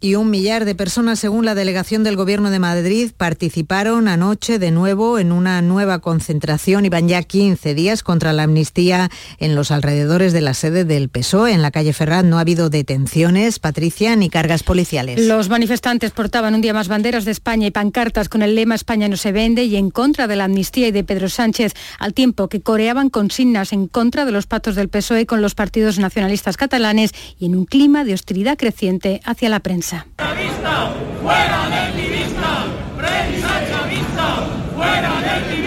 y 0.00 0.14
un 0.14 0.30
millar 0.30 0.64
de 0.64 0.74
personas, 0.74 1.18
según 1.18 1.44
la 1.44 1.54
delegación 1.54 2.04
del 2.04 2.16
Gobierno 2.16 2.50
de 2.50 2.58
Madrid, 2.58 3.10
participaron 3.16 4.06
anoche 4.06 4.58
de 4.58 4.70
nuevo 4.70 5.18
en 5.18 5.32
una 5.32 5.60
nueva 5.62 5.98
concentración. 5.98 6.84
Iban 6.84 7.08
ya 7.08 7.22
15 7.22 7.74
días 7.74 8.02
contra 8.02 8.32
la 8.32 8.44
amnistía 8.44 9.10
en 9.38 9.54
los 9.56 9.70
alrededores 9.70 10.32
de 10.32 10.40
la 10.40 10.54
sede 10.54 10.84
del 10.84 11.08
PSOE. 11.08 11.52
En 11.52 11.62
la 11.62 11.72
calle 11.72 11.92
Ferrat 11.92 12.24
no 12.24 12.38
ha 12.38 12.42
habido 12.42 12.70
detenciones, 12.70 13.58
Patricia, 13.58 14.14
ni 14.14 14.30
cargas 14.30 14.62
policiales. 14.62 15.26
Los 15.26 15.48
manifestantes 15.48 16.12
portaban 16.12 16.54
un 16.54 16.60
día 16.60 16.74
más 16.74 16.86
banderas 16.86 17.24
de 17.24 17.32
España 17.32 17.66
y 17.66 17.70
pancartas 17.70 18.28
con 18.28 18.42
el 18.42 18.54
lema 18.54 18.76
España 18.76 19.08
no 19.08 19.16
se 19.16 19.32
vende 19.32 19.64
y 19.64 19.76
en 19.76 19.90
contra 19.90 20.28
de 20.28 20.36
la 20.36 20.44
amnistía 20.44 20.88
y 20.88 20.92
de 20.92 21.02
Pedro 21.02 21.28
Sánchez, 21.28 21.72
al 21.98 22.14
tiempo 22.14 22.48
que 22.48 22.60
coreaban 22.60 23.10
consignas 23.10 23.72
en 23.72 23.88
contra 23.88 24.24
de 24.24 24.32
los 24.32 24.46
pactos 24.46 24.76
del 24.76 24.88
PSOE 24.88 25.26
con 25.26 25.42
los 25.42 25.54
partidos 25.54 25.98
nacionalistas 25.98 26.56
catalanes 26.56 27.12
y 27.38 27.46
en 27.46 27.56
un 27.56 27.64
clima 27.64 28.04
de 28.04 28.14
hostilidad 28.14 28.56
creciente 28.56 29.20
hacia 29.24 29.48
la 29.48 29.60
prensa. 29.60 29.87
¡Fuera 31.22 31.64
del 31.64 31.72
activista! 31.72 32.66
¡Prensa 32.96 33.48
chavista! 33.70 34.46
¡Fuera 34.74 35.20
del 35.20 35.58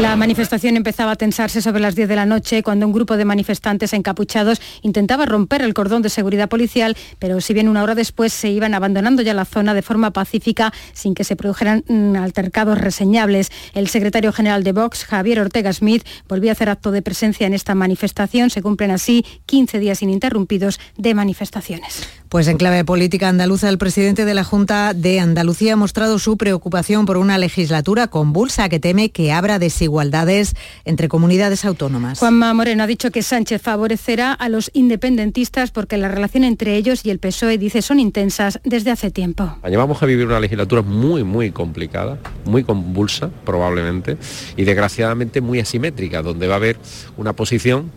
la 0.00 0.16
manifestación 0.16 0.76
empezaba 0.76 1.12
a 1.12 1.16
tensarse 1.16 1.60
sobre 1.60 1.80
las 1.80 1.94
10 1.94 2.08
de 2.08 2.16
la 2.16 2.24
noche 2.24 2.62
cuando 2.62 2.86
un 2.86 2.94
grupo 2.94 3.18
de 3.18 3.26
manifestantes 3.26 3.92
encapuchados 3.92 4.60
intentaba 4.80 5.26
romper 5.26 5.60
el 5.60 5.74
cordón 5.74 6.00
de 6.00 6.08
seguridad 6.08 6.48
policial, 6.48 6.96
pero 7.18 7.42
si 7.42 7.52
bien 7.52 7.68
una 7.68 7.82
hora 7.82 7.94
después 7.94 8.32
se 8.32 8.48
iban 8.48 8.72
abandonando 8.72 9.20
ya 9.20 9.34
la 9.34 9.44
zona 9.44 9.74
de 9.74 9.82
forma 9.82 10.10
pacífica 10.10 10.72
sin 10.94 11.14
que 11.14 11.24
se 11.24 11.36
produjeran 11.36 11.84
mm, 11.88 12.16
altercados 12.16 12.80
reseñables. 12.80 13.50
El 13.74 13.88
secretario 13.88 14.32
general 14.32 14.64
de 14.64 14.72
Vox, 14.72 15.04
Javier 15.04 15.40
Ortega 15.40 15.72
Smith, 15.74 16.06
volvió 16.26 16.50
a 16.50 16.52
hacer 16.52 16.70
acto 16.70 16.90
de 16.90 17.02
presencia 17.02 17.46
en 17.46 17.52
esta 17.52 17.74
manifestación. 17.74 18.48
Se 18.48 18.62
cumplen 18.62 18.92
así 18.92 19.26
15 19.44 19.78
días 19.78 20.02
ininterrumpidos 20.02 20.80
de 20.96 21.14
manifestaciones. 21.14 22.08
Pues 22.32 22.48
en 22.48 22.56
clave 22.56 22.82
política 22.82 23.28
andaluza, 23.28 23.68
el 23.68 23.76
presidente 23.76 24.24
de 24.24 24.32
la 24.32 24.42
Junta 24.42 24.94
de 24.94 25.20
Andalucía 25.20 25.74
ha 25.74 25.76
mostrado 25.76 26.18
su 26.18 26.38
preocupación 26.38 27.04
por 27.04 27.18
una 27.18 27.36
legislatura 27.36 28.06
convulsa 28.06 28.70
que 28.70 28.80
teme 28.80 29.10
que 29.10 29.32
abra 29.32 29.58
de 29.58 29.70
igualdades 29.80 30.54
entre 30.86 31.08
comunidades 31.08 31.66
autónomas. 31.66 32.20
Juanma 32.20 32.54
Moreno 32.54 32.84
ha 32.84 32.86
dicho 32.86 33.10
que 33.10 33.22
Sánchez 33.22 33.60
favorecerá 33.60 34.32
a 34.32 34.48
los 34.48 34.70
independentistas 34.72 35.72
porque 35.72 35.98
la 35.98 36.08
relación 36.08 36.44
entre 36.44 36.74
ellos 36.76 37.04
y 37.04 37.10
el 37.10 37.18
PSOE, 37.18 37.58
dice, 37.58 37.82
son 37.82 38.00
intensas 38.00 38.60
desde 38.64 38.90
hace 38.90 39.10
tiempo. 39.10 39.58
Vamos 39.62 40.02
a 40.02 40.06
vivir 40.06 40.24
una 40.24 40.40
legislatura 40.40 40.80
muy, 40.80 41.24
muy 41.24 41.50
complicada, 41.50 42.16
muy 42.46 42.64
convulsa 42.64 43.28
probablemente 43.44 44.16
y 44.56 44.64
desgraciadamente 44.64 45.42
muy 45.42 45.60
asimétrica, 45.60 46.22
donde 46.22 46.46
va 46.46 46.54
a 46.54 46.56
haber 46.56 46.78
una 47.18 47.34
posición 47.34 47.92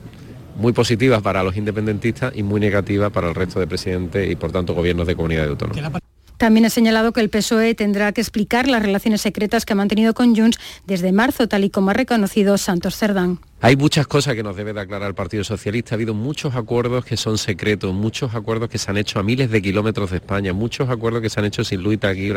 muy 0.56 0.74
positiva 0.74 1.22
para 1.22 1.44
los 1.44 1.56
independentistas 1.56 2.34
y 2.36 2.44
muy 2.44 2.60
negativa 2.60 3.10
para 3.10 3.30
el 3.30 3.36
resto 3.36 3.60
de 3.60 3.68
presidentes 3.68 4.30
y 4.30 4.36
por 4.36 4.52
tanto 4.52 4.74
gobiernos 4.74 5.08
de 5.08 5.16
comunidades 5.16 5.52
autónomas. 5.52 6.02
También 6.38 6.66
ha 6.66 6.70
señalado 6.70 7.14
que 7.14 7.22
el 7.22 7.30
PSOE 7.30 7.76
tendrá 7.76 8.12
que 8.12 8.20
explicar 8.20 8.68
las 8.68 8.84
relaciones 8.84 9.22
secretas 9.22 9.66
que 9.66 9.74
ha 9.74 9.76
mantenido 9.76 10.14
con 10.14 10.36
Junts 10.36 10.60
desde 10.86 11.12
marzo, 11.14 11.48
tal 11.48 11.64
y 11.64 11.70
como 11.70 11.92
ha 11.92 11.94
reconocido 11.94 12.58
Santos 12.58 12.98
Cerdán. 12.98 13.40
Hay 13.66 13.78
muchas 13.78 14.06
cosas 14.06 14.36
que 14.36 14.44
nos 14.44 14.56
debe 14.56 14.74
de 14.74 14.82
aclarar 14.82 15.08
el 15.08 15.16
Partido 15.16 15.44
Socialista. 15.44 15.96
Ha 15.96 15.98
habido 15.98 16.14
muchos 16.14 16.54
acuerdos 16.54 17.04
que 17.04 17.18
son 17.18 17.40
secretos, 17.40 17.96
muchos 17.96 18.36
acuerdos 18.36 18.70
que 18.70 18.78
se 18.78 18.92
han 18.92 18.98
hecho 18.98 19.18
a 19.18 19.24
miles 19.24 19.50
de 19.50 19.60
kilómetros 19.60 20.12
de 20.12 20.18
España, 20.18 20.54
muchos 20.54 20.88
acuerdos 20.88 21.24
que 21.24 21.32
se 21.32 21.40
han 21.40 21.48
hecho 21.48 21.64
sin 21.64 21.82
luz 21.82 21.96
y 21.96 22.32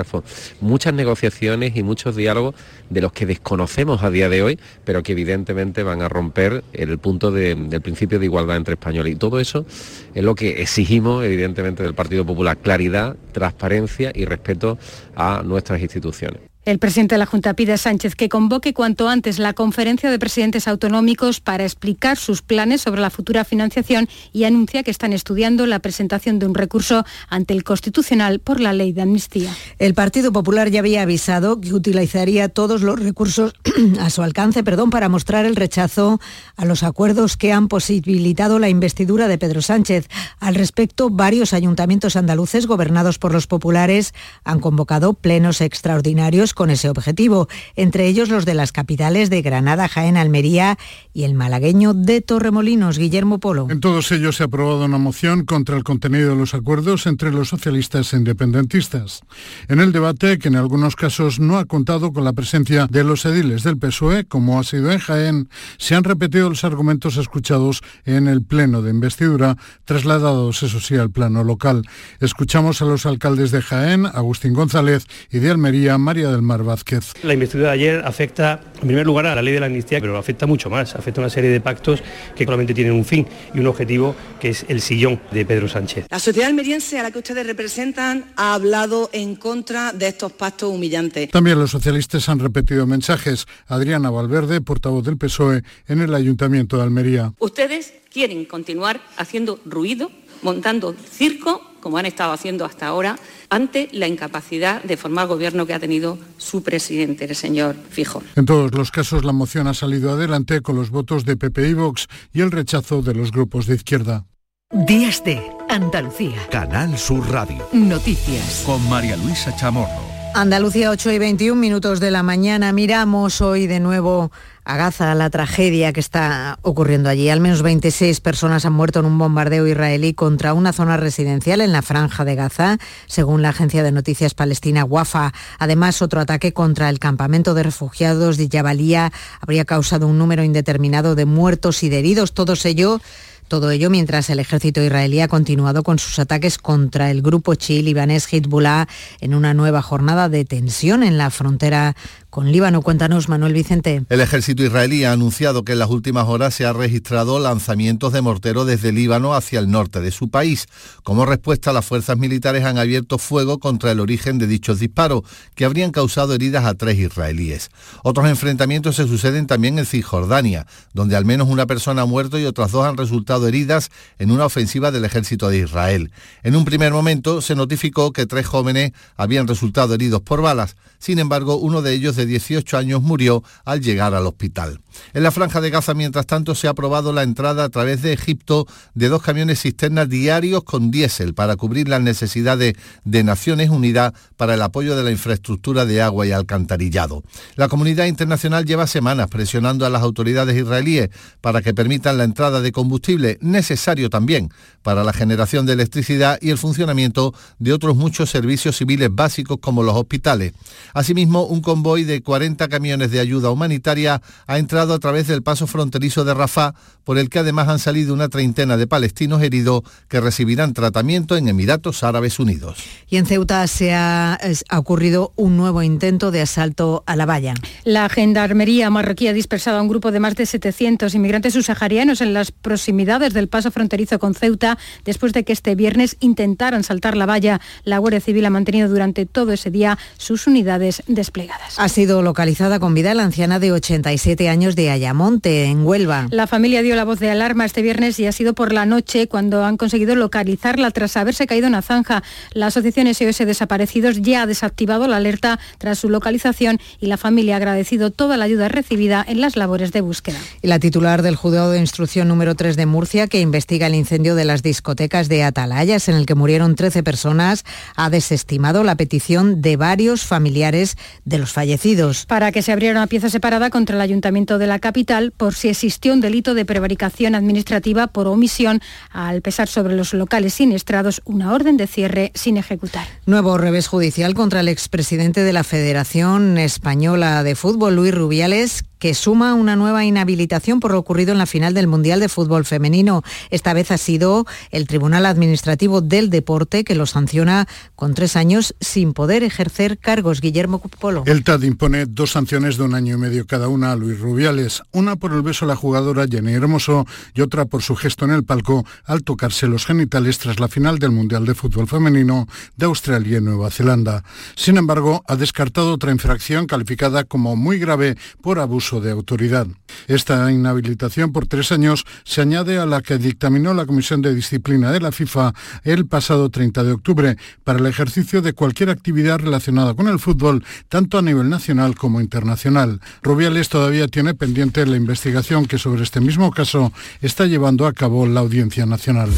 muchas 0.63 0.95
negociaciones 0.95 1.77
y 1.77 1.83
muchos 1.83 2.17
diálogos 2.17 2.55
de 2.89 3.03
los 3.03 3.13
que 3.13 3.27
desconocemos 3.27 4.03
a 4.05 4.09
día 4.09 4.31
de 4.31 4.43
hoy, 4.43 4.59
pero 4.87 5.03
que 5.03 5.13
evidentemente 5.13 5.83
van 5.83 6.01
a 6.01 6.09
romper 6.09 6.65
el 6.73 6.97
punto 6.97 7.31
del 7.31 7.83
principio 7.83 8.19
de 8.19 8.25
igualdad 8.25 8.57
entre 8.57 8.73
españoles. 8.73 9.13
Y 9.13 9.17
todo 9.17 9.39
eso 9.39 9.67
es 10.15 10.25
lo 10.25 10.35
que 10.35 10.63
exigimos, 10.63 11.27
evidentemente, 11.27 11.83
del 11.83 11.93
Partido 11.93 12.25
Popular. 12.25 12.57
Claridad, 12.57 13.17
transparencia 13.33 14.13
y 14.15 14.25
respeto 14.25 14.79
a 15.15 15.43
nuestras 15.45 15.83
instituciones. 15.83 16.48
El 16.69 16.79
presidente 16.79 17.15
de 17.15 17.19
la 17.19 17.25
Junta 17.25 17.55
pide 17.55 17.73
a 17.73 17.79
Sánchez 17.79 18.15
que 18.15 18.29
convoque 18.29 18.75
cuanto 18.75 19.09
antes 19.09 19.39
la 19.39 19.55
conferencia 19.55 20.11
de 20.11 20.19
presidentes 20.19 20.69
autonómicos 20.69 21.41
para 21.41 21.65
explicar 21.65 22.19
sus 22.19 22.43
planes 22.43 22.83
sobre 22.83 23.01
la 23.01 23.09
futura 23.09 23.47
financiación 23.47 24.07
y 24.35 24.45
anuncia 24.45 24.83
que 24.83 24.91
están 24.91 25.15
estudiando 25.15 25.65
la 25.65 25.79
presentación 25.79 26.39
de 26.39 26.45
un 26.45 26.55
recurso 26.55 27.07
ante 27.31 27.55
el 27.55 27.65
Constitucional 27.65 28.41
por 28.41 28.61
la 28.61 28.75
ley 28.75 28.93
de 28.93 29.01
amnistía. 29.01 29.51
El 29.79 29.95
Partido 29.95 30.31
Popular 30.31 30.69
ya 30.69 30.81
había 30.81 31.01
avisado 31.01 31.59
que 31.59 31.73
utilizaría 31.73 32.51
todos 32.51 32.83
los 32.83 33.01
recursos 33.01 33.55
a 33.99 34.11
su 34.11 34.21
alcance 34.21 34.63
perdón, 34.63 34.91
para 34.91 35.09
mostrar 35.09 35.47
el 35.47 35.57
rechazo 35.57 36.21
a 36.55 36.67
los 36.67 36.83
acuerdos 36.83 37.39
que 37.39 37.51
han 37.51 37.69
posibilitado 37.69 38.59
la 38.59 38.69
investidura 38.69 39.27
de 39.27 39.39
Pedro 39.39 39.63
Sánchez. 39.63 40.07
Al 40.39 40.55
respecto, 40.55 41.09
varios 41.09 41.55
ayuntamientos 41.55 42.15
andaluces 42.15 42.67
gobernados 42.67 43.19
por 43.19 43.33
los 43.33 43.47
populares 43.47 44.13
han 44.45 44.61
convocado 44.61 45.15
plenos 45.15 45.63
extraordinarios 45.63 46.53
con 46.59 46.71
ese 46.71 46.91
objetivo, 46.91 47.47
entre 47.77 48.09
ellos 48.09 48.31
los 48.31 48.45
de 48.45 48.55
las 48.55 48.73
capitales 48.73 49.31
de 49.31 49.43
Granada, 49.43 49.87
Jaén, 49.87 50.17
Almería 50.17 50.77
y 51.15 51.23
el 51.23 51.35
malagueño 51.35 51.95
de 51.95 52.21
Torremolinos, 52.21 52.99
Guillermo 52.99 53.39
Polo. 53.39 53.69
En 53.71 53.79
todos 53.79 54.11
ellos 54.11 54.35
se 54.35 54.43
ha 54.43 54.47
aprobado 54.47 54.85
una 54.85 54.99
moción 54.99 55.45
contra 55.45 55.77
el 55.77 55.85
contenido 55.85 56.31
de 56.31 56.37
los 56.37 56.55
acuerdos 56.55 57.07
entre 57.07 57.31
los 57.31 57.51
socialistas 57.51 58.13
e 58.13 58.17
independentistas. 58.17 59.21
En 59.69 59.79
el 59.79 59.93
debate, 59.93 60.41
que 60.41 60.49
en 60.49 60.57
algunos 60.57 60.97
casos 60.97 61.39
no 61.39 61.59
ha 61.59 61.65
contado 61.65 62.13
con 62.13 62.25
la 62.25 62.33
presencia 62.33 62.89
de 62.91 63.05
los 63.05 63.25
ediles 63.25 63.63
del 63.63 63.79
PSOE, 63.79 64.25
como 64.25 64.59
ha 64.59 64.65
sido 64.65 64.91
en 64.91 64.99
Jaén, 64.99 65.49
se 65.77 65.95
han 65.95 66.03
repetido 66.03 66.51
los 66.51 66.65
argumentos 66.65 67.19
escuchados 67.19 67.83
en 68.05 68.27
el 68.27 68.43
pleno 68.43 68.83
de 68.83 68.91
investidura, 68.91 69.57
trasladados, 69.85 70.65
eso 70.65 70.81
sí, 70.81 70.97
al 70.97 71.13
plano 71.13 71.45
local. 71.45 71.85
Escuchamos 72.19 72.83
a 72.83 72.85
los 72.85 73.07
alcaldes 73.07 73.53
de 73.53 73.63
Jaén, 73.63 74.07
Agustín 74.07 74.55
González, 74.55 75.07
y 75.31 75.39
de 75.39 75.51
Almería, 75.51 75.97
María 75.99 76.33
del 76.33 76.48
Mar 76.49 76.65
Vázquez. 76.65 77.13
La 77.23 77.35
investidura 77.35 77.69
de 77.69 77.75
ayer 77.75 78.03
afecta, 78.05 78.61
en 78.81 78.89
primer 78.89 79.07
lugar, 79.07 79.27
a 79.27 79.35
la 79.35 79.43
ley 79.43 79.53
de 79.53 79.61
la 79.61 79.67
amnistía, 79.67 80.01
pero 80.01 80.17
afecta 80.17 80.47
mucho 80.47 80.71
más, 80.71 80.95
afecta 80.97 81.21
a 81.21 81.25
una 81.25 81.31
serie 81.31 81.51
de 81.51 81.61
pactos 81.61 82.03
que 82.35 82.45
solamente 82.45 82.75
tienen 82.75 82.95
un 82.95 83.05
fin 83.05 83.27
y 83.55 83.61
un 83.61 83.67
objetivo, 83.67 84.17
que 84.41 84.49
es 84.49 84.65
el 84.69 84.81
sillón 84.81 85.21
de 85.31 85.45
Pedro 85.45 85.69
Sánchez. 85.69 86.07
La 86.11 86.19
sociedad 86.19 86.49
almeriense 86.49 86.99
a 86.99 87.03
la 87.03 87.11
que 87.11 87.19
ustedes 87.19 87.47
representan 87.47 88.25
ha 88.37 88.55
hablado 88.55 89.11
en 89.13 89.37
contra 89.37 89.93
de 89.93 90.09
estos 90.09 90.33
pactos 90.33 90.73
humillantes. 90.73 91.31
También 91.31 91.59
los 91.59 91.71
socialistas 91.71 92.29
han 92.29 92.39
repetido 92.39 92.87
mensajes. 92.87 93.47
Adriana 93.67 94.11
Valverde, 94.11 94.61
portavoz 94.63 95.05
del 95.05 95.19
PSOE, 95.19 95.63
en 95.87 96.01
el 96.01 96.15
Ayuntamiento 96.15 96.79
de 96.79 96.83
Almería. 96.83 97.35
Ustedes 97.39 97.93
quieren 98.11 98.47
continuar 98.47 99.01
haciendo 99.17 99.61
ruido, 99.67 100.11
montando 100.43 100.95
circo, 101.11 101.78
como 101.81 101.99
han 101.99 102.07
estado 102.07 102.33
haciendo 102.33 102.65
hasta 102.65 102.87
ahora, 102.87 103.19
ante 103.51 103.89
la 103.93 104.07
incapacidad 104.07 104.83
de 104.83 104.97
formar 104.97 105.27
gobierno 105.27 105.67
que 105.67 105.75
ha 105.75 105.79
tenido 105.79 106.19
su 106.37 106.63
presidente, 106.63 107.25
el 107.25 107.35
señor 107.35 107.77
Fijo. 107.91 108.23
En 108.37 108.47
todos 108.47 108.73
los 108.75 108.91
casos, 108.91 109.25
la 109.25 109.33
moción 109.33 109.67
ha 109.67 109.75
salido 109.75 110.13
adelante 110.13 110.61
con 110.61 110.77
los 110.77 110.91
votos 110.91 111.25
de 111.25 111.37
PP 111.37 111.69
y 111.69 111.75
Vox 111.75 112.07
y 112.33 112.41
el 112.41 112.51
rechazo 112.51 113.03
de 113.03 113.15
los 113.15 113.33
grupos 113.33 113.67
de 113.67 113.75
izquierda. 113.75 114.27
Días 114.71 115.25
de 115.25 115.41
Andalucía. 115.71 116.47
Canal 116.51 116.99
Sur 116.99 117.27
Radio. 117.31 117.67
Noticias. 117.73 118.63
Con 118.67 118.87
María 118.91 119.17
Luisa 119.17 119.57
Chamorro. 119.57 120.08
Andalucía 120.35 120.91
8 120.91 121.13
y 121.13 121.19
21 121.19 121.61
minutos 121.61 122.01
de 122.01 122.11
la 122.11 122.23
mañana. 122.23 122.73
Miramos 122.73 123.41
hoy 123.41 123.67
de 123.67 123.81
nuevo 123.81 124.31
a 124.65 124.77
Gaza 124.77 125.15
la 125.15 125.31
tragedia 125.31 125.93
que 125.93 126.01
está 126.01 126.59
ocurriendo 126.63 127.09
allí. 127.09 127.29
Al 127.29 127.41
menos 127.41 127.63
26 127.63 128.21
personas 128.21 128.65
han 128.65 128.75
muerto 128.75 129.01
en 129.01 129.07
un 129.07 129.19
bombardeo 129.19 129.67
israelí 129.67 130.15
contra 130.15 130.55
una 130.55 130.73
zona 130.73 130.97
residencial 130.97 131.61
en 131.61 131.73
la 131.73 131.83
franja 131.83 132.25
de 132.25 132.35
Gaza, 132.35 132.79
según 133.07 133.43
la 133.43 133.49
agencia 133.49 133.83
de 133.83 133.91
noticias 133.91 134.35
palestina 134.35 134.85
Wafa. 134.85 135.33
Además, 135.59 136.03
otro 136.03 136.21
ataque 136.21 136.53
contra 136.53 136.89
el 136.91 136.99
campamento 136.99 137.55
de 137.55 137.65
refugiados 137.65 138.37
de 138.37 138.49
Jabalía 138.53 139.13
habría 139.41 139.65
causado 139.65 140.07
un 140.07 140.19
número 140.19 140.45
indeterminado 140.45 141.15
de 141.15 141.25
muertos 141.25 141.83
y 141.83 141.89
de 141.89 141.99
heridos. 141.99 142.33
Todos 142.33 142.65
ello 142.65 143.01
todo 143.49 143.71
ello 143.71 143.91
mientras 143.91 144.31
el 144.31 144.39
ejército 144.39 144.83
israelí 144.83 145.21
ha 145.21 145.29
continuado 145.29 145.83
con 145.83 145.99
sus 145.99 146.19
ataques 146.19 146.59
contra 146.59 147.11
el 147.11 147.23
grupo 147.23 147.55
chií 147.55 147.83
libanés 147.83 148.33
Hezbollah 148.33 148.87
en 149.21 149.35
una 149.35 149.55
nueva 149.55 149.83
jornada 149.83 150.29
de 150.29 150.45
tensión 150.45 151.03
en 151.03 151.19
la 151.19 151.31
frontera 151.31 151.97
con 152.31 152.53
Líbano. 152.53 152.83
Cuéntanos, 152.83 153.29
Manuel 153.29 153.53
Vicente. 153.53 154.05
El 154.09 154.21
ejército 154.21 154.63
israelí 154.63 155.05
ha 155.05 155.13
anunciado 155.13 155.65
que 155.65 155.73
en 155.73 155.79
las 155.79 155.91
últimas 155.91 156.29
horas 156.29 156.55
se 156.55 156.67
ha 156.67 156.73
registrado 156.73 157.39
lanzamientos 157.39 158.13
de 158.13 158.21
mortero 158.21 158.65
desde 158.65 158.93
Líbano 158.93 159.35
hacia 159.35 159.61
el 159.61 159.71
norte 159.71 160.01
de 160.01 160.11
su 160.11 160.29
país. 160.29 160.67
Como 161.03 161.25
respuesta, 161.25 161.73
las 161.73 161.87
fuerzas 161.87 162.19
militares 162.19 162.65
han 162.65 162.79
abierto 162.79 163.19
fuego 163.19 163.59
contra 163.59 163.93
el 163.93 164.01
origen 164.01 164.39
de 164.39 164.47
dichos 164.47 164.79
disparos, 164.79 165.23
que 165.55 165.65
habrían 165.65 165.91
causado 165.91 166.35
heridas 166.35 166.65
a 166.65 166.75
tres 166.75 166.99
israelíes. 166.99 167.71
Otros 168.03 168.29
enfrentamientos 168.29 168.97
se 168.97 169.09
suceden 169.09 169.47
también 169.47 169.79
en 169.79 169.87
Cisjordania, 169.87 170.67
donde 170.93 171.17
al 171.17 171.25
menos 171.25 171.49
una 171.49 171.67
persona 171.67 172.03
ha 172.03 172.07
muerto 172.07 172.39
y 172.39 172.45
otras 172.45 172.73
dos 172.73 172.85
han 172.85 172.97
resultado 172.97 173.49
heridas 173.49 173.91
en 174.19 174.31
una 174.31 174.45
ofensiva 174.45 174.91
del 174.91 175.05
ejército 175.05 175.49
de 175.49 175.59
Israel. 175.59 176.11
En 176.43 176.57
un 176.57 176.65
primer 176.65 176.93
momento 176.93 177.41
se 177.41 177.55
notificó 177.55 178.13
que 178.13 178.27
tres 178.27 178.47
jóvenes 178.47 178.93
habían 179.17 179.49
resultado 179.49 179.95
heridos 179.95 180.21
por 180.21 180.43
balas. 180.43 180.77
Sin 180.99 181.19
embargo, 181.19 181.57
uno 181.57 181.81
de 181.81 181.95
ellos 181.95 182.18
de 182.19 182.27
18 182.27 182.77
años 182.77 183.03
murió 183.03 183.43
al 183.65 183.81
llegar 183.81 184.15
al 184.15 184.27
hospital. 184.27 184.81
En 185.15 185.23
la 185.23 185.31
franja 185.31 185.61
de 185.61 185.71
Gaza, 185.71 185.95
mientras 185.95 186.27
tanto, 186.27 186.55
se 186.55 186.67
ha 186.67 186.71
aprobado 186.71 187.13
la 187.13 187.23
entrada 187.23 187.65
a 187.65 187.69
través 187.69 188.03
de 188.03 188.13
Egipto 188.13 188.67
de 188.95 189.09
dos 189.09 189.23
camiones 189.23 189.63
cisternas 189.63 190.09
diarios 190.09 190.65
con 190.65 190.91
diésel 190.91 191.35
para 191.35 191.57
cubrir 191.57 191.89
las 191.89 192.01
necesidades 192.03 192.75
de 193.05 193.25
Naciones 193.25 193.71
Unidas 193.71 194.13
para 194.37 194.55
el 194.55 194.63
apoyo 194.63 194.97
de 194.97 195.05
la 195.05 195.11
infraestructura 195.11 195.87
de 195.87 196.03
agua 196.03 196.27
y 196.27 196.33
alcantarillado. 196.33 197.23
La 197.57 197.69
comunidad 197.69 198.07
internacional 198.07 198.65
lleva 198.65 198.87
semanas 198.87 199.29
presionando 199.29 199.87
a 199.87 199.91
las 199.91 200.03
autoridades 200.03 200.57
israelíes 200.57 201.11
para 201.41 201.63
que 201.63 201.75
permitan 201.75 202.19
la 202.19 202.25
entrada 202.25 202.61
de 202.61 202.73
combustible 202.73 203.39
necesario 203.41 204.11
también 204.11 204.51
para 204.83 205.05
la 205.05 205.13
generación 205.13 205.67
de 205.67 205.75
electricidad 205.75 206.39
y 206.41 206.51
el 206.51 206.59
funcionamiento 206.59 207.35
de 207.59 207.73
otros 207.73 207.97
muchos 207.97 208.31
servicios 208.31 208.77
civiles 208.77 209.09
básicos 209.13 209.59
como 209.61 209.83
los 209.83 209.95
hospitales. 209.95 210.53
Asimismo, 210.95 211.45
un 211.45 211.61
convoy 211.61 212.05
de 212.09 212.23
40 212.23 212.67
camiones 212.67 213.13
de 213.13 213.21
ayuda 213.21 213.51
humanitaria 213.51 214.21
ha 214.49 214.59
entrado 214.59 214.95
a 214.95 214.99
través 214.99 215.29
del 215.29 215.43
paso 215.43 215.69
fronterizo 215.69 216.25
de 216.25 216.35
Rafah, 216.35 216.75
por 217.05 217.19
el 217.19 217.31
que 217.31 217.39
además 217.39 217.69
han 217.69 217.79
salido 217.79 218.13
una 218.13 218.29
treintena 218.29 218.77
de 218.77 218.89
palestinos 218.89 219.43
heridos 219.43 219.83
que 220.09 220.21
recibirán 220.21 220.75
tratamiento 220.75 221.37
en 221.37 221.49
Emiratos 221.49 222.03
Árabes 222.03 222.41
Unidos. 222.41 222.79
Y 223.09 223.17
en 223.19 223.27
Ceuta 223.27 223.67
se 223.67 223.95
ha, 223.95 224.39
ha 224.69 224.79
ocurrido 224.79 225.33
un 225.37 225.57
nuevo 225.57 225.83
intento 225.83 226.31
de 226.31 226.41
asalto 226.41 227.05
a 227.07 227.15
la 227.15 227.27
valla. 227.27 227.55
La 227.85 228.09
gendarmería 228.09 228.91
marroquí 228.91 229.29
ha 229.29 229.33
dispersado 229.33 229.79
a 229.79 229.83
un 229.83 229.89
grupo 229.89 230.11
de 230.11 230.21
más 230.21 230.35
de 230.35 230.47
700 230.47 231.15
inmigrantes 231.15 231.53
subsaharianos 231.53 232.21
en 232.21 232.35
las 232.35 232.51
proximidades 232.51 233.35
del 233.35 233.49
paso 233.49 233.71
fronterizo 233.71 234.19
con 234.19 234.35
Ceuta 234.35 234.79
después 235.05 235.33
de 235.33 235.45
que 235.45 235.53
este 235.53 235.75
viernes 235.75 236.17
intentaran 236.21 236.83
saltar 236.85 237.17
la 237.17 237.27
valla. 237.27 237.61
La 237.85 237.99
Guardia 237.99 238.21
Civil 238.21 238.47
ha 238.47 238.51
mantenido 238.51 238.89
durante 238.89 239.27
todo 239.27 239.53
ese 239.53 239.71
día 239.71 239.99
sus 240.17 240.47
unidades 240.47 241.03
desplegadas. 241.07 241.79
Ha 241.79 241.89
sido 241.99 242.23
localizada 242.23 242.79
con 242.79 242.95
vida 242.95 243.13
la 243.13 243.25
anciana 243.25 243.59
de 243.59 243.73
87 243.73 244.49
años 244.49 244.77
de 244.77 244.89
Ayamonte, 244.89 245.65
en 245.65 245.85
Huelva. 245.85 246.29
La 246.31 246.47
familia 246.47 246.81
dio 246.81 246.95
la 246.95 247.03
voz 247.03 247.19
de 247.19 247.29
alarma 247.29 247.65
este 247.65 247.83
viernes 247.83 248.21
y 248.21 248.27
ha 248.27 248.31
sido 248.31 248.55
por 248.55 248.73
la 248.73 248.87
noche 248.87 249.27
cuando 249.27 249.65
han 249.65 249.77
conseguido 249.77 250.15
localizarla 250.15 250.93
tras 250.93 251.17
haberse 251.17 251.49
caído 251.49 251.67
en 251.67 251.73
la 251.73 251.83
zanja. 251.83 252.23
La 252.53 252.67
asociación 252.67 253.13
SOS 253.13 253.39
Desaparecidos 253.39 254.23
ya 254.23 254.43
ha 254.43 254.47
desactivado 254.47 255.09
la 255.09 255.17
alerta 255.17 255.59
tras 255.79 255.99
su 255.99 256.09
localización 256.09 256.79
y 257.01 257.09
la 257.09 257.17
familia 257.17 257.55
ha 257.55 257.57
agradecido 257.57 258.13
toda 258.13 258.37
la 258.37 258.45
ayuda 258.45 258.69
recibida 258.69 259.25
en 259.27 259.41
las 259.41 259.57
labores 259.57 259.91
de 259.91 260.01
búsqueda. 260.01 260.39
Y 260.63 260.69
la 260.69 260.79
titular 260.79 261.23
del 261.23 261.35
juzgado 261.35 261.73
de 261.73 261.81
instrucción 261.81 262.29
número 262.29 262.55
3 262.55 262.77
de 262.77 262.87
Murcia, 262.87 263.27
que 263.27 263.41
investiga 263.41 263.89
el 263.89 263.97
incendio 263.97 264.37
de 264.37 264.45
las 264.45 264.63
discotecas 264.63 265.29
de 265.29 265.43
Atalayas, 265.43 266.09
en 266.09 266.15
el 266.15 266.27
que 266.27 266.37
murieron 266.37 266.77
13 266.77 267.03
personas, 267.03 267.65
ha 267.97 268.09
desestimado 268.09 268.85
la 268.85 268.95
petición 268.95 269.63
de 269.63 269.77
varios 269.77 270.25
familiares 270.25 270.97
de 271.25 271.39
los 271.39 271.53
fallecidos. 271.53 271.88
Para 272.27 272.53
que 272.53 272.63
se 272.63 272.73
abriera 272.73 272.99
una 272.99 273.07
pieza 273.07 273.31
separada 273.31 273.71
contra 273.71 273.97
el 273.97 274.03
ayuntamiento 274.03 274.59
de 274.59 274.67
la 274.67 274.79
capital 274.79 275.33
por 275.33 275.55
si 275.55 275.69
existió 275.69 276.13
un 276.13 276.21
delito 276.21 276.55
de 276.55 276.65
prevaricación 276.65 277.35
administrativa 277.35 278.09
por 278.09 278.27
omisión 278.27 278.81
al 279.11 279.41
pesar 279.43 279.69
sobre 279.69 279.97
los 279.97 280.13
locales 280.13 280.55
siniestrados 280.55 281.23
una 281.25 281.53
orden 281.53 281.77
de 281.77 281.87
cierre 281.87 282.33
sin 282.35 282.57
ejecutar. 282.57 283.07
Nuevo 283.27 283.57
revés 283.59 283.87
judicial 283.87 284.35
contra 284.35 284.61
el 284.61 284.69
expresidente 284.69 285.43
de 285.43 285.53
la 285.53 285.65
Federación 285.65 286.59
Española 286.59 287.43
de 287.43 287.55
Fútbol, 287.55 287.97
Luis 287.97 288.15
Rubiales, 288.15 288.85
que 288.99 289.15
suma 289.15 289.55
una 289.55 289.77
nueva 289.77 290.05
inhabilitación 290.05 290.81
por 290.81 290.93
lo 290.93 290.99
ocurrido 290.99 291.33
en 291.33 291.39
la 291.39 291.47
final 291.47 291.75
del 291.75 291.87
Mundial 291.87 292.21
de 292.21 292.29
Fútbol 292.29 292.65
Femenino. 292.65 293.23
Esta 293.51 293.73
vez 293.73 293.91
ha 293.91 293.99
sido 293.99 294.47
el 294.71 294.87
Tribunal 294.87 295.27
Administrativo 295.27 296.01
del 296.01 296.31
Deporte 296.31 296.85
que 296.85 296.95
lo 296.95 297.07
sanciona 297.07 297.69
con 297.95 298.15
tres 298.15 298.37
años 298.37 298.75
sin 298.81 299.13
poder 299.13 299.43
ejercer 299.43 299.99
cargos. 299.99 300.41
Guillermo 300.41 300.81
Polo. 300.81 301.23
El 301.27 301.45
TAD 301.45 301.63
impone 301.63 302.07
dos 302.07 302.33
sanciones 302.33 302.77
de 302.77 302.85
un 302.85 302.95
año 302.95 303.15
y 303.15 303.19
medio 303.19 303.47
cada 303.47 303.69
una 303.69 303.93
a 303.93 303.97
Luis 303.97 304.19
Rubiales, 304.19 304.83
una 304.93 305.17
por 305.17 305.33
el 305.33 305.43
beso 305.43 305.65
a 305.65 305.69
la 305.69 305.77
jugadora 305.77 306.27
Jenny 306.29 306.53
Hermoso 306.53 307.07
y 307.35 307.41
otra 307.41 307.67
por 307.67 307.83
su 307.83 307.97
gesto 307.97 308.25
en 308.25 308.33
el 308.33 308.45
palco 308.45 308.85
al 309.05 309.23
tocarse 309.23 309.67
los 309.67 309.87
genitales 309.87 310.39
tras 310.39 310.61
la 310.61 310.69
final 310.69 310.99
del 310.99 311.11
Mundial 311.11 311.45
de 311.45 311.55
Fútbol 311.55 311.87
Femenino 311.87 312.47
de 312.77 312.87
Australia 312.87 313.39
y 313.39 313.41
Nueva 313.41 313.71
Zelanda. 313.71 314.25
Sin 314.57 314.77
embargo, 314.77 315.23
ha 315.27 315.37
descartado 315.37 315.93
otra 315.93 316.13
infracción 316.13 316.67
calificada 316.67 317.25
como 317.25 317.57
muy 317.57 317.79
grave 317.79 318.17
por 318.41 318.59
abuso 318.59 318.88
de 318.97 319.11
autoridad. 319.11 319.67
Esta 320.07 320.51
inhabilitación 320.51 321.33
por 321.33 321.47
tres 321.47 321.71
años 321.71 322.05
se 322.25 322.41
añade 322.41 322.79
a 322.79 322.87
la 322.87 323.03
que 323.03 323.19
dictaminó 323.19 323.75
la 323.75 323.87
Comisión 323.87 324.23
de 324.23 324.35
Disciplina 324.35 324.91
de 324.91 325.01
la 325.01 325.13
FIFA 325.13 325.53
el 325.85 326.07
pasado 326.07 326.49
30 326.49 326.83
de 326.85 326.93
octubre 326.93 327.37
para 327.65 327.79
el 327.79 327.87
ejercicio 327.87 328.41
de 328.41 328.55
cualquier 328.55 328.91
actividad 328.91 329.39
relacionada 329.39 329.95
con 329.95 330.09
el 330.09 330.19
fútbol, 330.19 330.65
tanto 330.89 331.19
a 331.19 331.23
nivel 331.23 331.49
nacional 331.49 331.95
como 331.95 332.21
internacional. 332.21 333.01
Rubiales 333.23 333.69
todavía 333.69 334.09
tiene 334.09 334.35
pendiente 334.35 334.87
la 334.87 334.97
investigación 334.97 335.67
que 335.67 335.79
sobre 335.79 336.03
este 336.03 336.21
mismo 336.21 336.51
caso 336.51 336.93
está 337.21 337.47
llevando 337.47 337.87
a 337.87 337.93
cabo 337.93 338.27
la 338.27 338.41
Audiencia 338.41 338.87
Nacional. 338.87 339.31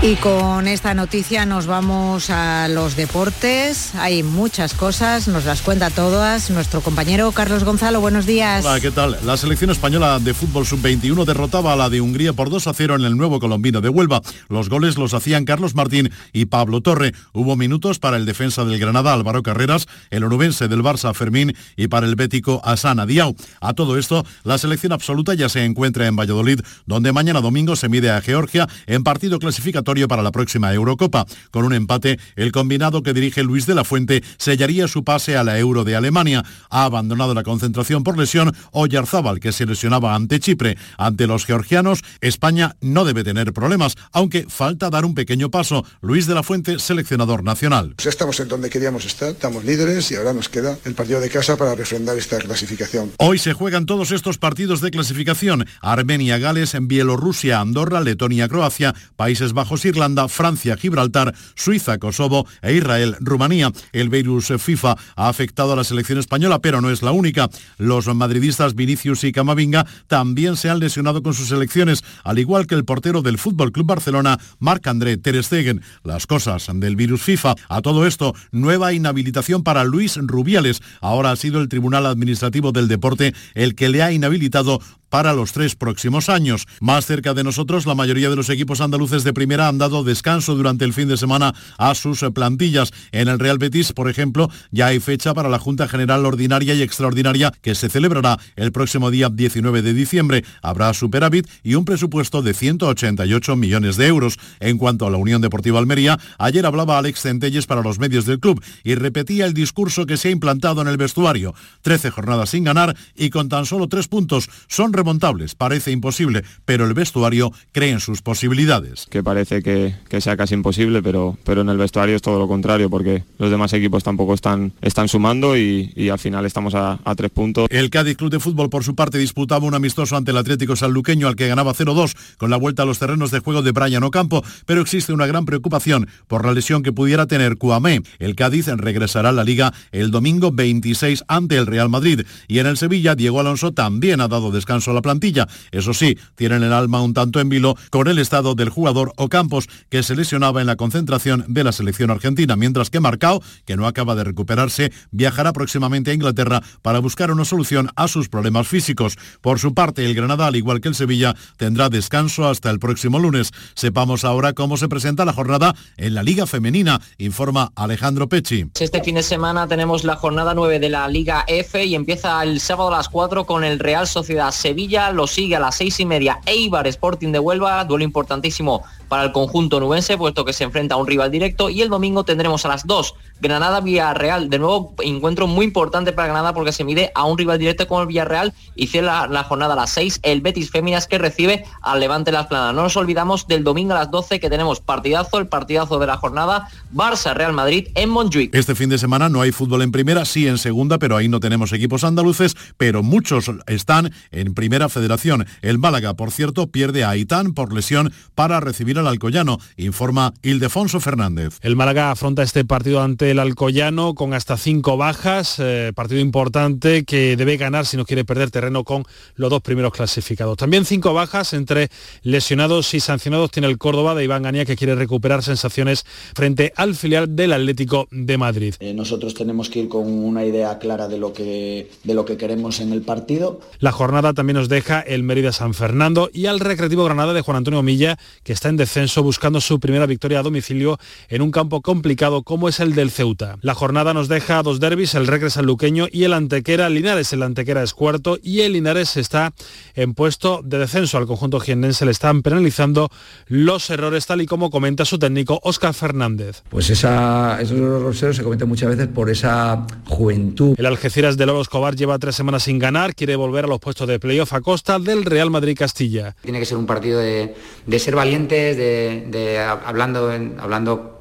Y 0.00 0.14
con 0.14 0.68
esta 0.68 0.94
noticia 0.94 1.44
nos 1.44 1.66
vamos 1.66 2.30
a 2.30 2.68
los 2.68 2.94
deportes. 2.94 3.96
Hay 3.96 4.22
muchas 4.22 4.72
cosas, 4.72 5.26
nos 5.26 5.44
las 5.44 5.60
cuenta 5.60 5.90
todas 5.90 6.50
nuestro 6.50 6.82
compañero 6.82 7.32
Carlos 7.32 7.64
Gonzalo. 7.64 8.00
Buenos 8.00 8.24
días. 8.24 8.64
Hola, 8.64 8.78
¿qué 8.78 8.92
tal? 8.92 9.18
La 9.24 9.36
selección 9.36 9.70
española 9.70 10.20
de 10.20 10.34
fútbol 10.34 10.66
sub-21 10.66 11.24
derrotaba 11.24 11.72
a 11.72 11.76
la 11.76 11.90
de 11.90 12.00
Hungría 12.00 12.32
por 12.32 12.48
2 12.48 12.68
a 12.68 12.74
0 12.74 12.94
en 12.94 13.06
el 13.06 13.16
nuevo 13.16 13.40
colombino 13.40 13.80
de 13.80 13.88
Huelva. 13.88 14.22
Los 14.48 14.68
goles 14.68 14.98
los 14.98 15.14
hacían 15.14 15.44
Carlos 15.44 15.74
Martín 15.74 16.12
y 16.32 16.44
Pablo 16.44 16.80
Torre. 16.80 17.12
Hubo 17.32 17.56
minutos 17.56 17.98
para 17.98 18.18
el 18.18 18.24
defensa 18.24 18.64
del 18.64 18.78
Granada 18.78 19.12
Álvaro 19.12 19.42
Carreras, 19.42 19.88
el 20.10 20.22
onubense 20.22 20.68
del 20.68 20.84
Barça 20.84 21.12
Fermín 21.12 21.56
y 21.76 21.88
para 21.88 22.06
el 22.06 22.14
bético 22.14 22.60
Asana 22.64 23.04
Diao. 23.04 23.34
A 23.60 23.74
todo 23.74 23.98
esto, 23.98 24.24
la 24.44 24.58
selección 24.58 24.92
absoluta 24.92 25.34
ya 25.34 25.48
se 25.48 25.64
encuentra 25.64 26.06
en 26.06 26.14
Valladolid, 26.14 26.60
donde 26.86 27.10
mañana 27.10 27.40
domingo 27.40 27.74
se 27.74 27.88
mide 27.88 28.12
a 28.12 28.20
Georgia 28.20 28.68
en 28.86 29.02
partido 29.02 29.40
clasificatorio 29.40 29.87
para 30.08 30.22
la 30.22 30.32
próxima 30.32 30.72
Eurocopa. 30.74 31.24
Con 31.50 31.64
un 31.64 31.72
empate, 31.72 32.18
el 32.36 32.52
combinado 32.52 33.02
que 33.02 33.14
dirige 33.14 33.42
Luis 33.42 33.66
de 33.66 33.74
la 33.74 33.84
Fuente 33.84 34.22
sellaría 34.36 34.86
su 34.86 35.02
pase 35.02 35.36
a 35.36 35.44
la 35.44 35.58
Euro 35.58 35.84
de 35.84 35.96
Alemania. 35.96 36.44
Ha 36.68 36.84
abandonado 36.84 37.32
la 37.32 37.42
concentración 37.42 38.04
por 38.04 38.18
lesión 38.18 38.54
Oyarzábal, 38.72 39.40
que 39.40 39.52
se 39.52 39.64
lesionaba 39.64 40.14
ante 40.14 40.40
Chipre. 40.40 40.76
Ante 40.98 41.26
los 41.26 41.46
georgianos, 41.46 42.00
España 42.20 42.76
no 42.82 43.06
debe 43.06 43.24
tener 43.24 43.52
problemas, 43.54 43.94
aunque 44.12 44.44
falta 44.48 44.90
dar 44.90 45.06
un 45.06 45.14
pequeño 45.14 45.50
paso. 45.50 45.86
Luis 46.02 46.26
de 46.26 46.34
la 46.34 46.42
Fuente, 46.42 46.78
seleccionador 46.78 47.42
nacional. 47.42 47.94
Pues 47.96 48.06
estamos 48.06 48.38
en 48.40 48.48
donde 48.48 48.68
queríamos 48.68 49.06
estar, 49.06 49.30
estamos 49.30 49.64
líderes 49.64 50.10
y 50.10 50.16
ahora 50.16 50.34
nos 50.34 50.50
queda 50.50 50.76
el 50.84 50.94
partido 50.94 51.20
de 51.20 51.30
casa 51.30 51.56
para 51.56 51.74
refrendar 51.74 52.18
esta 52.18 52.38
clasificación. 52.38 53.12
Hoy 53.18 53.38
se 53.38 53.54
juegan 53.54 53.86
todos 53.86 54.10
estos 54.10 54.36
partidos 54.36 54.82
de 54.82 54.90
clasificación. 54.90 55.66
Armenia, 55.80 56.38
Gales, 56.38 56.76
Bielorrusia, 56.78 57.60
Andorra, 57.60 58.00
Letonia, 58.00 58.48
Croacia, 58.48 58.94
Países 59.16 59.52
Bajos 59.52 59.77
Irlanda, 59.84 60.28
Francia, 60.28 60.76
Gibraltar, 60.76 61.34
Suiza, 61.54 61.98
Kosovo 61.98 62.46
e 62.62 62.74
Israel, 62.74 63.16
Rumanía. 63.20 63.72
El 63.92 64.08
virus 64.08 64.52
FIFA 64.58 64.96
ha 65.16 65.28
afectado 65.28 65.72
a 65.72 65.76
la 65.76 65.84
selección 65.84 66.18
española, 66.18 66.60
pero 66.60 66.80
no 66.80 66.90
es 66.90 67.02
la 67.02 67.12
única. 67.12 67.48
Los 67.78 68.06
madridistas 68.14 68.74
Vinicius 68.74 69.24
y 69.24 69.32
Camavinga 69.32 69.86
también 70.06 70.56
se 70.56 70.70
han 70.70 70.78
lesionado 70.78 71.22
con 71.22 71.34
sus 71.34 71.48
selecciones, 71.48 72.04
al 72.24 72.38
igual 72.38 72.66
que 72.66 72.74
el 72.74 72.84
portero 72.84 73.22
del 73.22 73.38
Fútbol 73.38 73.72
Club 73.72 73.86
Barcelona, 73.86 74.38
Marc-André 74.58 75.16
Ter 75.16 75.42
Stegen. 75.42 75.82
Las 76.04 76.26
cosas 76.26 76.68
del 76.72 76.96
virus 76.96 77.22
FIFA. 77.22 77.54
A 77.68 77.82
todo 77.82 78.06
esto, 78.06 78.34
nueva 78.52 78.92
inhabilitación 78.92 79.62
para 79.62 79.84
Luis 79.84 80.16
Rubiales. 80.16 80.80
Ahora 81.00 81.30
ha 81.30 81.36
sido 81.36 81.60
el 81.60 81.68
Tribunal 81.68 82.06
Administrativo 82.06 82.72
del 82.72 82.88
Deporte 82.88 83.34
el 83.54 83.74
que 83.74 83.88
le 83.88 84.02
ha 84.02 84.12
inhabilitado 84.12 84.80
para 85.08 85.32
los 85.32 85.52
tres 85.52 85.74
próximos 85.74 86.28
años. 86.28 86.66
Más 86.80 87.06
cerca 87.06 87.34
de 87.34 87.44
nosotros, 87.44 87.86
la 87.86 87.94
mayoría 87.94 88.30
de 88.30 88.36
los 88.36 88.50
equipos 88.50 88.80
andaluces 88.80 89.24
de 89.24 89.32
primera 89.32 89.68
han 89.68 89.78
dado 89.78 90.04
descanso 90.04 90.54
durante 90.54 90.84
el 90.84 90.92
fin 90.92 91.08
de 91.08 91.16
semana 91.16 91.54
a 91.76 91.94
sus 91.94 92.24
plantillas. 92.34 92.92
En 93.12 93.28
el 93.28 93.38
Real 93.38 93.58
Betis, 93.58 93.92
por 93.92 94.08
ejemplo, 94.08 94.50
ya 94.70 94.86
hay 94.86 95.00
fecha 95.00 95.34
para 95.34 95.48
la 95.48 95.58
Junta 95.58 95.88
General 95.88 96.24
Ordinaria 96.24 96.74
y 96.74 96.82
Extraordinaria 96.82 97.52
que 97.62 97.74
se 97.74 97.88
celebrará 97.88 98.38
el 98.56 98.72
próximo 98.72 99.10
día 99.10 99.28
19 99.30 99.82
de 99.82 99.92
diciembre. 99.92 100.44
Habrá 100.62 100.92
superávit 100.94 101.48
y 101.62 101.74
un 101.74 101.84
presupuesto 101.84 102.42
de 102.42 102.54
188 102.54 103.56
millones 103.56 103.96
de 103.96 104.06
euros. 104.06 104.38
En 104.60 104.78
cuanto 104.78 105.06
a 105.06 105.10
la 105.10 105.16
Unión 105.16 105.40
Deportiva 105.40 105.78
Almería, 105.78 106.18
ayer 106.38 106.66
hablaba 106.66 106.98
Alex 106.98 107.22
Centelles 107.22 107.66
para 107.66 107.82
los 107.82 107.98
medios 107.98 108.26
del 108.26 108.40
club 108.40 108.62
y 108.84 108.94
repetía 108.94 109.46
el 109.46 109.54
discurso 109.54 110.06
que 110.06 110.16
se 110.16 110.28
ha 110.28 110.32
implantado 110.32 110.82
en 110.82 110.88
el 110.88 110.96
vestuario. 110.96 111.54
13 111.82 112.10
jornadas 112.10 112.50
sin 112.50 112.64
ganar 112.64 112.96
y 113.14 113.30
con 113.30 113.48
tan 113.48 113.66
solo 113.66 113.88
tres 113.88 114.08
puntos. 114.08 114.48
Son 114.66 114.92
remontables, 114.98 115.54
parece 115.54 115.92
imposible, 115.92 116.42
pero 116.64 116.84
el 116.84 116.92
vestuario 116.92 117.52
cree 117.72 117.92
en 117.92 118.00
sus 118.00 118.20
posibilidades. 118.20 119.06
Que 119.08 119.22
parece 119.22 119.62
que, 119.62 119.94
sea 120.20 120.36
casi 120.36 120.54
imposible, 120.54 121.02
pero, 121.02 121.38
pero 121.44 121.60
en 121.60 121.68
el 121.68 121.78
vestuario 121.78 122.16
es 122.16 122.22
todo 122.22 122.38
lo 122.38 122.48
contrario, 122.48 122.90
porque 122.90 123.22
los 123.38 123.50
demás 123.50 123.72
equipos 123.72 124.02
tampoco 124.02 124.34
están, 124.34 124.72
están 124.82 125.08
sumando 125.08 125.56
y, 125.56 126.08
al 126.10 126.18
final 126.18 126.44
estamos 126.46 126.74
a, 126.74 126.98
tres 127.16 127.30
puntos. 127.30 127.68
El 127.70 127.90
Cádiz 127.90 128.16
Club 128.16 128.30
de 128.30 128.40
Fútbol, 128.40 128.70
por 128.70 128.84
su 128.84 128.94
parte, 128.94 129.18
disputaba 129.18 129.66
un 129.66 129.74
amistoso 129.74 130.16
ante 130.16 130.32
el 130.32 130.36
Atlético 130.36 130.76
Sanluqueño, 130.76 131.28
al 131.28 131.36
que 131.36 131.48
ganaba 131.48 131.74
0-2, 131.74 132.16
con 132.36 132.50
la 132.50 132.56
vuelta 132.56 132.82
a 132.82 132.86
los 132.86 132.98
terrenos 132.98 133.30
de 133.30 133.38
juego 133.38 133.62
de 133.62 133.72
Brian 133.72 134.02
Ocampo, 134.02 134.44
pero 134.66 134.80
existe 134.80 135.12
una 135.12 135.26
gran 135.26 135.44
preocupación 135.44 136.08
por 136.26 136.44
la 136.44 136.52
lesión 136.52 136.82
que 136.82 136.92
pudiera 136.92 137.26
tener 137.26 137.56
Cuamé. 137.56 138.02
El 138.18 138.34
Cádiz 138.34 138.66
regresará 138.66 139.28
a 139.30 139.32
la 139.32 139.44
Liga 139.44 139.72
el 139.92 140.10
domingo 140.10 140.50
26 140.52 141.24
ante 141.28 141.56
el 141.56 141.66
Real 141.66 141.88
Madrid, 141.88 142.26
y 142.48 142.58
en 142.58 142.66
el 142.66 142.76
Sevilla, 142.76 143.14
Diego 143.14 143.40
Alonso 143.40 143.72
también 143.72 144.20
ha 144.20 144.28
dado 144.28 144.50
descanso 144.50 144.87
la 144.92 145.02
plantilla. 145.02 145.46
Eso 145.70 145.94
sí, 145.94 146.18
tienen 146.34 146.62
el 146.62 146.72
alma 146.72 147.02
un 147.02 147.14
tanto 147.14 147.40
en 147.40 147.48
vilo 147.48 147.76
con 147.90 148.08
el 148.08 148.18
estado 148.18 148.54
del 148.54 148.68
jugador 148.68 149.12
Ocampos, 149.16 149.68
que 149.90 150.02
se 150.02 150.16
lesionaba 150.16 150.60
en 150.60 150.66
la 150.66 150.76
concentración 150.76 151.44
de 151.48 151.64
la 151.64 151.72
selección 151.72 152.10
argentina, 152.10 152.56
mientras 152.56 152.90
que 152.90 153.00
Marcao, 153.00 153.42
que 153.64 153.76
no 153.76 153.86
acaba 153.86 154.14
de 154.14 154.24
recuperarse, 154.24 154.92
viajará 155.10 155.52
próximamente 155.52 156.10
a 156.10 156.14
Inglaterra 156.14 156.62
para 156.82 156.98
buscar 156.98 157.30
una 157.30 157.44
solución 157.44 157.90
a 157.96 158.08
sus 158.08 158.28
problemas 158.28 158.68
físicos. 158.68 159.16
Por 159.40 159.58
su 159.58 159.74
parte, 159.74 160.04
el 160.04 160.14
Granada, 160.14 160.46
al 160.46 160.56
igual 160.56 160.80
que 160.80 160.88
el 160.88 160.94
Sevilla, 160.94 161.34
tendrá 161.56 161.88
descanso 161.88 162.48
hasta 162.48 162.70
el 162.70 162.78
próximo 162.78 163.18
lunes. 163.18 163.50
Sepamos 163.74 164.24
ahora 164.24 164.52
cómo 164.52 164.76
se 164.76 164.88
presenta 164.88 165.24
la 165.24 165.32
jornada 165.32 165.74
en 165.96 166.14
la 166.14 166.22
Liga 166.22 166.46
Femenina, 166.46 167.00
informa 167.18 167.72
Alejandro 167.74 168.28
Pecci. 168.28 168.66
Este 168.78 169.02
fin 169.02 169.16
de 169.16 169.22
semana 169.22 169.66
tenemos 169.66 170.04
la 170.04 170.16
jornada 170.16 170.54
9 170.54 170.78
de 170.78 170.88
la 170.88 171.08
Liga 171.08 171.44
F 171.46 171.84
y 171.84 171.94
empieza 171.94 172.42
el 172.42 172.60
sábado 172.60 172.92
a 172.92 172.98
las 172.98 173.08
4 173.08 173.44
con 173.44 173.64
el 173.64 173.78
Real 173.78 174.06
Sociedad 174.06 174.50
Sevilla 174.52 174.77
Sevilla 174.78 175.10
lo 175.10 175.26
sigue 175.26 175.56
a 175.56 175.58
las 175.58 175.74
seis 175.74 175.98
y 175.98 176.06
media 176.06 176.38
Eibar 176.46 176.86
Sporting 176.86 177.32
de 177.32 177.40
Huelva, 177.40 177.84
duelo 177.84 178.04
importantísimo 178.04 178.84
para 179.08 179.24
el 179.24 179.32
conjunto 179.32 179.80
nubense, 179.80 180.16
puesto 180.16 180.44
que 180.44 180.52
se 180.52 180.64
enfrenta 180.64 180.94
a 180.94 180.98
un 180.98 181.06
rival 181.06 181.30
directo. 181.30 181.70
Y 181.70 181.82
el 181.82 181.88
domingo 181.88 182.24
tendremos 182.24 182.64
a 182.64 182.68
las 182.68 182.86
2 182.86 183.14
Granada 183.40 183.80
Villarreal. 183.80 184.50
De 184.50 184.58
nuevo, 184.58 184.94
encuentro 185.02 185.46
muy 185.46 185.64
importante 185.64 186.12
para 186.12 186.28
Granada 186.28 186.52
porque 186.52 186.72
se 186.72 186.84
mide 186.84 187.10
a 187.14 187.24
un 187.24 187.38
rival 187.38 187.58
directo 187.58 187.88
con 187.88 188.02
el 188.02 188.06
Villarreal 188.06 188.52
y 188.76 188.88
cierra 188.88 189.26
la, 189.26 189.44
jornada 189.44 189.72
a 189.72 189.76
las 189.76 189.90
6 189.90 190.20
el 190.22 190.42
Betis 190.42 190.70
Féminas 190.70 191.06
que 191.06 191.18
recibe 191.18 191.64
al 191.82 192.00
Levante 192.00 192.30
Las 192.30 192.46
Planas. 192.46 192.74
No 192.74 192.82
nos 192.82 192.96
olvidamos 192.96 193.48
del 193.48 193.64
domingo 193.64 193.94
a 193.94 193.98
las 193.98 194.10
12 194.10 194.38
que 194.40 194.50
tenemos 194.50 194.80
partidazo, 194.80 195.38
el 195.38 195.48
partidazo 195.48 195.98
de 195.98 196.06
la 196.06 196.18
jornada 196.18 196.68
Barça 196.94 197.34
Real 197.34 197.52
Madrid 197.52 197.88
en 197.94 198.10
Montjuic. 198.10 198.54
Este 198.54 198.74
fin 198.74 198.90
de 198.90 198.98
semana 198.98 199.28
no 199.28 199.40
hay 199.40 199.52
fútbol 199.52 199.82
en 199.82 199.92
primera, 199.92 200.24
sí 200.24 200.46
en 200.46 200.58
segunda, 200.58 200.98
pero 200.98 201.16
ahí 201.16 201.28
no 201.28 201.40
tenemos 201.40 201.72
equipos 201.72 202.04
andaluces, 202.04 202.56
pero 202.76 203.02
muchos 203.02 203.50
están 203.66 204.12
en 204.30 204.54
primera 204.54 204.67
federación. 204.88 205.46
El 205.62 205.78
Málaga, 205.78 206.14
por 206.14 206.30
cierto, 206.30 206.68
pierde 206.68 207.04
a 207.04 207.10
Aitán 207.10 207.54
por 207.54 207.72
lesión 207.72 208.12
para 208.34 208.60
recibir 208.60 208.98
al 208.98 209.06
Alcoyano, 209.06 209.58
informa 209.76 210.34
Ildefonso 210.42 211.00
Fernández. 211.00 211.58
El 211.62 211.74
Málaga 211.74 212.10
afronta 212.10 212.42
este 212.42 212.64
partido 212.64 213.02
ante 213.02 213.30
el 213.30 213.38
Alcoyano 213.38 214.14
con 214.14 214.34
hasta 214.34 214.56
cinco 214.56 214.96
bajas, 214.96 215.56
eh, 215.58 215.92
partido 215.94 216.20
importante 216.20 217.04
que 217.04 217.36
debe 217.36 217.56
ganar 217.56 217.86
si 217.86 217.96
no 217.96 218.04
quiere 218.04 218.24
perder 218.24 218.50
terreno 218.50 218.84
con 218.84 219.04
los 219.36 219.50
dos 219.50 219.62
primeros 219.62 219.92
clasificados. 219.92 220.56
También 220.56 220.84
cinco 220.84 221.14
bajas 221.14 221.52
entre 221.54 221.88
lesionados 222.22 222.92
y 222.94 223.00
sancionados 223.00 223.50
tiene 223.50 223.68
el 223.68 223.78
Córdoba 223.78 224.14
de 224.14 224.24
Iván 224.24 224.42
Ganía 224.42 224.64
que 224.64 224.76
quiere 224.76 224.94
recuperar 224.94 225.42
sensaciones 225.42 226.04
frente 226.34 226.72
al 226.76 226.94
filial 226.94 227.34
del 227.34 227.54
Atlético 227.54 228.08
de 228.10 228.36
Madrid. 228.36 228.74
Eh, 228.80 228.92
nosotros 228.92 229.34
tenemos 229.34 229.70
que 229.70 229.80
ir 229.80 229.88
con 229.88 230.06
una 230.06 230.44
idea 230.44 230.78
clara 230.78 231.08
de 231.08 231.18
lo 231.18 231.32
que, 231.32 231.90
de 232.04 232.14
lo 232.14 232.24
que 232.24 232.36
queremos 232.36 232.80
en 232.80 232.92
el 232.92 233.02
partido. 233.02 233.60
La 233.78 233.92
jornada 233.92 234.34
también 234.34 234.57
nos 234.58 234.68
deja 234.68 234.98
el 235.00 235.22
Mérida 235.22 235.52
San 235.52 235.72
Fernando 235.72 236.30
y 236.32 236.46
al 236.46 236.58
Recreativo 236.58 237.04
Granada 237.04 237.32
de 237.32 237.42
Juan 237.42 237.58
Antonio 237.58 237.80
Milla, 237.84 238.18
que 238.42 238.52
está 238.52 238.68
en 238.68 238.76
descenso 238.76 239.22
buscando 239.22 239.60
su 239.60 239.78
primera 239.78 240.04
victoria 240.04 240.40
a 240.40 240.42
domicilio 240.42 240.98
en 241.28 241.42
un 241.42 241.52
campo 241.52 241.80
complicado 241.80 242.42
como 242.42 242.68
es 242.68 242.80
el 242.80 242.96
del 242.96 243.12
Ceuta. 243.12 243.58
La 243.62 243.74
jornada 243.74 244.14
nos 244.14 244.26
deja 244.26 244.60
dos 244.64 244.80
derbis, 244.80 245.14
el 245.14 245.28
Recre 245.28 245.48
Luqueño 245.62 246.08
y 246.10 246.24
el 246.24 246.32
Antequera 246.32 246.88
Linares. 246.88 247.32
El 247.32 247.44
Antequera 247.44 247.84
es 247.84 247.94
cuarto 247.94 248.36
y 248.42 248.62
el 248.62 248.72
Linares 248.72 249.16
está 249.16 249.52
en 249.94 250.14
puesto 250.14 250.60
de 250.64 250.78
descenso. 250.78 251.18
Al 251.18 251.28
conjunto 251.28 251.60
jiennense 251.60 252.04
le 252.04 252.10
están 252.10 252.42
penalizando 252.42 253.08
los 253.46 253.88
errores 253.90 254.26
tal 254.26 254.40
y 254.40 254.46
como 254.46 254.70
comenta 254.70 255.04
su 255.04 255.20
técnico 255.20 255.60
Óscar 255.62 255.94
Fernández. 255.94 256.64
Pues 256.68 256.90
esa, 256.90 257.60
esos 257.62 257.78
errores 257.78 258.36
se 258.36 258.42
cometen 258.42 258.68
muchas 258.68 258.88
veces 258.88 259.06
por 259.06 259.30
esa 259.30 259.86
juventud. 260.06 260.74
El 260.76 260.86
Algeciras 260.86 261.36
de 261.36 261.46
Loro 261.46 261.60
Escobar 261.60 261.94
lleva 261.94 262.18
tres 262.18 262.34
semanas 262.34 262.64
sin 262.64 262.80
ganar, 262.80 263.14
quiere 263.14 263.36
volver 263.36 263.66
a 263.66 263.68
los 263.68 263.78
puestos 263.78 264.08
de 264.08 264.18
playoff 264.18 264.47
a 264.52 264.60
costa 264.60 264.98
del 264.98 265.24
Real 265.24 265.50
Madrid 265.50 265.76
Castilla. 265.76 266.34
Tiene 266.42 266.58
que 266.58 266.66
ser 266.66 266.78
un 266.78 266.86
partido 266.86 267.20
de, 267.20 267.54
ser 267.98 268.14
valientes, 268.14 268.76
de, 268.76 269.58
hablando, 269.58 270.30
hablando 270.58 271.17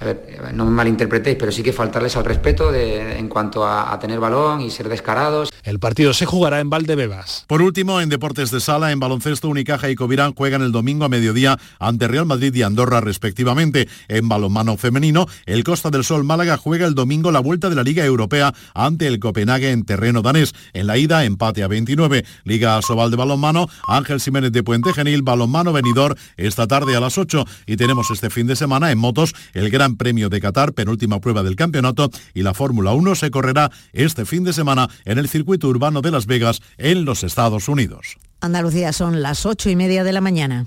a 0.00 0.04
ver, 0.04 0.52
no 0.54 0.64
me 0.64 0.70
malinterpretéis, 0.70 1.36
pero 1.38 1.52
sí 1.52 1.62
que 1.62 1.72
faltarles 1.72 2.16
al 2.16 2.24
respeto 2.24 2.74
en 2.74 3.28
cuanto 3.28 3.66
a, 3.66 3.98
tener 3.98 4.20
balón 4.20 4.60
y 4.60 4.70
ser 4.70 4.88
descarados. 4.88 5.50
El 5.62 5.78
partido 5.78 6.12
se 6.12 6.26
jugará 6.26 6.60
en 6.60 6.68
Valdebebas. 6.68 7.44
Por 7.46 7.62
último, 7.62 8.00
en 8.00 8.08
deportes 8.08 8.50
de 8.50 8.60
sala, 8.60 8.92
en 8.92 9.00
baloncesto, 9.00 9.48
Unicaja 9.48 9.88
y 9.88 9.94
Covirán 9.94 10.34
juegan 10.34 10.62
el 10.62 10.72
domingo 10.72 11.04
a 11.04 11.08
mediodía 11.08 11.58
ante 11.78 12.08
Real 12.08 12.26
Madrid 12.26 12.54
y 12.54 12.62
Andorra 12.62 13.00
respectivamente. 13.00 13.88
En 14.08 14.28
balonmano 14.28 14.76
femenino, 14.76 15.26
el 15.46 15.64
Costa 15.64 15.90
del 15.90 16.04
Sol 16.04 16.24
Málaga 16.24 16.56
juega 16.56 16.86
el 16.86 16.94
domingo 16.94 17.30
la 17.30 17.40
vuelta 17.40 17.70
de 17.70 17.76
la 17.76 17.82
Liga 17.82 18.04
Europea 18.04 18.52
ante 18.74 19.06
el 19.06 19.20
Copenhague 19.20 19.70
en 19.70 19.84
terreno 19.84 20.22
danés. 20.22 20.54
En 20.72 20.86
la 20.86 20.98
ida, 20.98 21.24
empate 21.24 21.62
a 21.62 21.68
29. 21.68 22.24
Liga 22.44 22.80
Sobal 22.82 23.10
de 23.10 23.16
balonmano, 23.16 23.68
Ángel 23.86 24.20
Jiménez 24.20 24.52
de 24.52 24.62
Puente 24.62 24.92
Genil, 24.92 25.22
balonmano 25.22 25.72
venidor 25.72 26.16
esta 26.36 26.66
tarde 26.66 26.96
a 26.96 27.00
las 27.00 27.16
8. 27.16 27.44
Y 27.66 27.76
tenemos 27.76 28.10
este 28.10 28.30
fin 28.30 28.46
de 28.46 28.56
semana 28.56 28.90
en 28.90 28.98
motos 28.98 29.34
el 29.52 29.70
Gran 29.70 29.83
Premio 29.92 30.28
de 30.28 30.40
Qatar, 30.40 30.72
penúltima 30.72 31.20
prueba 31.20 31.42
del 31.42 31.56
campeonato, 31.56 32.10
y 32.32 32.42
la 32.42 32.54
Fórmula 32.54 32.92
1 32.92 33.14
se 33.14 33.30
correrá 33.30 33.70
este 33.92 34.24
fin 34.24 34.44
de 34.44 34.52
semana 34.52 34.88
en 35.04 35.18
el 35.18 35.28
circuito 35.28 35.68
urbano 35.68 36.00
de 36.00 36.10
Las 36.10 36.26
Vegas, 36.26 36.62
en 36.78 37.04
los 37.04 37.22
Estados 37.24 37.68
Unidos. 37.68 38.16
Andalucía 38.40 38.92
son 38.92 39.22
las 39.22 39.46
ocho 39.46 39.70
y 39.70 39.76
media 39.76 40.04
de 40.04 40.12
la 40.12 40.20
mañana. 40.20 40.66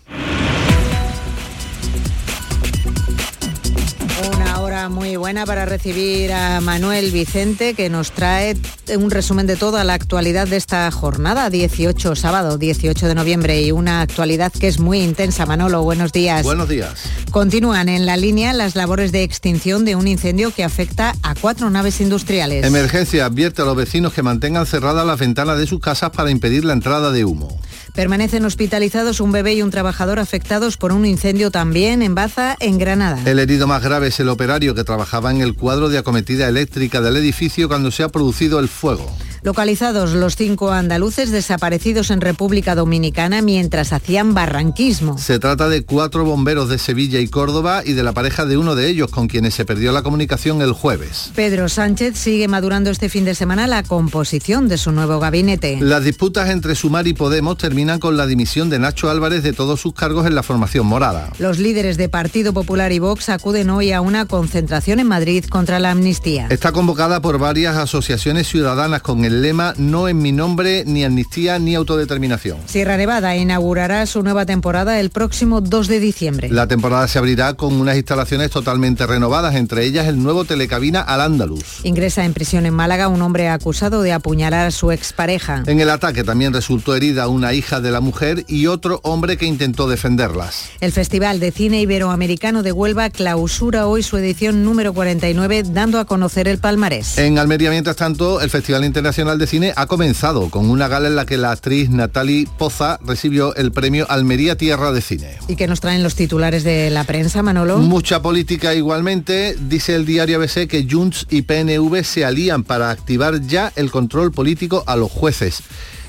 Muy 4.90 5.16
buena 5.16 5.46
para 5.46 5.66
recibir 5.66 6.32
a 6.32 6.62
Manuel 6.62 7.12
Vicente, 7.12 7.74
que 7.74 7.90
nos 7.90 8.12
trae 8.12 8.56
un 8.98 9.12
resumen 9.12 9.48
de 9.48 9.56
toda 9.56 9.84
la 9.84 9.94
actualidad 9.94 10.48
de 10.48 10.58
esta 10.58 10.90
jornada, 10.92 11.50
18, 11.50 12.16
sábado 12.16 12.58
18 12.58 13.08
de 13.08 13.16
noviembre, 13.16 13.62
y 13.62 13.72
una 13.72 14.02
actualidad 14.02 14.52
que 14.52 14.68
es 14.68 14.80
muy 14.80 15.02
intensa. 15.02 15.46
Manolo, 15.46 15.84
buenos 15.84 16.12
días. 16.12 16.44
Buenos 16.44 16.70
días. 16.70 16.94
Continúan 17.32 17.90
en 17.90 18.06
la 18.06 18.18
línea 18.18 18.54
las 18.54 18.76
labores 18.76 19.12
de 19.12 19.24
extinción 19.24 19.86
de 19.86 19.96
un 19.96 20.08
incendio 20.08 20.52
que 20.52 20.64
afecta 20.64 21.16
a 21.24 21.36
cuatro 21.36 21.70
naves 21.70 22.00
industriales. 22.02 22.66
Emergencia 22.66 23.26
advierte 23.26 23.62
a 23.62 23.66
los 23.66 23.76
vecinos 23.76 24.14
que 24.14 24.24
mantengan 24.24 24.66
cerradas 24.66 25.06
las 25.06 25.20
ventanas 25.20 25.58
de 25.58 25.68
sus 25.68 25.80
casas 25.80 26.12
para 26.12 26.32
impedir 26.32 26.66
la 26.66 26.74
entrada 26.74 27.12
de 27.12 27.26
humo. 27.26 27.60
Permanecen 27.98 28.46
hospitalizados 28.46 29.20
un 29.22 29.32
bebé 29.32 29.56
y 29.56 29.64
un 29.64 29.72
trabajador 29.72 30.20
afectados 30.20 30.78
por 30.78 30.92
un 30.92 31.04
incendio 31.04 31.50
también 31.50 32.04
en 32.04 32.14
Baza, 32.14 32.56
en 32.60 32.78
Granada. 32.78 33.20
El 33.26 33.40
herido 33.40 33.66
más 33.66 33.82
grave 33.82 34.10
es 34.10 34.20
el 34.20 34.30
operario 34.30 34.76
que 34.76 34.84
trabajaba 34.84 35.32
en 35.32 35.42
el 35.42 35.56
cuadro 35.56 35.90
de 35.90 35.98
acometida 35.98 36.48
eléctrica 36.48 37.02
del 37.02 37.18
edificio 37.18 37.68
cuando 37.68 37.90
se 37.90 38.04
ha 38.04 38.10
producido 38.10 38.60
el 38.60 38.68
fuego. 38.68 39.12
Localizados 39.42 40.14
los 40.14 40.36
cinco 40.36 40.72
andaluces 40.72 41.32
desaparecidos 41.32 42.12
en 42.12 42.22
República 42.22 42.76
Dominicana 42.76 43.42
mientras 43.42 43.94
hacían 43.94 44.34
barranquismo. 44.36 45.18
Se 45.18 45.40
trata 45.40 45.68
de 45.68 45.84
cuatro 45.84 46.24
bomberos 46.24 46.70
de 46.70 46.78
Sevilla 46.78 47.20
y 47.20 47.28
Córdoba 47.28 47.82
y 47.84 47.94
de 47.94 48.04
la 48.04 48.14
pareja 48.14 48.46
de 48.46 48.58
uno 48.58 48.76
de 48.76 48.90
ellos 48.90 49.10
con 49.10 49.28
quienes 49.28 49.56
se 49.56 49.66
perdió 49.66 49.92
la 49.92 50.04
comunicación 50.04 50.62
el 50.62 50.74
jueves. 50.74 51.32
Pedro 51.34 51.70
Sánchez 51.70 52.16
sigue 52.18 52.48
madurando 52.48 52.92
este 52.92 53.10
fin 53.10 53.26
de 53.26 53.34
semana 53.34 53.66
la 53.66 53.82
composición 53.82 54.68
de 54.68 54.78
su 54.78 54.92
nuevo 54.92 55.20
gabinete. 55.20 55.80
Las 55.82 56.04
disputas 56.04 56.50
entre 56.50 56.76
Sumar 56.76 57.08
y 57.08 57.14
Podemos 57.14 57.58
terminan 57.58 57.87
con 58.00 58.18
la 58.18 58.28
dimisión 58.28 58.70
de 58.70 58.80
Nacho 58.80 59.10
Álvarez 59.10 59.44
de 59.44 59.54
todos 59.54 59.80
sus 59.80 59.94
cargos 59.94 60.28
en 60.28 60.36
la 60.36 60.44
formación 60.44 60.86
morada. 60.86 61.32
Los 61.40 61.58
líderes 61.58 61.96
de 61.96 62.10
Partido 62.10 62.52
Popular 62.54 62.92
y 62.92 63.00
Vox 63.00 63.30
acuden 63.30 63.70
hoy 63.70 63.94
a 63.94 64.02
una 64.02 64.26
concentración 64.26 65.00
en 65.00 65.08
Madrid 65.08 65.46
contra 65.46 65.80
la 65.80 65.92
amnistía. 65.92 66.48
Está 66.50 66.74
convocada 66.74 67.22
por 67.22 67.40
varias 67.40 67.78
asociaciones 67.78 68.48
ciudadanas 68.48 69.02
con 69.02 69.24
el 69.24 69.42
lema 69.42 69.74
No 69.78 70.10
en 70.10 70.20
mi 70.20 70.34
nombre, 70.34 70.84
ni 70.86 71.06
amnistía, 71.06 71.60
ni 71.60 71.76
autodeterminación. 71.76 72.58
Sierra 72.66 72.98
Nevada 72.98 73.36
inaugurará 73.38 74.06
su 74.06 74.22
nueva 74.22 74.46
temporada 74.46 75.00
el 75.00 75.10
próximo 75.10 75.62
2 75.62 75.88
de 75.88 76.00
diciembre. 76.02 76.50
La 76.50 76.68
temporada 76.68 77.08
se 77.08 77.18
abrirá 77.18 77.54
con 77.54 77.74
unas 77.74 77.96
instalaciones 77.96 78.52
totalmente 78.52 79.08
renovadas, 79.08 79.56
entre 79.56 79.86
ellas 79.86 80.08
el 80.08 80.22
nuevo 80.22 80.44
telecabina 80.44 81.02
al 81.02 81.22
Andaluz. 81.22 81.80
Ingresa 81.84 82.26
en 82.26 82.34
prisión 82.34 82.66
en 82.66 82.74
Málaga 82.74 83.08
un 83.08 83.22
hombre 83.22 83.50
acusado 83.50 84.02
de 84.02 84.14
apuñalar 84.14 84.68
a 84.68 84.72
su 84.72 84.92
expareja. 84.92 85.64
En 85.68 85.80
el 85.80 85.90
ataque 85.90 86.24
también 86.24 86.54
resultó 86.54 86.96
herida 86.96 87.28
una 87.28 87.54
hija 87.54 87.77
de 87.82 87.92
la 87.92 88.02
mujer 88.02 88.46
y 88.48 88.68
otro 88.68 89.00
hombre 89.04 89.38
que 89.38 89.46
intentó 89.46 89.88
defenderlas. 89.88 90.70
El 90.80 90.92
Festival 90.92 91.40
de 91.40 91.52
Cine 91.52 91.82
Iberoamericano 91.82 92.64
de 92.64 92.72
Huelva 92.72 93.10
clausura 93.10 93.88
hoy 93.88 94.04
su 94.04 94.18
edición 94.18 94.64
número 94.64 94.94
49, 94.94 95.64
dando 95.64 96.00
a 96.00 96.06
conocer 96.06 96.48
el 96.48 96.60
palmarés. 96.60 97.18
En 97.18 97.38
Almería, 97.38 97.70
mientras 97.70 97.96
tanto, 97.96 98.42
el 98.42 98.50
Festival 98.50 98.86
Internacional 98.86 99.38
de 99.38 99.48
Cine 99.48 99.74
ha 99.76 99.86
comenzado 99.86 100.50
con 100.50 100.70
una 100.70 100.88
gala 100.88 101.08
en 101.08 101.16
la 101.16 101.26
que 101.26 101.38
la 101.38 101.52
actriz 101.52 101.90
Natalie 101.90 102.48
Poza 102.58 103.00
recibió 103.06 103.56
el 103.56 103.72
premio 103.72 104.06
Almería 104.10 104.56
Tierra 104.56 104.92
de 104.92 105.02
Cine. 105.02 105.38
¿Y 105.48 105.56
qué 105.56 105.68
nos 105.68 105.80
traen 105.80 106.04
los 106.04 106.16
titulares 106.16 106.64
de 106.64 106.90
la 106.90 107.04
prensa, 107.04 107.44
Manolo? 107.44 107.78
Mucha 107.78 108.22
política 108.22 108.74
igualmente. 108.74 109.56
Dice 109.60 109.96
el 109.96 110.06
diario 110.06 110.38
ABC 110.38 110.68
que 110.68 110.88
Junts 110.90 111.28
y 111.30 111.44
PNV 111.44 112.04
se 112.04 112.26
alían 112.26 112.64
para 112.64 112.90
activar 112.90 113.42
ya 113.42 113.72
el 113.76 113.92
control 113.92 114.32
político 114.32 114.84
a 114.88 114.96
los 114.96 115.12
jueces. 115.12 115.62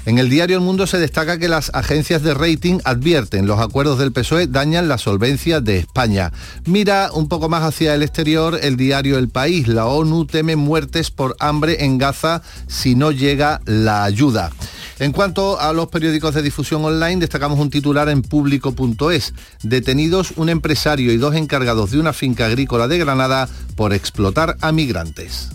En 0.09 0.17
el 0.17 0.31
diario 0.31 0.57
El 0.57 0.65
Mundo 0.65 0.87
se 0.87 0.97
destaca 0.97 1.39
que 1.39 1.49
las 1.49 1.71
agencias 1.75 2.23
de 2.23 2.33
rating 2.33 2.79
advierten 2.85 3.47
los 3.47 3.61
acuerdos 3.61 3.99
del 3.99 4.11
PSOE 4.11 4.47
dañan 4.47 4.89
la 4.89 4.97
solvencia 4.97 5.61
de 5.61 5.77
España. 5.77 6.33
Mira 6.65 7.11
un 7.13 7.29
poco 7.29 7.51
más 7.51 7.63
hacia 7.63 7.95
el 7.95 8.03
exterior 8.03 8.59
el 8.63 8.79
diario 8.79 9.19
El 9.19 9.29
País. 9.29 9.69
La 9.69 9.85
ONU 9.85 10.25
teme 10.25 10.57
muertes 10.57 11.11
por 11.11 11.37
hambre 11.41 11.85
en 11.85 11.99
Gaza 11.99 12.41
si 12.69 12.95
no 12.95 13.13
llega 13.13 13.61
la 13.67 14.05
ayuda. 14.05 14.51
En 14.99 15.13
cuanto 15.13 15.61
a 15.61 15.75
los 15.75 15.89
periódicos 15.89 16.35
de 16.35 16.41
difusión 16.41 16.83
online, 16.87 17.21
destacamos 17.21 17.59
un 17.59 17.69
titular 17.69 18.09
en 18.09 18.23
público.es. 18.23 19.35
Detenidos 19.63 20.33
un 20.37 20.49
empresario 20.49 21.13
y 21.13 21.19
dos 21.19 21.35
encargados 21.35 21.91
de 21.91 22.01
una 22.01 22.15
finca 22.15 22.47
agrícola 22.47 22.89
de 22.89 22.97
Granada 22.97 23.47
por 23.77 23.93
explotar 23.93 24.57
a 24.63 24.73
migrantes. 24.73 25.51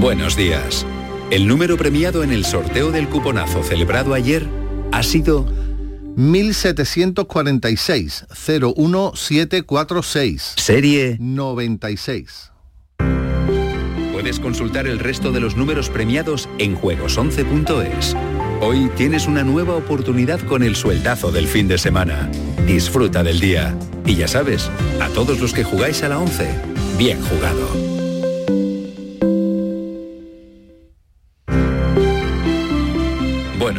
Buenos 0.00 0.34
días. 0.34 0.86
El 1.30 1.48
número 1.48 1.76
premiado 1.76 2.22
en 2.22 2.32
el 2.32 2.44
sorteo 2.44 2.90
del 2.90 3.08
cuponazo 3.08 3.62
celebrado 3.62 4.14
ayer 4.14 4.46
ha 4.92 5.02
sido 5.02 5.46
1746 6.16 8.26
01746. 8.30 10.54
Serie 10.56 11.16
96. 11.18 12.52
Puedes 14.12 14.38
consultar 14.38 14.86
el 14.86 15.00
resto 15.00 15.32
de 15.32 15.40
los 15.40 15.56
números 15.56 15.88
premiados 15.88 16.48
en 16.58 16.78
juegos11.es. 16.78 18.14
Hoy 18.60 18.90
tienes 18.96 19.26
una 19.26 19.42
nueva 19.42 19.74
oportunidad 19.74 20.40
con 20.40 20.62
el 20.62 20.76
sueldazo 20.76 21.32
del 21.32 21.46
fin 21.46 21.68
de 21.68 21.78
semana. 21.78 22.30
Disfruta 22.66 23.22
del 23.22 23.40
día. 23.40 23.76
Y 24.06 24.14
ya 24.14 24.28
sabes, 24.28 24.70
a 25.00 25.08
todos 25.08 25.40
los 25.40 25.52
que 25.52 25.64
jugáis 25.64 26.02
a 26.02 26.08
la 26.08 26.18
11, 26.18 26.48
bien 26.96 27.20
jugado. 27.22 27.83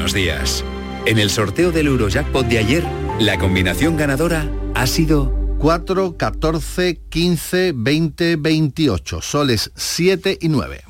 Buenos 0.06 0.14
días. 0.14 0.64
En 1.08 1.18
el 1.18 1.32
sorteo 1.32 1.72
del 1.72 1.88
Eurojackpot 1.88 2.46
de 2.46 2.60
ayer, 2.60 2.84
la 3.20 3.40
combinación 3.40 3.98
ganadora 3.98 4.48
ha 4.76 4.86
sido 4.86 5.34
4, 5.58 6.16
14, 6.16 7.02
15, 7.10 7.72
20, 7.76 8.36
28, 8.36 9.22
soles 9.22 9.72
7 9.76 10.38
y 10.40 10.50
9. 10.50 10.84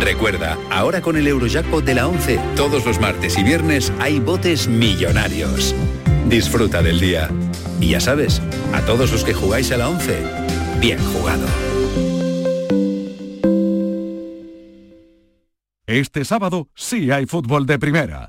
Recuerda, 0.00 0.58
ahora 0.72 1.02
con 1.02 1.16
el 1.16 1.28
Eurojackpot 1.28 1.84
de 1.84 1.94
la 1.94 2.08
11, 2.08 2.40
todos 2.56 2.84
los 2.84 2.98
martes 2.98 3.38
y 3.38 3.44
viernes 3.44 3.92
hay 4.00 4.18
botes 4.18 4.66
millonarios. 4.66 5.72
Disfruta 6.28 6.82
del 6.82 6.98
día. 6.98 7.30
Y 7.80 7.90
ya 7.90 8.00
sabes, 8.00 8.42
a 8.72 8.80
todos 8.80 9.12
los 9.12 9.22
que 9.22 9.34
jugáis 9.34 9.70
a 9.70 9.76
la 9.76 9.88
11, 9.88 10.20
bien 10.80 10.98
jugado. 11.12 11.46
Este 15.88 16.22
sábado 16.26 16.68
sí 16.74 17.10
hay 17.10 17.24
fútbol 17.24 17.64
de 17.64 17.78
primera. 17.78 18.26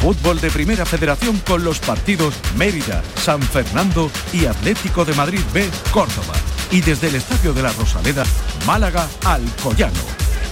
Fútbol 0.00 0.40
de 0.40 0.48
Primera 0.48 0.86
Federación 0.86 1.40
con 1.40 1.64
los 1.64 1.80
partidos 1.80 2.36
Mérida, 2.56 3.02
San 3.16 3.42
Fernando 3.42 4.08
y 4.32 4.46
Atlético 4.46 5.04
de 5.04 5.12
Madrid 5.14 5.40
B, 5.52 5.68
Córdoba. 5.90 6.34
Y 6.70 6.80
desde 6.82 7.08
el 7.08 7.16
Estadio 7.16 7.52
de 7.52 7.64
la 7.64 7.72
Rosaleda, 7.72 8.22
Málaga, 8.64 9.08
Alcoyano. 9.24 9.98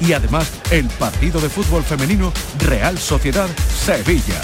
y 0.01 0.13
además 0.15 0.53
el 0.73 0.89
partido 0.89 1.41
de 1.41 1.49
fútbol 1.49 1.85
femenino 1.85 2.33
Real 2.59 2.99
Sociedad 2.99 3.49
Sevilla. 3.73 4.43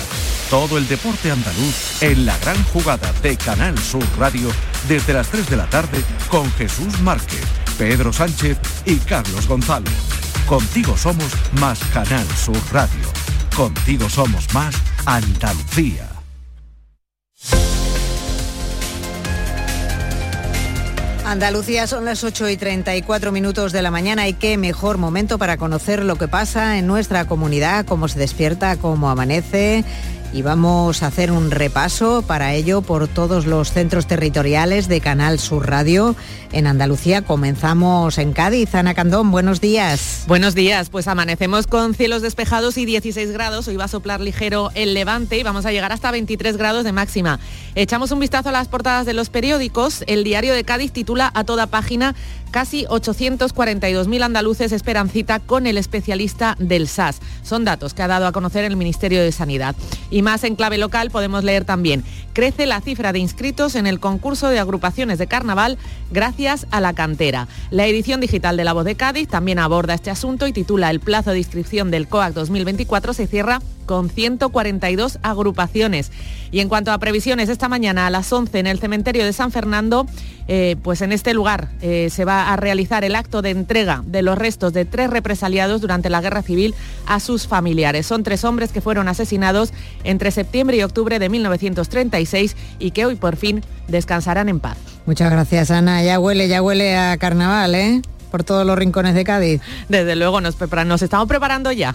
Todo 0.51 0.79
el 0.79 0.87
deporte 0.87 1.33
andaluz 1.33 2.01
en 2.01 2.27
la 2.27 2.39
gran 2.39 2.63
jugada 2.67 3.13
de 3.23 3.37
Canal 3.37 3.77
Sur 3.77 4.05
Radio 4.19 4.51
desde 4.87 5.15
las 5.15 5.29
3 5.31 5.51
de 5.51 5.57
la 5.57 5.67
tarde 5.67 5.99
con 6.29 6.49
Jesús 6.53 7.01
Márquez, 7.01 7.45
Pedro 7.77 8.13
Sánchez 8.13 8.59
y 8.87 8.99
Carlos 8.99 9.49
González. 9.49 10.24
Contigo 10.47 10.95
somos 10.95 11.33
más 11.59 11.81
Canal 11.95 12.27
Sur 12.37 12.59
Radio. 12.71 13.09
Contigo 13.57 14.11
somos 14.11 14.53
más 14.53 14.75
Andalucía. 15.07 16.07
Andalucía 21.25 21.87
son 21.87 22.05
las 22.05 22.23
8 22.23 22.51
y 22.51 22.59
34 22.59 23.33
minutos 23.33 23.73
de 23.73 23.81
la 23.81 23.91
mañana 23.91 24.29
y 24.29 24.35
qué 24.35 24.59
mejor 24.59 24.99
momento 24.99 25.39
para 25.39 25.57
conocer 25.57 26.05
lo 26.05 26.17
que 26.17 26.29
pasa 26.29 26.77
en 26.77 26.87
nuestra 26.87 27.27
comunidad, 27.27 27.87
cómo 27.87 28.09
se 28.09 28.19
despierta, 28.19 28.77
cómo 28.77 29.09
amanece 29.09 29.83
y 30.35 30.43
vamos 30.43 31.05
a 31.05 31.07
hacer 31.07 31.31
un 31.31 31.53
repaso 31.53 32.23
para 32.23 32.55
ello 32.55 32.83
por 32.83 33.07
todos 33.07 33.47
los 33.47 33.71
centros 33.71 34.09
territoriales 34.09 34.89
de 34.89 35.01
Canal 35.01 35.39
Sur 35.39 35.69
Radio 35.71 36.17
en 36.51 36.67
Andalucía. 36.67 37.23
Comenzamos 37.23 38.19
en 38.19 38.33
Cádiz. 38.33 38.75
Ana 38.75 38.95
Candón, 38.95 39.31
buenos 39.31 39.61
días. 39.61 40.25
Buenos 40.27 40.57
días, 40.57 40.91
pues 40.91 41.07
amanecemos 41.07 41.69
con 41.69 41.95
cielos 41.95 42.21
despejados 42.21 42.77
y 42.79 42.85
16 42.85 43.31
grados. 43.31 43.69
Hoy 43.69 43.77
va 43.77 43.85
a 43.85 43.89
soplar 43.89 44.21
ligero 44.21 44.73
el 44.75 44.93
levante 44.93 45.39
y 45.39 45.45
vamos 45.45 45.67
a 45.67 45.73
llegar 45.73 45.93
hasta 45.93 46.11
23 46.11 46.57
grados 46.57 46.83
de 46.83 46.91
máxima. 46.91 47.39
Echamos 47.77 48.11
un 48.11 48.19
vistazo 48.19 48.49
a 48.49 48.53
las 48.53 48.67
portadas 48.67 49.07
de 49.07 49.15
los 49.15 49.31
periódicos. 49.31 50.03
El 50.09 50.25
diario 50.25 50.53
de 50.53 50.65
Cádiz 50.65 50.91
titula 50.91 51.31
a 51.33 51.45
toda 51.45 51.69
página 51.69 52.17
casi 52.55 52.85
842.000 52.85 54.23
andaluces 54.23 54.71
esperan 54.71 55.09
cita 55.09 55.41
con 55.41 55.67
el 55.67 55.77
especialista 55.77 56.55
del 56.61 56.87
SAS. 56.87 57.19
Son 57.43 57.65
datos 57.65 57.95
que 57.95 58.03
ha 58.03 58.07
dado 58.07 58.29
a 58.29 58.33
conocer 58.33 58.65
el 58.65 58.77
Ministerio 58.77 59.21
de 59.23 59.33
Sanidad. 59.33 59.75
Y 60.09 60.23
más 60.25 60.43
en 60.43 60.57
clave 60.57 60.79
local 60.79 61.11
podemos 61.11 61.45
leer 61.45 61.65
también, 61.65 62.03
crece 62.33 62.67
la 62.67 62.81
cifra 62.81 63.13
de 63.13 63.21
inscritos 63.21 63.77
en 63.77 63.87
el 63.87 64.01
concurso 64.01 64.49
de 64.49 64.59
agrupaciones 64.59 65.19
de 65.19 65.29
carnaval 65.29 65.79
gracias 66.11 66.67
a 66.73 66.81
la 66.81 66.93
cantera. 66.93 67.47
La 67.71 67.87
edición 67.87 68.21
digital 68.21 68.57
de 68.57 68.65
La 68.65 68.73
Voz 68.73 68.85
de 68.85 68.97
Cádiz 68.97 69.29
también 69.29 69.61
aborda 69.61 69.95
este 69.95 70.11
asunto 70.11 70.49
y 70.49 70.53
titula 70.53 70.91
El 70.91 70.99
plazo 70.99 71.31
de 71.31 71.39
inscripción 71.39 71.93
del 71.93 72.09
COAC 72.09 72.35
2024 72.35 73.15
se 73.15 73.29
cierra 73.29 73.61
con 73.85 74.11
142 74.11 75.19
agrupaciones. 75.23 76.11
Y 76.51 76.61
en 76.61 76.69
cuanto 76.69 76.93
a 76.93 76.99
previsiones, 76.99 77.49
esta 77.49 77.69
mañana 77.69 78.07
a 78.07 78.11
las 78.11 78.33
11 78.33 78.59
en 78.59 78.67
el 78.67 78.79
cementerio 78.79 79.25
de 79.25 79.33
San 79.33 79.51
Fernando, 79.51 80.07
eh, 80.47 80.77
pues 80.83 81.03
en 81.03 81.13
este 81.13 81.35
lugar 81.35 81.71
eh, 81.81 82.11
se 82.11 82.25
va 82.25 82.53
a 82.53 82.57
realizar 82.57 83.05
el 83.05 83.15
acto 83.15 83.43
de 83.43 83.51
entrega 83.51 84.03
de 84.07 84.23
los 84.23 84.39
restos 84.39 84.73
de 84.73 84.85
tres 84.85 85.11
represaliados 85.11 85.81
durante 85.81 86.11
la 86.11 86.21
guerra 86.21 86.43
civil 86.43 86.75
a 87.07 87.21
sus 87.21 87.47
familiares. 87.47 88.07
Son 88.07 88.23
tres 88.23 88.45
hombres 88.45 88.73
que 88.73 88.81
fueron 88.81 89.09
asesinados 89.09 89.73
entre 90.15 90.31
septiembre 90.31 90.77
y 90.77 90.83
octubre 90.83 91.19
de 91.19 91.29
1936 91.29 92.57
y 92.79 92.93
que 92.93 93.05
hoy 93.05 93.17
por 93.17 93.37
fin 93.37 93.63
descansarán 93.89 94.49
en 94.49 94.61
paz. 94.61 94.79
Muchas 95.07 95.31
gracias 95.31 95.71
Ana, 95.71 96.03
ya 96.03 96.19
huele, 96.19 96.49
ya 96.49 96.63
huele 96.63 96.97
a 96.97 97.17
carnaval, 97.19 97.75
¿eh? 97.75 98.01
por 98.31 98.43
todos 98.43 98.67
los 98.67 98.77
rincones 98.77 99.15
de 99.15 99.23
Cádiz. 99.23 99.61
Desde 99.89 100.17
luego, 100.17 100.41
nos, 100.41 100.57
nos 100.87 101.03
estamos 101.03 101.29
preparando 101.29 101.71
ya. 101.71 101.95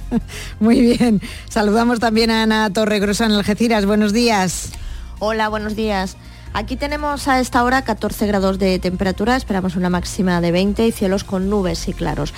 Muy 0.60 0.80
bien. 0.80 1.20
Saludamos 1.48 1.98
también 1.98 2.30
a 2.30 2.44
Ana 2.44 2.72
Torregrosa 2.72 3.26
en 3.26 3.32
Algeciras. 3.32 3.84
Buenos 3.84 4.12
días. 4.12 4.70
Hola, 5.18 5.48
buenos 5.48 5.74
días. 5.74 6.16
Aquí 6.52 6.76
tenemos 6.76 7.26
a 7.26 7.40
esta 7.40 7.64
hora 7.64 7.82
14 7.82 8.28
grados 8.28 8.60
de 8.60 8.78
temperatura, 8.78 9.34
esperamos 9.34 9.74
una 9.74 9.90
máxima 9.90 10.40
de 10.40 10.52
20 10.52 10.86
y 10.86 10.92
cielos 10.92 11.24
con 11.24 11.50
nubes 11.50 11.88
y 11.88 11.94
claros. 11.94 12.32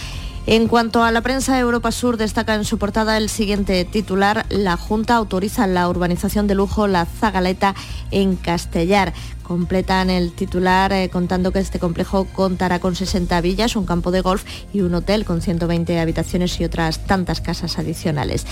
En 0.46 0.68
cuanto 0.68 1.02
a 1.02 1.10
la 1.10 1.22
prensa, 1.22 1.58
Europa 1.58 1.90
Sur 1.90 2.18
destaca 2.18 2.54
en 2.54 2.66
su 2.66 2.76
portada 2.76 3.16
el 3.16 3.30
siguiente 3.30 3.82
titular. 3.86 4.44
La 4.50 4.76
Junta 4.76 5.16
autoriza 5.16 5.66
la 5.66 5.88
urbanización 5.88 6.46
de 6.46 6.54
lujo 6.54 6.86
La 6.86 7.06
Zagaleta 7.06 7.74
en 8.10 8.36
Castellar. 8.36 9.14
Completan 9.42 10.10
el 10.10 10.32
titular 10.32 10.92
eh, 10.92 11.08
contando 11.08 11.50
que 11.50 11.60
este 11.60 11.78
complejo 11.78 12.26
contará 12.26 12.78
con 12.78 12.94
60 12.94 13.40
villas, 13.40 13.74
un 13.74 13.86
campo 13.86 14.10
de 14.10 14.20
golf 14.20 14.44
y 14.74 14.82
un 14.82 14.94
hotel 14.94 15.24
con 15.24 15.40
120 15.40 15.98
habitaciones 15.98 16.60
y 16.60 16.64
otras 16.64 17.06
tantas 17.06 17.40
casas 17.40 17.78
adicionales. 17.78 18.46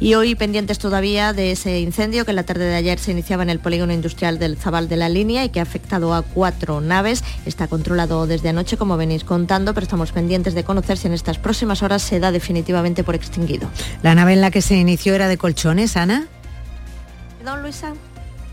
Y 0.00 0.14
hoy 0.14 0.36
pendientes 0.36 0.78
todavía 0.78 1.32
de 1.32 1.50
ese 1.50 1.80
incendio 1.80 2.24
que 2.24 2.30
en 2.30 2.36
la 2.36 2.44
tarde 2.44 2.66
de 2.66 2.76
ayer 2.76 3.00
se 3.00 3.10
iniciaba 3.10 3.42
en 3.42 3.50
el 3.50 3.58
polígono 3.58 3.92
industrial 3.92 4.38
del 4.38 4.56
Zabal 4.56 4.88
de 4.88 4.96
la 4.96 5.08
Línea 5.08 5.44
y 5.44 5.48
que 5.48 5.58
ha 5.58 5.64
afectado 5.64 6.14
a 6.14 6.22
cuatro 6.22 6.80
naves. 6.80 7.24
Está 7.46 7.66
controlado 7.66 8.28
desde 8.28 8.50
anoche, 8.50 8.76
como 8.76 8.96
venís 8.96 9.24
contando, 9.24 9.74
pero 9.74 9.84
estamos 9.84 10.12
pendientes 10.12 10.54
de 10.54 10.62
conocer 10.62 10.98
si 10.98 11.08
en 11.08 11.14
estas 11.14 11.38
próximas 11.38 11.82
horas 11.82 12.02
se 12.02 12.20
da 12.20 12.30
definitivamente 12.30 13.02
por 13.02 13.16
extinguido. 13.16 13.68
¿La 14.02 14.14
nave 14.14 14.34
en 14.34 14.40
la 14.40 14.52
que 14.52 14.62
se 14.62 14.76
inició 14.76 15.14
era 15.14 15.26
de 15.26 15.36
colchones, 15.36 15.96
Ana? 15.96 16.28
Perdón, 17.38 17.62
Luisa. 17.62 17.94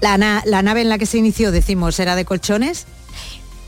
La, 0.02 0.42
la 0.46 0.62
nave 0.64 0.82
en 0.82 0.90
la 0.90 0.98
que 0.98 1.06
se 1.06 1.20
inició, 1.20 1.52
decimos, 1.52 2.00
era 2.00 2.16
de 2.16 2.26
colchones. 2.26 2.88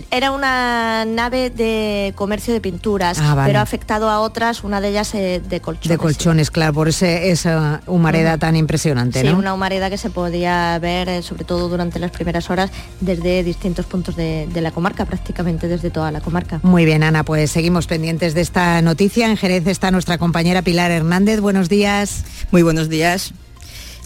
Era 0.10 0.32
una 0.32 1.04
nave 1.06 1.50
de 1.50 2.14
comercio 2.16 2.54
de 2.54 2.62
pinturas, 2.62 3.20
Ah, 3.20 3.36
vale. 3.36 3.48
pero 3.50 3.60
ha 3.60 3.62
afectado 3.62 4.10
a 4.10 4.22
otras, 4.22 4.64
una 4.64 4.80
de 4.80 4.90
ellas 4.90 5.14
eh, 5.16 5.42
de 5.48 5.60
colchones. 5.60 5.90
De 5.90 5.98
colchones, 5.98 6.50
claro, 6.50 6.72
por 6.74 6.88
ese, 6.88 7.30
esa 7.30 7.82
humareda 7.88 8.38
tan 8.38 8.56
impresionante, 8.56 9.20
Sí, 9.20 9.28
¿no? 9.28 9.38
una 9.38 9.54
humareda 9.54 9.90
que 9.90 9.98
se 9.98 10.10
podía 10.10 10.80
ver, 10.80 11.10
eh, 11.10 11.22
sobre 11.24 11.44
todo 11.44 11.68
durante 11.68 12.00
las 12.00 12.12
primeras 12.12 12.50
horas, 12.50 12.72
desde 13.02 13.44
distintos 13.44 13.86
puntos 13.86 14.16
de, 14.16 14.48
de 14.52 14.62
la 14.62 14.72
comarca, 14.72 15.04
prácticamente 15.04 15.68
desde 15.68 15.90
toda 15.90 16.10
la 16.12 16.22
comarca. 16.22 16.62
Muy 16.64 16.86
bien, 16.86 17.04
Ana, 17.04 17.24
pues 17.26 17.52
seguimos 17.52 17.86
pendientes 17.86 18.34
de 18.34 18.42
esta 18.42 18.82
noticia. 18.82 19.30
En 19.30 19.36
Jerez 19.36 19.68
está 19.68 19.92
nuestra 19.92 20.18
compañera 20.18 20.62
Pilar 20.62 20.90
Hernández. 20.90 21.42
Buenos 21.42 21.68
días. 21.68 22.24
Muy 22.52 22.62
buenos 22.62 22.88
días. 22.88 23.34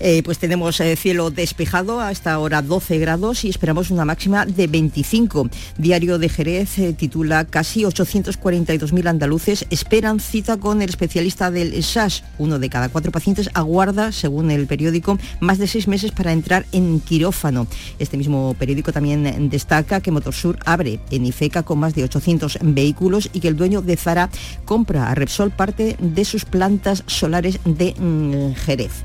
Eh, 0.03 0.23
pues 0.23 0.39
tenemos 0.39 0.79
eh, 0.79 0.95
cielo 0.95 1.29
despejado 1.29 2.01
a 2.01 2.11
esta 2.11 2.39
hora 2.39 2.63
12 2.63 2.97
grados 2.97 3.45
y 3.45 3.49
esperamos 3.49 3.91
una 3.91 4.03
máxima 4.03 4.47
de 4.47 4.65
25. 4.65 5.47
Diario 5.77 6.17
de 6.17 6.27
Jerez 6.27 6.79
eh, 6.79 6.93
titula 6.93 7.45
casi 7.45 7.83
842.000 7.83 9.07
andaluces 9.07 9.67
esperan 9.69 10.19
cita 10.19 10.57
con 10.57 10.81
el 10.81 10.89
especialista 10.89 11.51
del 11.51 11.83
SAS. 11.83 12.23
Uno 12.39 12.57
de 12.57 12.67
cada 12.67 12.89
cuatro 12.89 13.11
pacientes 13.11 13.51
aguarda, 13.53 14.11
según 14.11 14.49
el 14.49 14.65
periódico, 14.65 15.19
más 15.39 15.59
de 15.59 15.67
seis 15.67 15.87
meses 15.87 16.11
para 16.11 16.33
entrar 16.33 16.65
en 16.71 16.99
quirófano. 16.99 17.67
Este 17.99 18.17
mismo 18.17 18.55
periódico 18.57 18.91
también 18.91 19.49
destaca 19.51 20.01
que 20.01 20.09
Motorsur 20.09 20.57
abre 20.65 20.99
en 21.11 21.27
Ifeca 21.27 21.61
con 21.61 21.77
más 21.77 21.93
de 21.93 22.05
800 22.05 22.57
vehículos 22.63 23.29
y 23.33 23.39
que 23.39 23.49
el 23.49 23.55
dueño 23.55 23.83
de 23.83 23.97
Zara 23.97 24.31
compra 24.65 25.11
a 25.11 25.15
Repsol 25.15 25.51
parte 25.51 25.95
de 25.99 26.25
sus 26.25 26.45
plantas 26.45 27.03
solares 27.05 27.59
de 27.65 27.93
mm, 27.93 28.55
Jerez. 28.55 29.03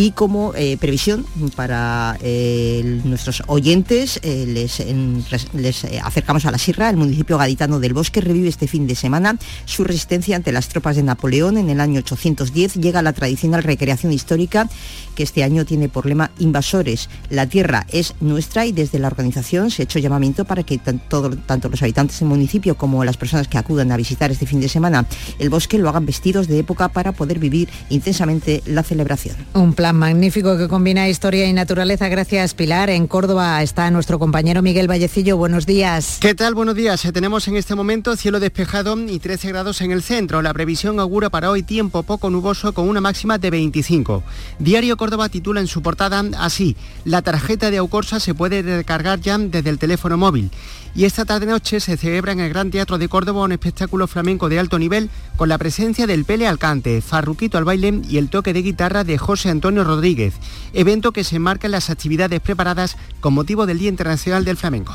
Y 0.00 0.12
como 0.12 0.52
eh, 0.54 0.76
previsión 0.76 1.26
para 1.56 2.16
eh, 2.22 3.00
nuestros 3.02 3.42
oyentes, 3.48 4.20
eh, 4.22 4.44
les, 4.46 5.84
acercamos 6.04 6.44
a 6.46 6.52
la 6.52 6.58
Sierra, 6.58 6.88
el 6.88 6.96
municipio 6.96 7.36
gaditano 7.36 7.80
del 7.80 7.94
Bosque 7.94 8.20
revive 8.20 8.46
este 8.48 8.68
fin 8.68 8.86
de 8.86 8.94
semana 8.94 9.36
su 9.64 9.82
resistencia 9.82 10.36
ante 10.36 10.52
las 10.52 10.68
tropas 10.68 10.94
de 10.94 11.02
Napoleón. 11.02 11.58
En 11.58 11.68
el 11.68 11.80
año 11.80 11.98
810 11.98 12.74
llega 12.74 13.02
la 13.02 13.12
tradicional 13.12 13.64
recreación 13.64 14.12
histórica 14.12 14.68
que 15.16 15.24
este 15.24 15.42
año 15.42 15.64
tiene 15.64 15.88
por 15.88 16.06
lema 16.06 16.30
invasores. 16.38 17.08
La 17.28 17.48
tierra 17.48 17.84
es 17.90 18.14
nuestra 18.20 18.66
y 18.66 18.70
desde 18.70 19.00
la 19.00 19.08
organización 19.08 19.72
se 19.72 19.82
ha 19.82 19.84
hecho 19.84 19.98
llamamiento 19.98 20.44
para 20.44 20.62
que 20.62 20.78
tan- 20.78 21.00
todo- 21.08 21.30
tanto 21.36 21.68
los 21.70 21.82
habitantes 21.82 22.20
del 22.20 22.28
municipio 22.28 22.76
como 22.76 23.04
las 23.04 23.16
personas 23.16 23.48
que 23.48 23.58
acudan 23.58 23.90
a 23.90 23.96
visitar 23.96 24.30
este 24.30 24.46
fin 24.46 24.60
de 24.60 24.68
semana 24.68 25.06
el 25.40 25.50
bosque 25.50 25.76
lo 25.76 25.88
hagan 25.88 26.06
vestidos 26.06 26.46
de 26.46 26.60
época 26.60 26.88
para 26.88 27.10
poder 27.10 27.40
vivir 27.40 27.68
intensamente 27.90 28.62
la 28.64 28.84
celebración. 28.84 29.34
Un 29.54 29.72
plan 29.72 29.87
magnífico 29.94 30.56
que 30.56 30.68
combina 30.68 31.08
historia 31.08 31.46
y 31.46 31.52
naturaleza. 31.52 32.08
Gracias, 32.08 32.54
Pilar. 32.54 32.90
En 32.90 33.06
Córdoba 33.06 33.62
está 33.62 33.90
nuestro 33.90 34.18
compañero 34.18 34.62
Miguel 34.62 34.88
Vallecillo. 34.88 35.36
Buenos 35.36 35.66
días. 35.66 36.18
¿Qué 36.20 36.34
tal? 36.34 36.54
Buenos 36.54 36.74
días. 36.74 37.04
Eh, 37.04 37.12
Tenemos 37.12 37.48
en 37.48 37.56
este 37.56 37.74
momento 37.74 38.16
cielo 38.16 38.40
despejado 38.40 38.98
y 38.98 39.18
13 39.18 39.48
grados 39.48 39.80
en 39.80 39.90
el 39.90 40.02
centro. 40.02 40.42
La 40.42 40.54
previsión 40.54 41.00
augura 41.00 41.30
para 41.30 41.50
hoy 41.50 41.62
tiempo 41.62 42.02
poco 42.02 42.30
nuboso 42.30 42.72
con 42.72 42.88
una 42.88 43.00
máxima 43.00 43.38
de 43.38 43.50
25. 43.50 44.22
Diario 44.58 44.96
Córdoba 44.96 45.28
titula 45.28 45.60
en 45.60 45.66
su 45.66 45.82
portada 45.82 46.24
así, 46.38 46.76
la 47.04 47.22
tarjeta 47.22 47.70
de 47.70 47.78
Aucorsa 47.78 48.20
se 48.20 48.34
puede 48.34 48.62
recargar 48.62 49.20
ya 49.20 49.38
desde 49.38 49.70
el 49.70 49.78
teléfono 49.78 50.16
móvil. 50.16 50.50
Y 50.94 51.04
esta 51.04 51.24
tarde-noche 51.24 51.80
se 51.80 51.96
celebra 51.96 52.32
en 52.32 52.40
el 52.40 52.48
Gran 52.48 52.70
Teatro 52.70 52.98
de 52.98 53.08
Córdoba 53.08 53.42
un 53.42 53.52
espectáculo 53.52 54.06
flamenco 54.06 54.48
de 54.48 54.58
alto 54.58 54.78
nivel 54.78 55.10
con 55.36 55.48
la 55.48 55.58
presencia 55.58 56.06
del 56.06 56.24
Pele 56.24 56.48
al 56.48 56.58
cante, 56.58 57.00
Farruquito 57.02 57.58
al 57.58 57.64
baile 57.64 58.00
y 58.08 58.18
el 58.18 58.30
toque 58.30 58.52
de 58.52 58.62
guitarra 58.62 59.04
de 59.04 59.18
José 59.18 59.50
Antonio 59.50 59.77
Rodríguez, 59.84 60.34
evento 60.72 61.12
que 61.12 61.24
se 61.24 61.36
enmarca 61.36 61.66
en 61.66 61.72
las 61.72 61.90
actividades 61.90 62.40
preparadas 62.40 62.96
con 63.20 63.34
motivo 63.34 63.66
del 63.66 63.78
Día 63.78 63.88
Internacional 63.88 64.44
del 64.44 64.56
Flamenco. 64.56 64.94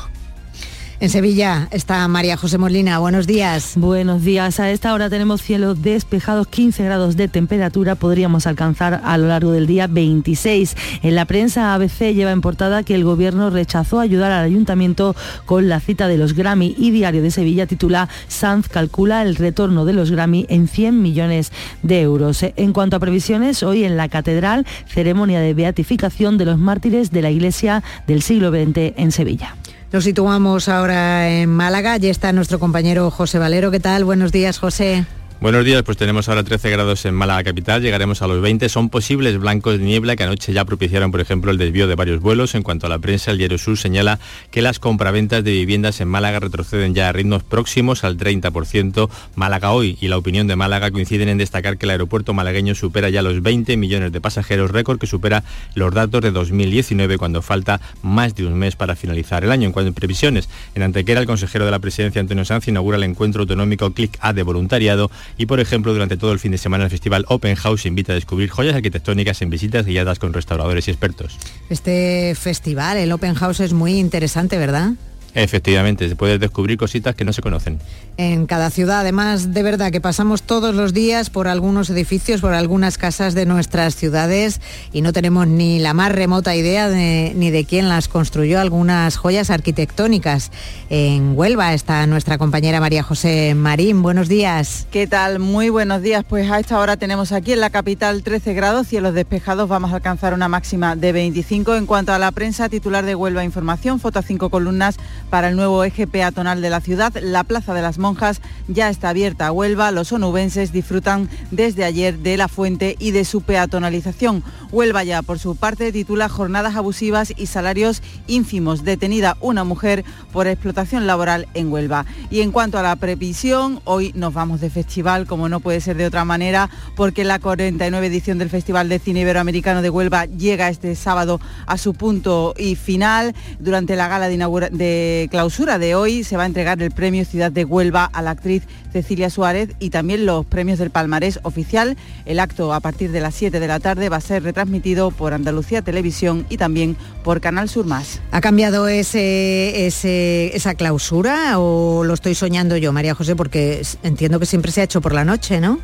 En 1.00 1.10
Sevilla 1.10 1.68
está 1.72 2.06
María 2.06 2.36
José 2.36 2.56
Molina. 2.56 3.00
Buenos 3.00 3.26
días. 3.26 3.72
Buenos 3.76 4.22
días. 4.22 4.60
A 4.60 4.70
esta 4.70 4.94
hora 4.94 5.10
tenemos 5.10 5.42
cielos 5.42 5.82
despejados, 5.82 6.46
15 6.46 6.84
grados 6.84 7.16
de 7.16 7.26
temperatura. 7.26 7.96
Podríamos 7.96 8.46
alcanzar 8.46 9.00
a 9.04 9.18
lo 9.18 9.26
largo 9.26 9.50
del 9.50 9.66
día 9.66 9.88
26. 9.88 10.76
En 11.02 11.16
la 11.16 11.24
prensa 11.24 11.74
ABC 11.74 12.14
lleva 12.14 12.30
en 12.30 12.40
portada 12.40 12.84
que 12.84 12.94
el 12.94 13.02
gobierno 13.02 13.50
rechazó 13.50 13.98
ayudar 13.98 14.30
al 14.30 14.44
ayuntamiento 14.44 15.16
con 15.46 15.68
la 15.68 15.80
cita 15.80 16.06
de 16.06 16.16
los 16.16 16.32
Grammy 16.32 16.76
y 16.78 16.92
Diario 16.92 17.22
de 17.22 17.32
Sevilla 17.32 17.66
titula 17.66 18.08
Sanz 18.28 18.68
calcula 18.68 19.22
el 19.22 19.34
retorno 19.34 19.84
de 19.84 19.94
los 19.94 20.12
Grammy 20.12 20.46
en 20.48 20.68
100 20.68 21.02
millones 21.02 21.50
de 21.82 22.02
euros. 22.02 22.44
En 22.56 22.72
cuanto 22.72 22.96
a 22.96 23.00
previsiones, 23.00 23.64
hoy 23.64 23.84
en 23.84 23.96
la 23.96 24.08
catedral, 24.08 24.64
ceremonia 24.86 25.40
de 25.40 25.54
beatificación 25.54 26.38
de 26.38 26.44
los 26.44 26.58
mártires 26.58 27.10
de 27.10 27.22
la 27.22 27.32
iglesia 27.32 27.82
del 28.06 28.22
siglo 28.22 28.50
XX 28.50 28.94
en 28.96 29.10
Sevilla. 29.10 29.56
Nos 29.94 30.02
situamos 30.02 30.68
ahora 30.68 31.30
en 31.30 31.48
Málaga. 31.48 31.92
Allí 31.92 32.08
está 32.08 32.32
nuestro 32.32 32.58
compañero 32.58 33.12
José 33.12 33.38
Valero. 33.38 33.70
¿Qué 33.70 33.78
tal? 33.78 34.04
Buenos 34.04 34.32
días, 34.32 34.58
José. 34.58 35.06
Buenos 35.40 35.64
días, 35.64 35.82
pues 35.82 35.98
tenemos 35.98 36.28
ahora 36.28 36.42
13 36.42 36.70
grados 36.70 37.04
en 37.04 37.12
Málaga 37.12 37.44
capital, 37.44 37.82
llegaremos 37.82 38.22
a 38.22 38.26
los 38.26 38.40
20. 38.40 38.66
Son 38.70 38.88
posibles 38.88 39.36
blancos 39.36 39.78
de 39.78 39.84
niebla 39.84 40.16
que 40.16 40.22
anoche 40.22 40.54
ya 40.54 40.64
propiciaron, 40.64 41.10
por 41.10 41.20
ejemplo, 41.20 41.50
el 41.50 41.58
desvío 41.58 41.86
de 41.86 41.96
varios 41.96 42.20
vuelos. 42.20 42.54
En 42.54 42.62
cuanto 42.62 42.86
a 42.86 42.88
la 42.88 42.98
prensa, 42.98 43.30
el 43.30 43.36
Diario 43.36 43.58
Sur 43.58 43.76
señala 43.76 44.20
que 44.50 44.62
las 44.62 44.78
compraventas 44.78 45.44
de 45.44 45.50
viviendas 45.50 46.00
en 46.00 46.08
Málaga 46.08 46.40
retroceden 46.40 46.94
ya 46.94 47.10
a 47.10 47.12
ritmos 47.12 47.42
próximos 47.42 48.04
al 48.04 48.16
30%. 48.16 49.10
Málaga 49.34 49.72
hoy 49.72 49.98
y 50.00 50.08
la 50.08 50.16
opinión 50.16 50.46
de 50.46 50.56
Málaga 50.56 50.90
coinciden 50.90 51.28
en 51.28 51.36
destacar 51.36 51.76
que 51.76 51.84
el 51.84 51.90
aeropuerto 51.90 52.32
malagueño 52.32 52.74
supera 52.74 53.10
ya 53.10 53.20
los 53.20 53.42
20 53.42 53.76
millones 53.76 54.12
de 54.12 54.20
pasajeros, 54.22 54.70
récord 54.70 54.98
que 54.98 55.06
supera 55.06 55.44
los 55.74 55.92
datos 55.92 56.22
de 56.22 56.30
2019 56.30 57.18
cuando 57.18 57.42
falta 57.42 57.82
más 58.02 58.34
de 58.34 58.46
un 58.46 58.54
mes 58.54 58.76
para 58.76 58.96
finalizar 58.96 59.44
el 59.44 59.50
año. 59.50 59.66
En 59.66 59.72
cuanto 59.72 59.90
a 59.90 59.94
previsiones, 59.94 60.48
en 60.74 60.84
Antequera 60.84 61.20
el 61.20 61.26
consejero 61.26 61.66
de 61.66 61.72
la 61.72 61.80
presidencia 61.80 62.20
Antonio 62.20 62.46
Sanz 62.46 62.68
inaugura 62.68 62.96
el 62.96 63.02
encuentro 63.02 63.42
autonómico 63.42 63.90
Click 63.92 64.16
A 64.20 64.32
de 64.32 64.42
voluntariado 64.42 65.10
y, 65.36 65.46
por 65.46 65.60
ejemplo, 65.60 65.92
durante 65.92 66.16
todo 66.16 66.32
el 66.32 66.38
fin 66.38 66.52
de 66.52 66.58
semana 66.58 66.84
el 66.84 66.90
festival 66.90 67.24
Open 67.28 67.54
House 67.56 67.86
invita 67.86 68.12
a 68.12 68.14
descubrir 68.14 68.50
joyas 68.50 68.74
arquitectónicas 68.74 69.42
en 69.42 69.50
visitas 69.50 69.86
guiadas 69.86 70.18
con 70.18 70.32
restauradores 70.32 70.88
y 70.88 70.90
expertos. 70.90 71.38
Este 71.70 72.34
festival, 72.34 72.98
el 72.98 73.12
Open 73.12 73.34
House, 73.34 73.60
es 73.60 73.72
muy 73.72 73.98
interesante, 73.98 74.58
¿verdad? 74.58 74.92
Efectivamente, 75.34 76.08
se 76.08 76.14
puede 76.14 76.38
descubrir 76.38 76.78
cositas 76.78 77.16
que 77.16 77.24
no 77.24 77.32
se 77.32 77.42
conocen. 77.42 77.80
En 78.16 78.46
cada 78.46 78.70
ciudad, 78.70 79.00
además, 79.00 79.52
de 79.52 79.64
verdad 79.64 79.90
que 79.90 80.00
pasamos 80.00 80.42
todos 80.42 80.76
los 80.76 80.94
días 80.94 81.28
por 81.28 81.48
algunos 81.48 81.90
edificios, 81.90 82.40
por 82.40 82.54
algunas 82.54 82.98
casas 82.98 83.34
de 83.34 83.44
nuestras 83.44 83.96
ciudades 83.96 84.60
y 84.92 85.02
no 85.02 85.12
tenemos 85.12 85.48
ni 85.48 85.80
la 85.80 85.92
más 85.92 86.12
remota 86.12 86.54
idea 86.54 86.88
de, 86.88 87.32
ni 87.34 87.50
de 87.50 87.64
quién 87.64 87.88
las 87.88 88.06
construyó, 88.06 88.60
algunas 88.60 89.16
joyas 89.16 89.50
arquitectónicas. 89.50 90.52
En 90.88 91.36
Huelva 91.36 91.74
está 91.74 92.06
nuestra 92.06 92.38
compañera 92.38 92.78
María 92.78 93.02
José 93.02 93.56
Marín. 93.56 94.02
Buenos 94.02 94.28
días. 94.28 94.86
¿Qué 94.92 95.08
tal? 95.08 95.40
Muy 95.40 95.68
buenos 95.68 96.00
días. 96.00 96.24
Pues 96.28 96.48
a 96.48 96.60
esta 96.60 96.78
hora 96.78 96.96
tenemos 96.96 97.32
aquí 97.32 97.52
en 97.52 97.60
la 97.60 97.70
capital 97.70 98.22
13 98.22 98.54
grados, 98.54 98.86
cielos 98.86 99.14
despejados, 99.14 99.68
vamos 99.68 99.90
a 99.90 99.96
alcanzar 99.96 100.32
una 100.34 100.46
máxima 100.46 100.94
de 100.94 101.10
25. 101.10 101.74
En 101.74 101.86
cuanto 101.86 102.12
a 102.12 102.20
la 102.20 102.30
prensa, 102.30 102.68
titular 102.68 103.04
de 103.04 103.16
Huelva 103.16 103.42
Información, 103.42 103.98
foto 103.98 104.20
a 104.20 104.22
cinco 104.22 104.50
columnas 104.50 104.96
para 105.34 105.48
el 105.48 105.56
nuevo 105.56 105.82
eje 105.82 106.06
peatonal 106.06 106.62
de 106.62 106.70
la 106.70 106.80
ciudad. 106.80 107.12
La 107.20 107.42
Plaza 107.42 107.74
de 107.74 107.82
las 107.82 107.98
Monjas 107.98 108.40
ya 108.68 108.88
está 108.88 109.08
abierta 109.08 109.48
a 109.48 109.50
Huelva. 109.50 109.90
Los 109.90 110.12
onubenses 110.12 110.70
disfrutan 110.70 111.28
desde 111.50 111.82
ayer 111.82 112.20
de 112.20 112.36
la 112.36 112.46
fuente 112.46 112.94
y 113.00 113.10
de 113.10 113.24
su 113.24 113.40
peatonalización. 113.40 114.44
Huelva 114.70 115.02
ya, 115.02 115.22
por 115.22 115.40
su 115.40 115.56
parte, 115.56 115.90
titula 115.90 116.28
Jornadas 116.28 116.76
abusivas 116.76 117.32
y 117.36 117.46
salarios 117.46 118.00
ínfimos. 118.28 118.84
Detenida 118.84 119.36
una 119.40 119.64
mujer 119.64 120.04
por 120.32 120.46
explotación 120.46 121.08
laboral 121.08 121.48
en 121.54 121.72
Huelva. 121.72 122.06
Y 122.30 122.40
en 122.42 122.52
cuanto 122.52 122.78
a 122.78 122.82
la 122.82 122.94
previsión, 122.94 123.80
hoy 123.82 124.12
nos 124.14 124.34
vamos 124.34 124.60
de 124.60 124.70
festival, 124.70 125.26
como 125.26 125.48
no 125.48 125.58
puede 125.58 125.80
ser 125.80 125.96
de 125.96 126.06
otra 126.06 126.24
manera, 126.24 126.70
porque 126.94 127.24
la 127.24 127.40
49 127.40 128.06
edición 128.06 128.38
del 128.38 128.50
Festival 128.50 128.88
de 128.88 129.00
Cine 129.00 129.22
Iberoamericano 129.22 129.82
de 129.82 129.90
Huelva 129.90 130.26
llega 130.26 130.68
este 130.68 130.94
sábado 130.94 131.40
a 131.66 131.76
su 131.76 131.92
punto 131.94 132.54
y 132.56 132.76
final. 132.76 133.34
Durante 133.58 133.96
la 133.96 134.06
gala 134.06 134.28
de, 134.28 134.34
inaugura 134.34 134.68
de 134.70 135.23
clausura 135.28 135.78
de 135.78 135.94
hoy 135.94 136.24
se 136.24 136.36
va 136.36 136.44
a 136.44 136.46
entregar 136.46 136.80
el 136.82 136.90
premio 136.90 137.24
Ciudad 137.24 137.52
de 137.52 137.64
Huelva 137.64 138.04
a 138.04 138.22
la 138.22 138.30
actriz 138.30 138.62
Cecilia 138.92 139.28
Suárez 139.30 139.70
y 139.78 139.90
también 139.90 140.24
los 140.24 140.46
premios 140.46 140.78
del 140.78 140.90
Palmarés 140.90 141.40
oficial. 141.42 141.96
El 142.26 142.40
acto 142.40 142.72
a 142.72 142.80
partir 142.80 143.10
de 143.10 143.20
las 143.20 143.34
7 143.34 143.58
de 143.58 143.66
la 143.66 143.80
tarde 143.80 144.08
va 144.08 144.18
a 144.18 144.20
ser 144.20 144.42
retransmitido 144.42 145.10
por 145.10 145.32
Andalucía 145.32 145.82
Televisión 145.82 146.46
y 146.48 146.56
también 146.56 146.96
por 147.22 147.40
Canal 147.40 147.68
Sur 147.68 147.86
Más. 147.86 148.20
¿Ha 148.30 148.40
cambiado 148.40 148.86
ese, 148.88 149.86
esa 149.86 150.74
clausura 150.74 151.58
o 151.58 152.04
lo 152.04 152.14
estoy 152.14 152.34
soñando 152.34 152.76
yo, 152.76 152.92
María 152.92 153.14
José? 153.14 153.34
Porque 153.34 153.82
entiendo 154.02 154.38
que 154.38 154.46
siempre 154.46 154.70
se 154.70 154.80
ha 154.80 154.84
hecho 154.84 155.00
por 155.00 155.12
la 155.12 155.24
noche, 155.24 155.60
¿no? 155.60 155.80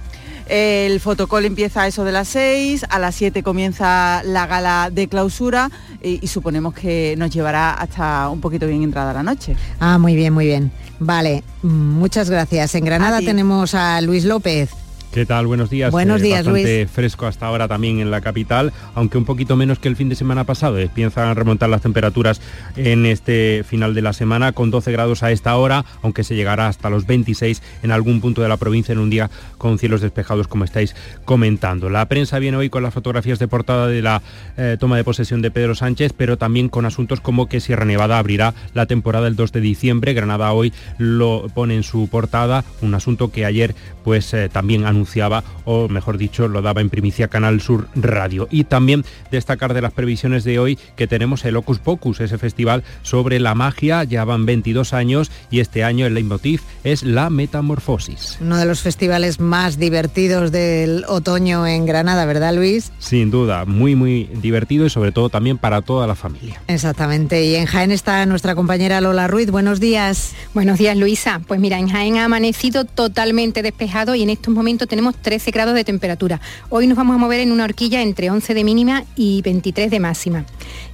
El 0.51 0.99
fotocall 0.99 1.45
empieza 1.45 1.83
a 1.83 1.87
eso 1.87 2.03
de 2.03 2.11
las 2.11 2.27
6, 2.27 2.87
a 2.91 2.99
las 2.99 3.15
7 3.15 3.45
comienza 3.45 4.21
la 4.25 4.49
gala 4.49 4.91
de 4.93 5.07
clausura 5.07 5.71
y, 6.03 6.27
suponemos 6.27 6.75
que 6.75 7.15
nos 7.17 7.31
llevará 7.31 7.73
hasta 7.73 8.29
un 8.29 8.41
poquito 8.41 8.67
bien 8.67 8.83
entrada 8.83 9.13
la 9.13 9.23
noche. 9.23 9.55
Ah, 9.79 9.97
muy 9.99 10.17
bien, 10.17 10.33
muy 10.33 10.47
bien. 10.47 10.73
Vale, 10.99 11.45
muchas 11.63 12.31
gracias. 12.31 12.75
En 12.75 12.85
Granada 12.85 13.21
tenemos 13.21 13.75
a 13.75 14.01
Luis 14.01 14.25
López. 14.25 14.71
¿Qué 15.13 15.27
tal? 15.27 15.49
Buenos 15.49 15.71
días. 15.71 15.91
Buenos 15.91 16.21
eh, 16.21 16.25
días, 16.25 16.47
bastante 16.47 16.87
fresco 16.87 17.27
hasta 17.27 17.45
ahora 17.45 17.67
también 17.67 17.99
en 17.99 18.13
la 18.13 18.21
capital, 18.21 18.73
aunque 18.95 19.19
un 19.19 19.25
poquito 19.25 19.57
menos 19.57 19.81
que 19.81 19.89
el 19.89 19.97
fin 19.97 20.09
de 20.09 20.15
semana 20.15 20.45
pasado. 20.45 20.79
Empiezan 20.79 21.27
a 21.27 21.35
remontar 21.35 21.69
las 21.69 21.83
temperaturas 21.83 22.41
en 22.77 23.05
este 23.07 23.65
final 23.67 23.93
de 23.93 24.03
la 24.03 24.13
semana, 24.13 24.53
con 24.53 24.71
12 24.71 24.93
grados 24.93 25.25
a 25.25 25.33
esta 25.33 25.57
hora, 25.57 25.85
aunque 26.03 26.23
se 26.23 26.37
llegará 26.37 26.69
hasta 26.69 26.91
los 26.91 27.07
26 27.07 27.61
en 27.83 27.91
algún 27.91 28.21
punto 28.21 28.41
de 28.41 28.49
la 28.49 28.57
provincia 28.57 28.93
en 28.93 29.01
un 29.01 29.11
día 29.11 29.31
con 29.59 29.81
cielos 29.81 30.01
despejados, 30.01 30.47
como 30.47 30.63
estáis 30.63 30.95
comentando. 31.25 31.91
La 31.91 32.07
prensa 32.07 32.39
viene 32.39 32.59
hoy 32.59 32.71
con 32.71 32.85
las 32.85 32.95
fotografías 32.95 33.41
de 33.41 33.49
portada 33.49 33.89
de 33.89 34.03
la 34.03 34.23
eh, 34.57 34.77
toma 34.79 34.97
de 34.97 35.03
posesión 35.03 35.43
de 35.43 35.51
Pedro 35.51 35.75
Sánchez, 35.75 36.13
pero 36.17 36.39
también 36.39 36.69
con 36.69 36.87
asuntos 36.87 37.21
como 37.21 37.49
que 37.49 37.59
Sierra 37.59 37.85
Nevada 37.85 38.17
abrirá 38.17 38.55
la 38.75 38.87
temporada 38.87 39.27
el 39.27 39.35
2 39.35 39.51
de 39.51 39.61
diciembre. 39.61 40.15
Granada 40.15 40.53
hoy 40.53 40.73
lo 40.99 41.49
pone 41.53 41.75
en 41.75 41.83
su 41.83 42.07
portada, 42.07 42.65
un 42.81 42.95
asunto 42.95 43.33
que 43.33 43.45
ayer 43.45 43.75
pues 44.05 44.33
eh, 44.35 44.49
también 44.49 44.87
anunció 44.87 45.00
anunciaba, 45.01 45.43
o 45.65 45.89
mejor 45.89 46.19
dicho, 46.19 46.47
lo 46.47 46.61
daba 46.61 46.83
en 46.83 46.91
primicia 46.91 47.29
Canal 47.29 47.63
Sur 47.63 47.89
Radio. 47.95 48.49
Y 48.51 48.65
también 48.65 49.05
destacar 49.31 49.73
de 49.73 49.81
las 49.81 49.93
previsiones 49.93 50.45
de 50.45 50.59
hoy 50.59 50.79
que 50.95 51.07
tenemos 51.07 51.45
el 51.47 51.57
Ocus 51.57 51.79
Pocus, 51.79 52.21
ese 52.21 52.37
festival 52.37 52.85
sobre 53.03 53.41
la 53.41 53.55
magia, 53.55 54.05
ya 54.05 54.25
van 54.25 54.45
22 54.45 54.93
años 54.93 55.31
y 55.51 55.61
este 55.61 55.85
año 55.85 56.05
el 56.05 56.15
leitmotiv 56.15 56.61
es 56.85 57.03
la 57.03 57.31
metamorfosis. 57.31 58.37
Uno 58.43 58.59
de 58.59 58.67
los 58.67 58.83
festivales 58.83 59.41
más 59.41 59.79
divertidos 59.79 60.53
del 60.53 61.05
otoño 61.09 61.67
en 61.67 61.87
Granada, 61.87 62.27
¿verdad 62.27 62.55
Luis? 62.55 62.93
Sin 62.99 63.31
duda, 63.31 63.65
muy 63.65 63.95
muy 63.95 64.25
divertido 64.43 64.85
y 64.85 64.91
sobre 64.91 65.13
todo 65.13 65.31
también 65.31 65.57
para 65.57 65.81
toda 65.81 66.07
la 66.07 66.15
familia. 66.15 66.61
Exactamente, 66.69 67.45
y 67.45 67.57
en 67.57 67.65
Jaén 67.65 67.91
está 67.91 68.27
nuestra 68.27 68.55
compañera 68.55 69.01
Lola 69.01 69.29
Ruiz, 69.29 69.51
buenos 69.51 69.81
días. 69.81 70.35
Buenos 70.53 70.79
días 70.79 70.97
Luisa, 70.97 71.41
pues 71.47 71.59
mira, 71.59 71.79
en 71.79 71.89
Jaén 71.89 72.19
ha 72.19 72.25
amanecido 72.27 72.85
totalmente 72.85 73.63
despejado 73.63 74.15
y 74.15 74.23
en 74.23 74.31
estos 74.31 74.53
momentos 74.53 74.90
tenemos 74.91 75.17
13 75.17 75.51
grados 75.53 75.75
de 75.75 75.85
temperatura. 75.85 76.41
Hoy 76.69 76.87
nos 76.87 76.99
vamos 76.99 77.15
a 77.15 77.19
mover 77.19 77.41
en 77.41 77.53
una 77.53 77.65
horquilla 77.65 78.03
entre 78.03 78.29
11 78.29 78.53
de 78.53 78.65
mínima 78.65 79.05
y 79.17 79.41
23 79.41 79.91
de 79.91 80.01
máxima. 80.01 80.45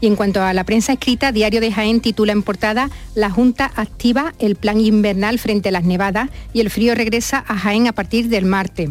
Y 0.00 0.06
en 0.06 0.14
cuanto 0.14 0.42
a 0.42 0.52
la 0.52 0.62
prensa 0.62 0.92
escrita, 0.92 1.32
Diario 1.32 1.60
de 1.60 1.72
Jaén 1.72 2.00
titula 2.00 2.32
en 2.32 2.44
portada 2.44 2.90
La 3.16 3.30
Junta 3.30 3.72
activa 3.74 4.34
el 4.38 4.54
plan 4.54 4.80
invernal 4.80 5.40
frente 5.40 5.70
a 5.70 5.72
las 5.72 5.84
nevadas 5.84 6.28
y 6.52 6.60
el 6.60 6.70
frío 6.70 6.94
regresa 6.94 7.44
a 7.48 7.56
Jaén 7.58 7.88
a 7.88 7.92
partir 7.92 8.28
del 8.28 8.44
martes. 8.44 8.90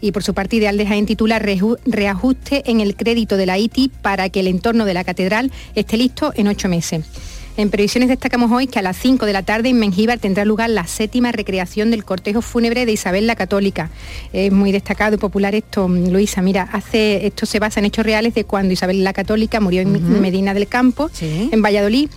Y 0.00 0.12
por 0.12 0.24
su 0.24 0.34
parte, 0.34 0.56
Ideal 0.56 0.76
de 0.76 0.86
Jaén 0.86 1.06
titula 1.06 1.38
Reajuste 1.38 2.62
en 2.68 2.80
el 2.80 2.96
crédito 2.96 3.36
de 3.36 3.46
la 3.46 3.56
ITI 3.56 3.90
para 4.02 4.28
que 4.30 4.40
el 4.40 4.48
entorno 4.48 4.84
de 4.84 4.94
la 4.94 5.04
catedral 5.04 5.52
esté 5.74 5.96
listo 5.96 6.32
en 6.34 6.48
ocho 6.48 6.68
meses. 6.68 7.04
En 7.56 7.70
previsiones 7.70 8.08
destacamos 8.08 8.50
hoy 8.52 8.66
que 8.66 8.78
a 8.78 8.82
las 8.82 8.96
5 8.96 9.26
de 9.26 9.32
la 9.32 9.42
tarde 9.42 9.68
en 9.68 9.78
Mengíbar 9.78 10.18
tendrá 10.18 10.44
lugar 10.44 10.70
la 10.70 10.86
séptima 10.86 11.32
recreación 11.32 11.90
del 11.90 12.04
cortejo 12.04 12.42
fúnebre 12.42 12.86
de 12.86 12.92
Isabel 12.92 13.26
la 13.26 13.36
Católica. 13.36 13.90
Es 14.32 14.52
muy 14.52 14.72
destacado 14.72 15.16
y 15.16 15.18
popular 15.18 15.54
esto, 15.54 15.88
Luisa. 15.88 16.42
Mira, 16.42 16.68
hace, 16.72 17.26
esto 17.26 17.46
se 17.46 17.58
basa 17.58 17.80
en 17.80 17.86
hechos 17.86 18.06
reales 18.06 18.34
de 18.34 18.44
cuando 18.44 18.72
Isabel 18.72 19.02
la 19.04 19.12
Católica 19.12 19.60
murió 19.60 19.82
en 19.82 20.20
Medina 20.20 20.54
del 20.54 20.68
Campo, 20.68 21.10
en 21.20 21.62
Valladolid 21.62 22.08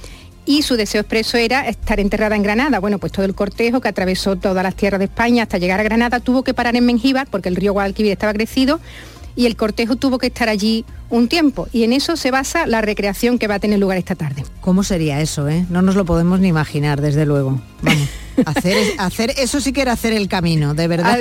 y 0.46 0.62
su 0.62 0.76
deseo 0.76 1.02
expreso 1.02 1.38
era 1.38 1.68
estar 1.68 2.00
enterrada 2.00 2.36
en 2.36 2.44
Granada. 2.44 2.80
Bueno, 2.80 3.00
pues 3.00 3.12
todo 3.12 3.26
el 3.26 3.34
cortejo 3.34 3.82
que 3.82 3.88
atravesó 3.88 4.36
todas 4.36 4.64
las 4.64 4.76
tierras 4.76 5.00
de 5.00 5.06
España 5.06 5.44
hasta 5.44 5.58
llegar 5.58 5.80
a 5.80 5.84
Granada 5.84 6.20
tuvo 6.20 6.44
que 6.44 6.54
parar 6.54 6.76
en 6.76 6.86
Mengíbar 6.86 7.28
porque 7.30 7.50
el 7.50 7.56
río 7.56 7.74
Guadalquivir 7.74 8.12
estaba 8.12 8.34
crecido 8.34 8.80
y 9.36 9.46
el 9.46 9.56
cortejo 9.56 9.96
tuvo 9.96 10.18
que 10.18 10.28
estar 10.28 10.50
allí 10.50 10.86
un 11.10 11.28
tiempo 11.28 11.68
y 11.72 11.84
en 11.84 11.94
eso 11.94 12.16
se 12.16 12.32
basa 12.32 12.66
la 12.66 12.82
recreación 12.82 13.38
que 13.38 13.48
va 13.48 13.56
a 13.56 13.60
tener 13.60 13.80
lugar 13.80 13.98
esta 13.98 14.16
tarde. 14.16 14.44
¿Cómo 14.62 14.84
sería 14.84 15.22
eso? 15.22 15.48
Eh? 15.48 15.66
No 15.70 15.82
nos 15.82 15.96
lo 15.96 16.06
podemos 16.06 16.40
ni 16.40 16.48
imaginar, 16.48 17.02
desde 17.02 17.26
luego. 17.26 17.62
Vamos. 17.82 18.10
Hacer, 18.48 18.76
hacer 18.98 19.32
eso 19.38 19.62
sí 19.62 19.74
que 19.74 19.84
era 19.84 19.92
hacer 19.92 20.12
el 20.12 20.28
camino, 20.28 20.74
de 20.74 20.88
verdad. 20.88 21.20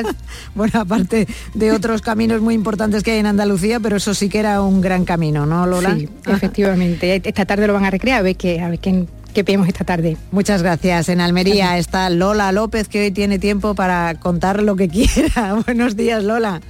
bueno, 0.54 0.78
aparte 0.78 1.26
de 1.54 1.72
otros 1.72 2.02
caminos 2.02 2.40
muy 2.40 2.54
importantes 2.54 3.02
que 3.02 3.10
hay 3.10 3.18
en 3.18 3.26
Andalucía, 3.26 3.80
pero 3.80 3.96
eso 3.96 4.14
sí 4.14 4.28
que 4.28 4.38
era 4.38 4.62
un 4.62 4.80
gran 4.80 5.04
camino, 5.04 5.44
¿no, 5.44 5.66
Lola? 5.66 5.96
Sí, 5.96 6.08
efectivamente. 6.24 7.20
Esta 7.24 7.46
tarde 7.46 7.66
lo 7.66 7.72
van 7.72 7.84
a 7.84 7.90
recrear, 7.90 8.20
a 8.20 8.22
ver 8.22 8.36
qué, 8.36 8.60
a 8.60 8.68
ver 8.68 8.78
qué 8.78 9.08
vemos 9.42 9.68
esta 9.68 9.84
tarde. 9.84 10.16
Muchas 10.30 10.62
gracias. 10.62 11.08
En 11.08 11.20
Almería 11.20 11.78
está 11.78 12.08
Lola 12.10 12.52
López, 12.52 12.88
que 12.88 13.02
hoy 13.02 13.10
tiene 13.10 13.38
tiempo 13.38 13.74
para 13.74 14.14
contar 14.14 14.62
lo 14.62 14.76
que 14.76 14.88
quiera. 14.88 15.54
Buenos 15.66 15.96
días, 15.96 16.22
Lola. 16.22 16.60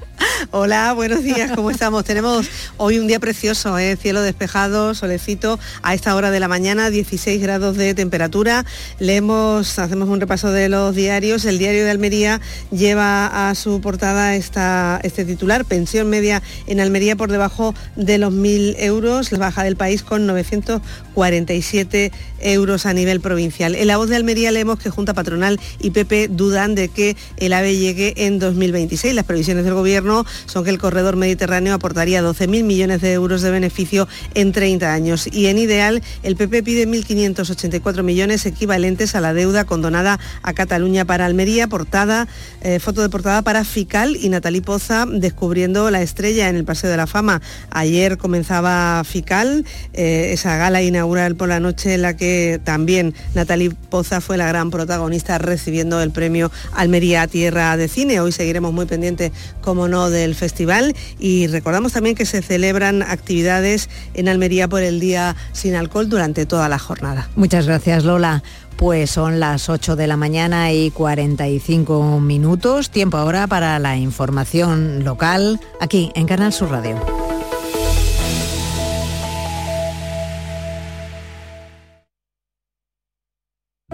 Hola, 0.50 0.92
buenos 0.92 1.22
días, 1.22 1.50
¿cómo 1.54 1.70
estamos? 1.70 2.04
Tenemos 2.04 2.48
hoy 2.76 2.98
un 2.98 3.06
día 3.06 3.20
precioso, 3.20 3.78
¿eh? 3.78 3.96
cielo 3.96 4.22
despejado, 4.22 4.94
solecito, 4.94 5.58
a 5.82 5.94
esta 5.94 6.14
hora 6.14 6.30
de 6.30 6.40
la 6.40 6.48
mañana, 6.48 6.90
16 6.90 7.40
grados 7.42 7.76
de 7.76 7.94
temperatura. 7.94 8.64
Leemos, 8.98 9.78
hacemos 9.78 10.08
un 10.08 10.20
repaso 10.20 10.50
de 10.50 10.68
los 10.68 10.94
diarios. 10.94 11.44
El 11.44 11.58
diario 11.58 11.84
de 11.84 11.90
Almería 11.90 12.40
lleva 12.70 13.50
a 13.50 13.54
su 13.54 13.80
portada 13.80 14.34
este 14.36 15.24
titular, 15.24 15.64
pensión 15.64 16.08
media 16.08 16.42
en 16.66 16.80
Almería 16.80 17.16
por 17.16 17.30
debajo 17.30 17.74
de 17.96 18.18
los 18.18 18.32
1.000 18.32 18.76
euros, 18.78 19.32
la 19.32 19.38
baja 19.38 19.64
del 19.64 19.76
país 19.76 20.02
con 20.02 20.26
947 20.26 22.12
euros 22.40 22.86
a 22.86 22.92
nivel 22.92 23.20
provincial. 23.20 23.74
En 23.74 23.88
la 23.88 23.96
voz 23.96 24.08
de 24.08 24.16
Almería 24.16 24.52
leemos 24.52 24.78
que 24.78 24.90
Junta 24.90 25.14
Patronal 25.14 25.60
y 25.80 25.90
PP 25.90 26.28
dudan 26.28 26.74
de 26.74 26.88
que 26.88 27.16
el 27.36 27.52
AVE 27.52 27.76
llegue 27.76 28.14
en 28.26 28.38
2026. 28.38 29.14
Las 29.14 29.24
previsiones 29.24 29.64
del 29.64 29.74
Gobierno 29.74 30.15
son 30.46 30.64
que 30.64 30.70
el 30.70 30.78
corredor 30.78 31.16
mediterráneo 31.16 31.74
aportaría 31.74 32.22
12.000 32.22 32.62
millones 32.62 33.00
de 33.00 33.12
euros 33.12 33.42
de 33.42 33.50
beneficio 33.50 34.08
en 34.34 34.52
30 34.52 34.92
años. 34.92 35.28
Y 35.30 35.46
en 35.46 35.58
ideal, 35.58 36.02
el 36.22 36.36
PP 36.36 36.62
pide 36.62 36.86
1.584 36.86 38.02
millones 38.02 38.46
equivalentes 38.46 39.14
a 39.14 39.20
la 39.20 39.34
deuda 39.34 39.64
condonada 39.64 40.18
a 40.42 40.52
Cataluña 40.54 41.04
para 41.04 41.26
Almería. 41.26 41.66
Portada, 41.66 42.28
eh, 42.62 42.78
foto 42.78 43.02
de 43.02 43.08
portada 43.08 43.42
para 43.42 43.64
Fical 43.64 44.16
y 44.16 44.28
Natalí 44.28 44.60
Poza 44.60 45.06
descubriendo 45.06 45.90
la 45.90 46.02
estrella 46.02 46.48
en 46.48 46.56
el 46.56 46.64
Paseo 46.64 46.90
de 46.90 46.96
la 46.96 47.06
Fama. 47.06 47.42
Ayer 47.70 48.18
comenzaba 48.18 49.02
Fical, 49.04 49.64
eh, 49.92 50.30
esa 50.32 50.56
gala 50.56 50.82
inaugural 50.82 51.36
por 51.36 51.48
la 51.48 51.60
noche 51.60 51.94
en 51.94 52.02
la 52.02 52.16
que 52.16 52.60
también 52.62 53.14
Natalí 53.34 53.70
Poza 53.70 54.20
fue 54.20 54.36
la 54.36 54.48
gran 54.48 54.70
protagonista 54.70 55.38
recibiendo 55.38 56.00
el 56.00 56.10
premio 56.10 56.50
Almería 56.72 57.26
Tierra 57.26 57.76
de 57.76 57.88
Cine. 57.88 58.20
Hoy 58.20 58.32
seguiremos 58.32 58.72
muy 58.72 58.86
pendientes, 58.86 59.32
como 59.60 59.88
no, 59.88 59.95
del 60.04 60.34
festival 60.34 60.94
y 61.18 61.46
recordamos 61.46 61.92
también 61.92 62.14
que 62.14 62.26
se 62.26 62.42
celebran 62.42 63.02
actividades 63.02 63.88
en 64.14 64.28
Almería 64.28 64.68
por 64.68 64.82
el 64.82 65.00
Día 65.00 65.36
Sin 65.52 65.74
Alcohol 65.74 66.08
durante 66.08 66.46
toda 66.46 66.68
la 66.68 66.78
jornada. 66.78 67.28
Muchas 67.36 67.66
gracias 67.66 68.04
Lola. 68.04 68.42
Pues 68.76 69.10
son 69.10 69.40
las 69.40 69.70
8 69.70 69.96
de 69.96 70.06
la 70.06 70.18
mañana 70.18 70.70
y 70.72 70.90
45 70.90 72.20
minutos. 72.20 72.90
Tiempo 72.90 73.16
ahora 73.16 73.46
para 73.46 73.78
la 73.78 73.96
información 73.96 75.02
local 75.02 75.58
aquí 75.80 76.12
en 76.14 76.26
Canal 76.26 76.52
Sur 76.52 76.70
Radio. 76.70 77.00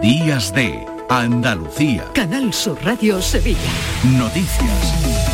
Días 0.01 0.53
de 0.53 0.85
Andalucía. 1.09 2.03
Canal 2.13 2.51
Sur 2.53 2.77
Radio 2.83 3.21
Sevilla. 3.21 3.59
Noticias. 4.17 5.32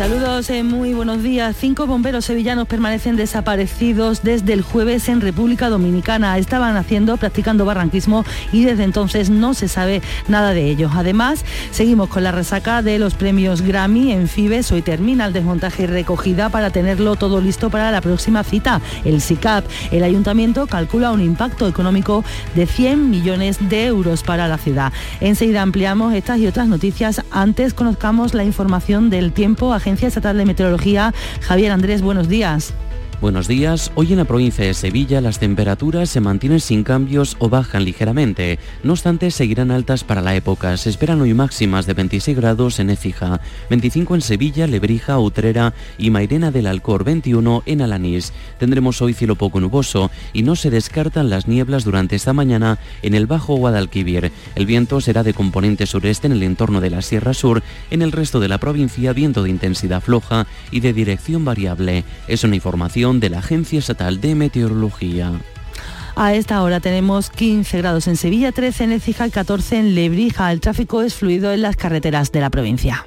Saludos, 0.00 0.48
eh, 0.48 0.62
muy 0.62 0.94
buenos 0.94 1.22
días. 1.22 1.54
Cinco 1.60 1.86
bomberos 1.86 2.24
sevillanos 2.24 2.66
permanecen 2.66 3.16
desaparecidos 3.16 4.22
desde 4.22 4.54
el 4.54 4.62
jueves 4.62 5.10
en 5.10 5.20
República 5.20 5.68
Dominicana. 5.68 6.38
Estaban 6.38 6.78
haciendo, 6.78 7.18
practicando 7.18 7.66
barranquismo 7.66 8.24
y 8.50 8.64
desde 8.64 8.84
entonces 8.84 9.28
no 9.28 9.52
se 9.52 9.68
sabe 9.68 10.00
nada 10.26 10.54
de 10.54 10.70
ellos. 10.70 10.92
Además, 10.94 11.44
seguimos 11.70 12.08
con 12.08 12.24
la 12.24 12.32
resaca 12.32 12.80
de 12.80 12.98
los 12.98 13.12
premios 13.12 13.60
Grammy 13.60 14.12
en 14.12 14.26
Fibes. 14.26 14.72
Hoy 14.72 14.80
termina 14.80 15.26
el 15.26 15.34
desmontaje 15.34 15.82
y 15.82 15.86
recogida 15.86 16.48
para 16.48 16.70
tenerlo 16.70 17.16
todo 17.16 17.42
listo 17.42 17.68
para 17.68 17.90
la 17.90 18.00
próxima 18.00 18.42
cita, 18.42 18.80
el 19.04 19.20
SICAP. 19.20 19.66
El 19.90 20.02
ayuntamiento 20.02 20.66
calcula 20.66 21.12
un 21.12 21.20
impacto 21.20 21.68
económico 21.68 22.24
de 22.54 22.64
100 22.64 23.10
millones 23.10 23.58
de 23.68 23.84
euros 23.84 24.22
para 24.22 24.48
la 24.48 24.56
ciudad. 24.56 24.94
Enseguida 25.20 25.60
ampliamos 25.60 26.14
estas 26.14 26.38
y 26.38 26.46
otras 26.46 26.68
noticias. 26.68 27.20
Antes 27.30 27.74
conozcamos 27.74 28.32
la 28.32 28.44
información 28.44 29.10
del 29.10 29.32
tiempo. 29.32 29.74
Agencia 29.90 30.06
Estatal 30.06 30.38
de 30.38 30.44
Meteorología. 30.44 31.12
Javier 31.40 31.72
Andrés, 31.72 32.00
buenos 32.00 32.28
días. 32.28 32.72
Buenos 33.20 33.48
días. 33.48 33.92
Hoy 33.96 34.12
en 34.12 34.16
la 34.16 34.24
provincia 34.24 34.64
de 34.64 34.72
Sevilla 34.72 35.20
las 35.20 35.38
temperaturas 35.38 36.08
se 36.08 36.22
mantienen 36.22 36.58
sin 36.58 36.84
cambios 36.84 37.36
o 37.38 37.50
bajan 37.50 37.84
ligeramente. 37.84 38.58
No 38.82 38.92
obstante, 38.92 39.30
seguirán 39.30 39.70
altas 39.70 40.04
para 40.04 40.22
la 40.22 40.34
época. 40.34 40.74
Se 40.78 40.88
esperan 40.88 41.20
hoy 41.20 41.34
máximas 41.34 41.84
de 41.84 41.92
26 41.92 42.34
grados 42.34 42.80
en 42.80 42.88
Écija, 42.88 43.42
25 43.68 44.14
en 44.14 44.20
Sevilla, 44.22 44.66
Lebrija, 44.66 45.18
Utrera 45.18 45.74
y 45.98 46.08
Mairena 46.08 46.50
del 46.50 46.66
Alcor, 46.66 47.04
21 47.04 47.62
en 47.66 47.82
Alanís. 47.82 48.32
Tendremos 48.58 49.02
hoy 49.02 49.12
cielo 49.12 49.36
poco 49.36 49.60
nuboso 49.60 50.10
y 50.32 50.42
no 50.42 50.56
se 50.56 50.70
descartan 50.70 51.28
las 51.28 51.46
nieblas 51.46 51.84
durante 51.84 52.16
esta 52.16 52.32
mañana 52.32 52.78
en 53.02 53.12
el 53.12 53.26
Bajo 53.26 53.54
Guadalquivir. 53.54 54.32
El 54.54 54.64
viento 54.64 54.98
será 55.02 55.22
de 55.22 55.34
componente 55.34 55.84
sureste 55.84 56.26
en 56.26 56.32
el 56.32 56.42
entorno 56.42 56.80
de 56.80 56.88
la 56.88 57.02
Sierra 57.02 57.34
Sur. 57.34 57.62
En 57.90 58.00
el 58.00 58.12
resto 58.12 58.40
de 58.40 58.48
la 58.48 58.56
provincia, 58.56 59.12
viento 59.12 59.42
de 59.42 59.50
intensidad 59.50 60.00
floja 60.00 60.46
y 60.70 60.80
de 60.80 60.94
dirección 60.94 61.44
variable. 61.44 62.04
Es 62.26 62.44
una 62.44 62.56
información 62.56 63.09
de 63.18 63.30
la 63.30 63.38
Agencia 63.38 63.80
Estatal 63.80 64.20
de 64.20 64.36
Meteorología. 64.36 65.32
A 66.14 66.34
esta 66.34 66.62
hora 66.62 66.80
tenemos 66.80 67.30
15 67.30 67.78
grados 67.78 68.06
en 68.06 68.16
Sevilla, 68.16 68.52
13 68.52 68.84
en 68.84 68.92
Écija 68.92 69.26
y 69.26 69.30
14 69.30 69.78
en 69.78 69.94
Lebrija. 69.94 70.52
El 70.52 70.60
tráfico 70.60 71.02
es 71.02 71.14
fluido 71.14 71.52
en 71.52 71.62
las 71.62 71.76
carreteras 71.76 72.30
de 72.30 72.40
la 72.40 72.50
provincia. 72.50 73.06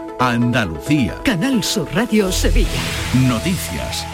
Andalucía. 0.21 1.15
Canal 1.23 1.63
Sur 1.63 1.87
Radio 1.95 2.31
Sevilla. 2.31 2.69
Noticias. 3.27 4.05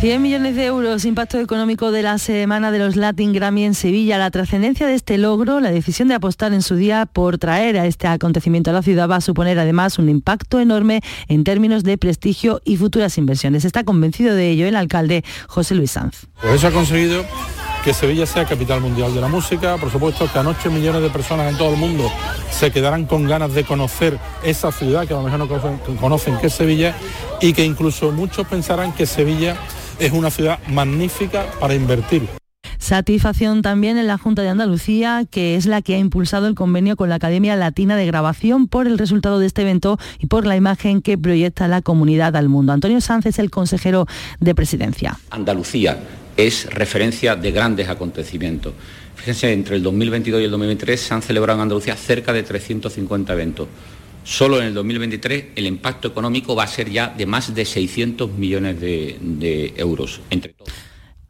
100 0.00 0.20
millones 0.20 0.56
de 0.56 0.64
euros 0.64 1.04
impacto 1.04 1.38
económico 1.38 1.92
de 1.92 2.02
la 2.02 2.18
semana 2.18 2.72
de 2.72 2.80
los 2.80 2.96
Latin 2.96 3.32
Grammy 3.32 3.62
en 3.62 3.74
Sevilla. 3.74 4.18
La 4.18 4.32
trascendencia 4.32 4.88
de 4.88 4.94
este 4.94 5.18
logro, 5.18 5.60
la 5.60 5.70
decisión 5.70 6.08
de 6.08 6.14
apostar 6.14 6.52
en 6.52 6.62
su 6.62 6.74
día 6.74 7.06
por 7.06 7.38
traer 7.38 7.78
a 7.78 7.86
este 7.86 8.08
acontecimiento 8.08 8.70
a 8.70 8.72
la 8.72 8.82
ciudad 8.82 9.08
va 9.08 9.16
a 9.16 9.20
suponer 9.20 9.56
además 9.60 10.00
un 10.00 10.08
impacto 10.08 10.58
enorme 10.58 11.00
en 11.28 11.44
términos 11.44 11.84
de 11.84 11.96
prestigio 11.96 12.60
y 12.64 12.76
futuras 12.76 13.16
inversiones. 13.16 13.64
Está 13.64 13.84
convencido 13.84 14.34
de 14.34 14.50
ello 14.50 14.66
el 14.66 14.74
alcalde 14.74 15.22
José 15.46 15.76
Luis 15.76 15.92
Sanz. 15.92 16.26
Pues 16.40 16.54
eso 16.54 16.66
ha 16.66 16.72
conseguido 16.72 17.24
que 17.86 17.94
Sevilla 17.94 18.26
sea 18.26 18.44
capital 18.44 18.80
mundial 18.80 19.14
de 19.14 19.20
la 19.20 19.28
música, 19.28 19.76
por 19.76 19.92
supuesto 19.92 20.28
que 20.32 20.40
anoche 20.40 20.68
millones 20.68 21.02
de 21.02 21.08
personas 21.08 21.52
en 21.52 21.56
todo 21.56 21.70
el 21.72 21.76
mundo 21.76 22.10
se 22.50 22.72
quedarán 22.72 23.06
con 23.06 23.28
ganas 23.28 23.54
de 23.54 23.62
conocer 23.62 24.18
esa 24.42 24.72
ciudad 24.72 25.06
que 25.06 25.14
a 25.14 25.18
lo 25.18 25.22
mejor 25.22 25.38
no 25.38 25.46
conocen, 25.46 25.96
conocen 25.98 26.36
que 26.38 26.48
es 26.48 26.52
Sevilla 26.52 26.96
y 27.40 27.52
que 27.52 27.64
incluso 27.64 28.10
muchos 28.10 28.44
pensarán 28.48 28.92
que 28.92 29.06
Sevilla 29.06 29.56
es 30.00 30.10
una 30.10 30.30
ciudad 30.30 30.58
magnífica 30.66 31.46
para 31.60 31.74
invertir. 31.74 32.28
Satisfacción 32.78 33.62
también 33.62 33.98
en 33.98 34.08
la 34.08 34.18
Junta 34.18 34.42
de 34.42 34.48
Andalucía, 34.48 35.24
que 35.30 35.54
es 35.54 35.66
la 35.66 35.80
que 35.80 35.94
ha 35.94 35.98
impulsado 35.98 36.48
el 36.48 36.56
convenio 36.56 36.96
con 36.96 37.08
la 37.08 37.14
Academia 37.14 37.54
Latina 37.54 37.94
de 37.94 38.06
Grabación 38.06 38.66
por 38.66 38.88
el 38.88 38.98
resultado 38.98 39.38
de 39.38 39.46
este 39.46 39.62
evento 39.62 39.96
y 40.18 40.26
por 40.26 40.44
la 40.44 40.56
imagen 40.56 41.02
que 41.02 41.16
proyecta 41.16 41.68
la 41.68 41.82
comunidad 41.82 42.34
al 42.34 42.48
mundo. 42.48 42.72
Antonio 42.72 43.00
Sánchez, 43.00 43.38
el 43.38 43.52
consejero 43.52 44.06
de 44.40 44.56
Presidencia. 44.56 45.20
Andalucía 45.30 45.96
es 46.36 46.66
referencia 46.66 47.36
de 47.36 47.50
grandes 47.50 47.88
acontecimientos. 47.88 48.74
Fíjense, 49.14 49.52
entre 49.52 49.76
el 49.76 49.82
2022 49.82 50.40
y 50.40 50.44
el 50.44 50.50
2023 50.50 51.00
se 51.00 51.14
han 51.14 51.22
celebrado 51.22 51.58
en 51.58 51.62
Andalucía 51.62 51.96
cerca 51.96 52.32
de 52.32 52.42
350 52.42 53.32
eventos. 53.32 53.68
Solo 54.24 54.60
en 54.60 54.66
el 54.66 54.74
2023 54.74 55.44
el 55.54 55.66
impacto 55.66 56.08
económico 56.08 56.54
va 56.54 56.64
a 56.64 56.68
ser 56.68 56.90
ya 56.90 57.08
de 57.08 57.26
más 57.26 57.54
de 57.54 57.64
600 57.64 58.30
millones 58.32 58.80
de, 58.80 59.16
de 59.20 59.72
euros 59.76 60.20
entre 60.30 60.52
todos 60.52 60.85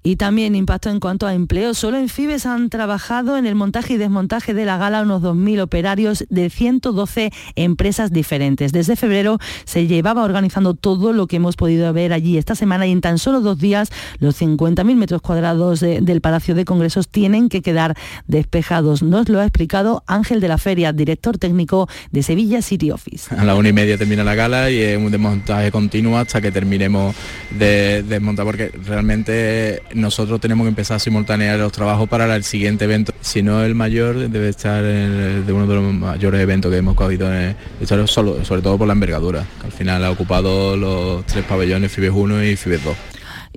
y 0.07 0.15
también 0.15 0.55
impacto 0.55 0.89
en 0.89 1.01
cuanto 1.01 1.27
a 1.27 1.35
empleo. 1.35 1.75
Solo 1.75 1.99
en 1.99 2.09
Fibes 2.09 2.47
han 2.47 2.71
trabajado 2.71 3.37
en 3.37 3.45
el 3.45 3.57
montaje 3.57 3.95
y 3.95 3.97
desmontaje 3.97 4.55
de 4.55 4.65
la 4.65 4.79
gala 4.79 5.03
unos 5.03 5.21
2.000 5.21 5.63
operarios 5.63 6.25
de 6.29 6.49
112 6.49 7.33
empresas 7.57 8.13
diferentes. 8.13 8.71
Desde 8.71 8.95
febrero 8.95 9.41
se 9.65 9.89
llevaba 9.89 10.23
organizando 10.23 10.75
todo 10.75 11.13
lo 11.13 11.27
que 11.27 11.37
hemos 11.37 11.57
podido 11.57 11.93
ver 11.93 12.13
allí 12.13 12.39
esta 12.39 12.55
semana 12.55 12.87
y 12.87 12.93
en 12.93 13.01
tan 13.01 13.19
solo 13.19 13.41
dos 13.41 13.59
días 13.59 13.91
los 14.21 14.41
50.000 14.41 14.95
metros 14.95 15.23
cuadrados 15.23 15.81
del 15.81 16.21
Palacio 16.21 16.55
de 16.55 16.65
Congresos 16.65 17.09
tienen 17.09 17.49
que 17.49 17.61
quedar 17.61 17.97
despejados. 18.29 19.03
Nos 19.03 19.29
lo 19.29 19.41
ha 19.41 19.45
explicado 19.45 20.05
Ángel 20.07 20.41
de 20.41 20.47
la 20.47 20.59
Feria, 20.59 20.93
director 20.93 21.37
técnico 21.37 21.89
de 22.13 22.23
Sevilla 22.23 22.63
City 22.63 22.93
Office. 22.93 23.35
A 23.35 23.43
la 23.43 23.57
una 23.57 23.71
y 23.71 23.73
media 23.73 23.99
termina 23.99 24.23
la 24.23 24.37
gala 24.37 24.71
y 24.71 24.79
es 24.79 24.97
un 24.99 25.11
desmontaje 25.11 25.73
continuo 25.73 26.17
hasta 26.17 26.41
que 26.41 26.53
terminemos 26.53 27.17
de 27.59 28.05
desmontar 28.05 28.47
porque 28.47 28.71
realmente 28.87 29.83
nosotros 29.97 30.41
tenemos 30.41 30.65
que 30.65 30.69
empezar 30.69 30.97
a 30.97 31.01
simultanear 31.01 31.59
los 31.59 31.73
trabajos 31.73 32.09
para 32.09 32.35
el 32.37 32.45
siguiente 32.45 32.85
evento. 32.85 33.13
Si 33.21 33.43
no 33.43 33.65
el 33.65 33.75
mayor, 33.75 34.29
debe 34.29 34.49
estar 34.49 34.83
de 34.83 35.53
uno 35.53 35.67
de 35.67 35.75
los 35.75 35.95
mayores 35.95 36.41
eventos 36.41 36.71
que 36.71 36.79
hemos 36.79 36.95
cogido 36.95 37.33
en 37.33 37.57
el, 37.81 38.09
sobre 38.09 38.63
todo 38.63 38.79
por 38.79 38.87
la 38.87 38.93
envergadura, 38.93 39.45
que 39.61 39.67
al 39.67 39.73
final 39.73 40.05
ha 40.05 40.11
ocupado 40.11 40.77
los 40.77 41.25
tres 41.27 41.45
pabellones 41.45 41.91
FIBES 41.91 42.13
1 42.15 42.45
y 42.45 42.57
FIBES 42.57 42.85
2. 42.85 42.97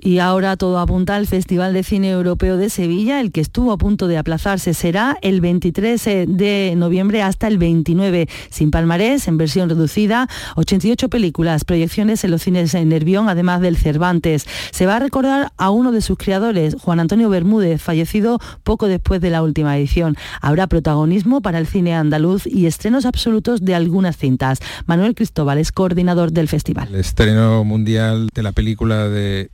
Y 0.02 0.18
ahora 0.18 0.56
todo 0.56 0.78
apunta 0.78 1.16
al 1.16 1.26
Festival 1.26 1.74
de 1.74 1.82
Cine 1.82 2.10
Europeo 2.10 2.56
de 2.56 2.70
Sevilla, 2.70 3.20
el 3.20 3.32
que 3.32 3.40
estuvo 3.40 3.72
a 3.72 3.78
punto 3.78 4.08
de 4.08 4.16
aplazarse 4.16 4.72
será 4.72 5.18
el 5.20 5.40
23 5.40 6.06
eh, 6.06 6.24
de 6.26 6.74
noviembre 6.76 7.22
hasta 7.22 7.46
el 7.48 7.58
29, 7.58 8.28
sin 8.48 8.70
palmarés, 8.70 9.28
en 9.28 9.36
versión 9.36 9.68
reducida, 9.68 10.28
88 10.56 11.08
películas, 11.08 11.64
proyecciones 11.64 12.24
en 12.24 12.30
los 12.30 12.42
cines 12.42 12.72
en 12.74 12.88
Nervión, 12.88 13.28
además 13.28 13.60
del 13.60 13.76
Cervantes. 13.76 14.46
Se 14.70 14.86
va 14.86 14.96
a 14.96 15.00
recordar 15.00 15.52
a 15.58 15.70
uno 15.70 15.92
de 15.92 16.00
sus 16.00 16.16
creadores, 16.16 16.76
Juan 16.80 17.00
Antonio 17.00 17.28
Bermúdez, 17.28 17.82
fallecido 17.82 18.38
poco 18.62 18.88
después 18.88 19.20
de 19.20 19.30
la 19.30 19.42
última 19.42 19.76
edición. 19.76 20.16
Habrá 20.40 20.66
protagonismo 20.66 21.42
para 21.42 21.58
el 21.58 21.66
cine 21.66 21.94
andaluz 21.94 22.46
y 22.46 22.66
estrenos 22.66 23.04
absolutos 23.04 23.60
de 23.64 23.74
algunas 23.74 24.16
cintas. 24.16 24.60
Manuel 24.86 25.14
Cristóbal 25.14 25.58
es 25.58 25.72
coordinador 25.72 26.32
del 26.32 26.48
festival. 26.48 26.88
El 26.88 27.00
estreno 27.00 27.64
mundial 27.64 28.28
de 28.34 28.42
la 28.42 28.52
película 28.52 29.08
de 29.08 29.50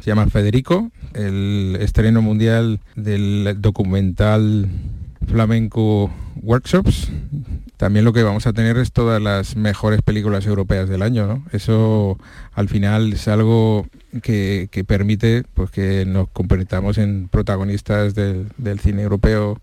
se 0.00 0.06
llama 0.06 0.26
Federico, 0.26 0.90
el 1.14 1.76
estreno 1.80 2.22
mundial 2.22 2.80
del 2.96 3.56
documental 3.60 4.68
flamenco 5.26 6.10
Workshops. 6.42 7.10
También 7.76 8.04
lo 8.04 8.12
que 8.12 8.22
vamos 8.22 8.46
a 8.46 8.52
tener 8.52 8.76
es 8.76 8.92
todas 8.92 9.22
las 9.22 9.56
mejores 9.56 10.02
películas 10.02 10.46
europeas 10.46 10.88
del 10.88 11.02
año, 11.02 11.44
Eso 11.52 12.18
al 12.52 12.68
final 12.68 13.12
es 13.12 13.28
algo 13.28 13.86
que, 14.22 14.68
permite 14.86 15.44
pues, 15.54 15.70
que 15.70 16.04
nos 16.04 16.28
convirtamos 16.28 16.98
en 16.98 17.28
protagonistas 17.28 18.14
del 18.14 18.80
cine 18.80 19.02
europeo 19.02 19.60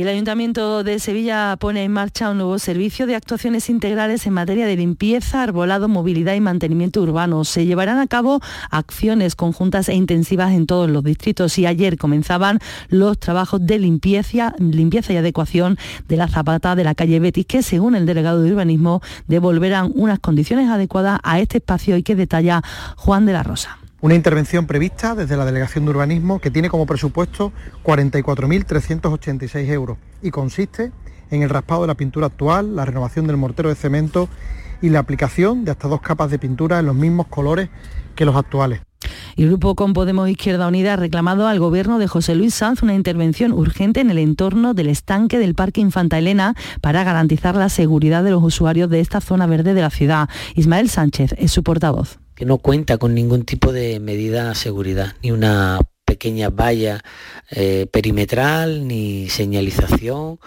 el 0.00 0.08
Ayuntamiento 0.08 0.84
de 0.84 0.98
Sevilla 0.98 1.54
pone 1.60 1.84
en 1.84 1.92
marcha 1.92 2.30
un 2.30 2.38
nuevo 2.38 2.58
servicio 2.58 3.06
de 3.06 3.14
actuaciones 3.14 3.68
integrales 3.68 4.26
en 4.26 4.32
materia 4.32 4.64
de 4.64 4.74
limpieza, 4.74 5.42
arbolado, 5.42 5.86
movilidad 5.86 6.32
y 6.34 6.40
mantenimiento 6.40 7.02
urbano. 7.02 7.44
Se 7.44 7.66
llevarán 7.66 7.98
a 7.98 8.06
cabo 8.06 8.40
acciones 8.70 9.36
conjuntas 9.36 9.90
e 9.90 9.94
intensivas 9.94 10.52
en 10.52 10.66
todos 10.66 10.88
los 10.88 11.04
distritos 11.04 11.58
y 11.58 11.66
ayer 11.66 11.98
comenzaban 11.98 12.58
los 12.88 13.18
trabajos 13.18 13.66
de 13.66 13.78
limpieza, 13.78 14.54
limpieza 14.58 15.12
y 15.12 15.18
adecuación 15.18 15.76
de 16.08 16.16
la 16.16 16.26
zapata 16.26 16.74
de 16.74 16.84
la 16.84 16.94
calle 16.94 17.20
Betis, 17.20 17.44
que 17.44 17.62
según 17.62 17.94
el 17.94 18.06
delegado 18.06 18.40
de 18.40 18.50
urbanismo 18.50 19.02
devolverán 19.26 19.92
unas 19.94 20.20
condiciones 20.20 20.70
adecuadas 20.70 21.20
a 21.22 21.38
este 21.38 21.58
espacio 21.58 21.98
y 21.98 22.02
que 22.02 22.16
detalla 22.16 22.62
Juan 22.96 23.26
de 23.26 23.34
la 23.34 23.42
Rosa. 23.42 23.81
Una 24.02 24.16
intervención 24.16 24.66
prevista 24.66 25.14
desde 25.14 25.36
la 25.36 25.44
Delegación 25.44 25.84
de 25.84 25.92
Urbanismo 25.92 26.40
que 26.40 26.50
tiene 26.50 26.68
como 26.68 26.86
presupuesto 26.86 27.52
44.386 27.84 29.68
euros 29.68 29.96
y 30.20 30.32
consiste 30.32 30.90
en 31.30 31.42
el 31.42 31.48
raspado 31.48 31.82
de 31.82 31.86
la 31.86 31.94
pintura 31.94 32.26
actual, 32.26 32.74
la 32.74 32.84
renovación 32.84 33.28
del 33.28 33.36
mortero 33.36 33.68
de 33.68 33.76
cemento 33.76 34.28
y 34.82 34.88
la 34.88 34.98
aplicación 34.98 35.64
de 35.64 35.70
hasta 35.70 35.86
dos 35.86 36.00
capas 36.00 36.32
de 36.32 36.40
pintura 36.40 36.80
en 36.80 36.86
los 36.86 36.96
mismos 36.96 37.28
colores 37.28 37.70
que 38.16 38.24
los 38.24 38.34
actuales. 38.34 38.80
El 39.36 39.46
grupo 39.46 39.76
con 39.76 39.92
Podemos 39.92 40.28
Izquierda 40.28 40.66
Unida 40.66 40.94
ha 40.94 40.96
reclamado 40.96 41.46
al 41.46 41.60
gobierno 41.60 42.00
de 42.00 42.08
José 42.08 42.34
Luis 42.34 42.54
Sanz 42.54 42.82
una 42.82 42.94
intervención 42.94 43.52
urgente 43.52 44.00
en 44.00 44.10
el 44.10 44.18
entorno 44.18 44.74
del 44.74 44.88
estanque 44.88 45.38
del 45.38 45.54
Parque 45.54 45.80
Infanta 45.80 46.18
Elena 46.18 46.56
para 46.80 47.04
garantizar 47.04 47.54
la 47.54 47.68
seguridad 47.68 48.24
de 48.24 48.32
los 48.32 48.42
usuarios 48.42 48.90
de 48.90 48.98
esta 48.98 49.20
zona 49.20 49.46
verde 49.46 49.74
de 49.74 49.80
la 49.80 49.90
ciudad. 49.90 50.28
Ismael 50.56 50.90
Sánchez 50.90 51.36
es 51.38 51.52
su 51.52 51.62
portavoz 51.62 52.18
que 52.34 52.44
no 52.44 52.58
cuenta 52.58 52.98
con 52.98 53.14
ningún 53.14 53.44
tipo 53.44 53.72
de 53.72 54.00
medida 54.00 54.48
de 54.50 54.54
seguridad, 54.54 55.14
ni 55.22 55.30
una 55.30 55.80
pequeña 56.04 56.50
valla 56.50 57.02
eh, 57.50 57.86
perimetral, 57.90 58.86
ni 58.86 59.28
señalización 59.28 60.38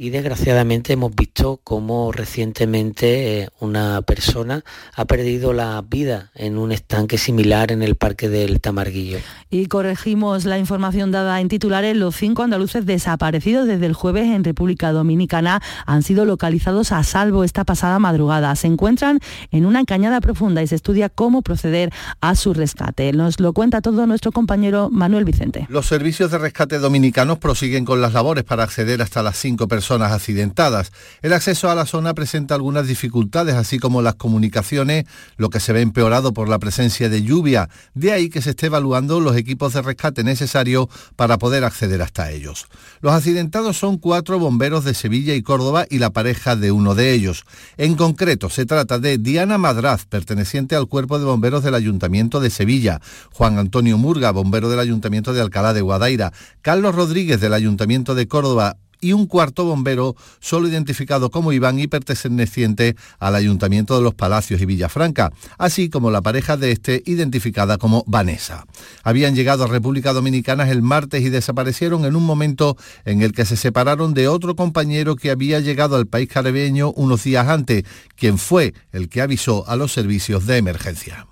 y 0.00 0.08
desgraciadamente 0.08 0.94
hemos 0.94 1.14
visto 1.14 1.60
cómo 1.62 2.10
recientemente 2.10 3.42
eh, 3.42 3.48
una 3.60 4.00
persona 4.00 4.64
ha 4.94 5.04
perdido 5.04 5.52
la 5.52 5.84
vida 5.86 6.30
en 6.34 6.56
un 6.56 6.72
estanque 6.72 7.18
similar 7.18 7.70
en 7.70 7.82
el 7.82 7.96
Parque 7.96 8.30
del 8.30 8.62
Tamarguillo. 8.62 9.18
Y 9.50 9.66
corregimos 9.66 10.46
la 10.46 10.58
información 10.58 11.10
dada 11.10 11.38
en 11.42 11.48
titulares. 11.48 11.98
Los 11.98 12.16
cinco 12.16 12.42
andaluces 12.42 12.86
desaparecidos 12.86 13.66
desde 13.66 13.84
el 13.84 13.92
jueves 13.92 14.24
en 14.24 14.42
República 14.42 14.90
Dominicana 14.90 15.60
han 15.84 16.02
sido 16.02 16.24
localizados 16.24 16.92
a 16.92 17.04
salvo 17.04 17.44
esta 17.44 17.64
pasada 17.64 17.98
madrugada. 17.98 18.56
Se 18.56 18.68
encuentran 18.68 19.20
en 19.50 19.66
una 19.66 19.84
cañada 19.84 20.22
profunda 20.22 20.62
y 20.62 20.66
se 20.66 20.76
estudia 20.76 21.10
cómo 21.10 21.42
proceder 21.42 21.92
a 22.22 22.36
su 22.36 22.54
rescate. 22.54 23.12
Nos 23.12 23.38
lo 23.38 23.52
cuenta 23.52 23.82
todo 23.82 24.06
nuestro 24.06 24.32
compañero 24.32 24.88
Manuel 24.90 25.26
Vicente. 25.26 25.66
Los 25.68 25.84
servicios 25.84 26.30
de 26.30 26.38
rescate 26.38 26.78
dominicanos 26.78 27.36
prosiguen 27.36 27.84
con 27.84 28.00
las 28.00 28.14
labores 28.14 28.44
para 28.44 28.62
acceder 28.62 29.02
hasta 29.02 29.22
las 29.22 29.36
cinco 29.36 29.68
personas 29.68 29.89
zonas 29.90 30.12
accidentadas. 30.12 30.92
El 31.20 31.32
acceso 31.32 31.68
a 31.68 31.74
la 31.74 31.84
zona 31.84 32.14
presenta 32.14 32.54
algunas 32.54 32.86
dificultades, 32.86 33.56
así 33.56 33.80
como 33.80 34.02
las 34.02 34.14
comunicaciones, 34.14 35.04
lo 35.36 35.50
que 35.50 35.58
se 35.58 35.72
ve 35.72 35.80
empeorado 35.80 36.32
por 36.32 36.48
la 36.48 36.60
presencia 36.60 37.08
de 37.08 37.24
lluvia. 37.24 37.68
De 37.94 38.12
ahí 38.12 38.30
que 38.30 38.40
se 38.40 38.50
esté 38.50 38.66
evaluando 38.66 39.18
los 39.18 39.36
equipos 39.36 39.72
de 39.72 39.82
rescate 39.82 40.22
necesarios 40.22 40.86
para 41.16 41.38
poder 41.38 41.64
acceder 41.64 42.02
hasta 42.02 42.30
ellos. 42.30 42.68
Los 43.00 43.14
accidentados 43.14 43.78
son 43.78 43.98
cuatro 43.98 44.38
bomberos 44.38 44.84
de 44.84 44.94
Sevilla 44.94 45.34
y 45.34 45.42
Córdoba 45.42 45.86
y 45.90 45.98
la 45.98 46.10
pareja 46.10 46.54
de 46.54 46.70
uno 46.70 46.94
de 46.94 47.12
ellos. 47.12 47.44
En 47.76 47.96
concreto, 47.96 48.48
se 48.48 48.66
trata 48.66 49.00
de 49.00 49.18
Diana 49.18 49.58
Madraz, 49.58 50.04
perteneciente 50.04 50.76
al 50.76 50.86
cuerpo 50.86 51.18
de 51.18 51.24
bomberos 51.24 51.64
del 51.64 51.74
Ayuntamiento 51.74 52.38
de 52.38 52.50
Sevilla, 52.50 53.00
Juan 53.32 53.58
Antonio 53.58 53.98
Murga, 53.98 54.30
bombero 54.30 54.70
del 54.70 54.78
Ayuntamiento 54.78 55.32
de 55.32 55.40
Alcalá 55.40 55.72
de 55.72 55.80
Guadaira, 55.80 56.32
Carlos 56.62 56.94
Rodríguez 56.94 57.40
del 57.40 57.54
Ayuntamiento 57.54 58.14
de 58.14 58.28
Córdoba, 58.28 58.76
y 59.00 59.12
un 59.12 59.26
cuarto 59.26 59.64
bombero 59.64 60.16
solo 60.40 60.68
identificado 60.68 61.30
como 61.30 61.52
Iván 61.52 61.78
y 61.78 61.86
perteneciente 61.86 62.96
al 63.18 63.34
Ayuntamiento 63.34 63.96
de 63.96 64.02
los 64.02 64.14
Palacios 64.14 64.60
y 64.60 64.66
Villafranca, 64.66 65.32
así 65.58 65.88
como 65.88 66.10
la 66.10 66.22
pareja 66.22 66.56
de 66.56 66.72
este 66.72 67.02
identificada 67.06 67.78
como 67.78 68.04
Vanessa. 68.06 68.66
Habían 69.02 69.34
llegado 69.34 69.64
a 69.64 69.68
República 69.68 70.12
Dominicana 70.12 70.70
el 70.70 70.82
martes 70.82 71.22
y 71.22 71.30
desaparecieron 71.30 72.04
en 72.04 72.16
un 72.16 72.24
momento 72.24 72.76
en 73.04 73.22
el 73.22 73.32
que 73.32 73.44
se 73.44 73.56
separaron 73.56 74.14
de 74.14 74.28
otro 74.28 74.56
compañero 74.56 75.16
que 75.16 75.30
había 75.30 75.60
llegado 75.60 75.96
al 75.96 76.06
país 76.06 76.28
caribeño 76.28 76.92
unos 76.92 77.24
días 77.24 77.48
antes, 77.48 77.84
quien 78.16 78.38
fue 78.38 78.74
el 78.92 79.08
que 79.08 79.22
avisó 79.22 79.68
a 79.68 79.76
los 79.76 79.92
servicios 79.92 80.46
de 80.46 80.56
emergencia. 80.58 81.26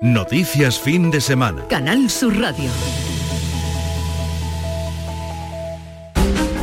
Noticias 0.00 0.78
fin 0.78 1.10
de 1.10 1.20
semana. 1.20 1.66
Canal 1.66 2.08
Sur 2.08 2.38
Radio. 2.38 2.70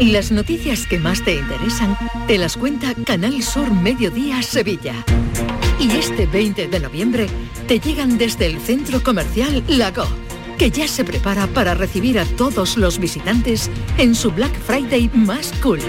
Las 0.00 0.32
noticias 0.32 0.86
que 0.86 0.98
más 0.98 1.22
te 1.22 1.34
interesan 1.34 1.94
te 2.26 2.38
las 2.38 2.56
cuenta 2.56 2.94
Canal 3.04 3.42
Sur 3.42 3.70
Mediodía 3.70 4.42
Sevilla. 4.42 4.94
Y 5.78 5.90
este 5.92 6.24
20 6.24 6.68
de 6.68 6.80
noviembre 6.80 7.26
te 7.68 7.78
llegan 7.78 8.16
desde 8.16 8.46
el 8.46 8.58
centro 8.60 9.02
comercial 9.02 9.62
Lago, 9.68 10.06
que 10.56 10.70
ya 10.70 10.88
se 10.88 11.04
prepara 11.04 11.46
para 11.48 11.74
recibir 11.74 12.18
a 12.18 12.24
todos 12.24 12.78
los 12.78 12.98
visitantes 12.98 13.70
en 13.98 14.14
su 14.14 14.30
Black 14.30 14.58
Friday 14.60 15.10
más 15.12 15.52
cool. 15.62 15.80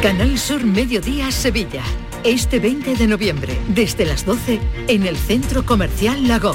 Canal 0.00 0.38
Sur 0.38 0.64
Mediodía 0.64 1.32
Sevilla. 1.32 1.82
Este 2.22 2.60
20 2.60 2.94
de 2.94 3.06
noviembre, 3.08 3.58
desde 3.66 4.06
las 4.06 4.24
12, 4.24 4.60
en 4.86 5.06
el 5.08 5.16
centro 5.16 5.66
comercial 5.66 6.28
Lago. 6.28 6.54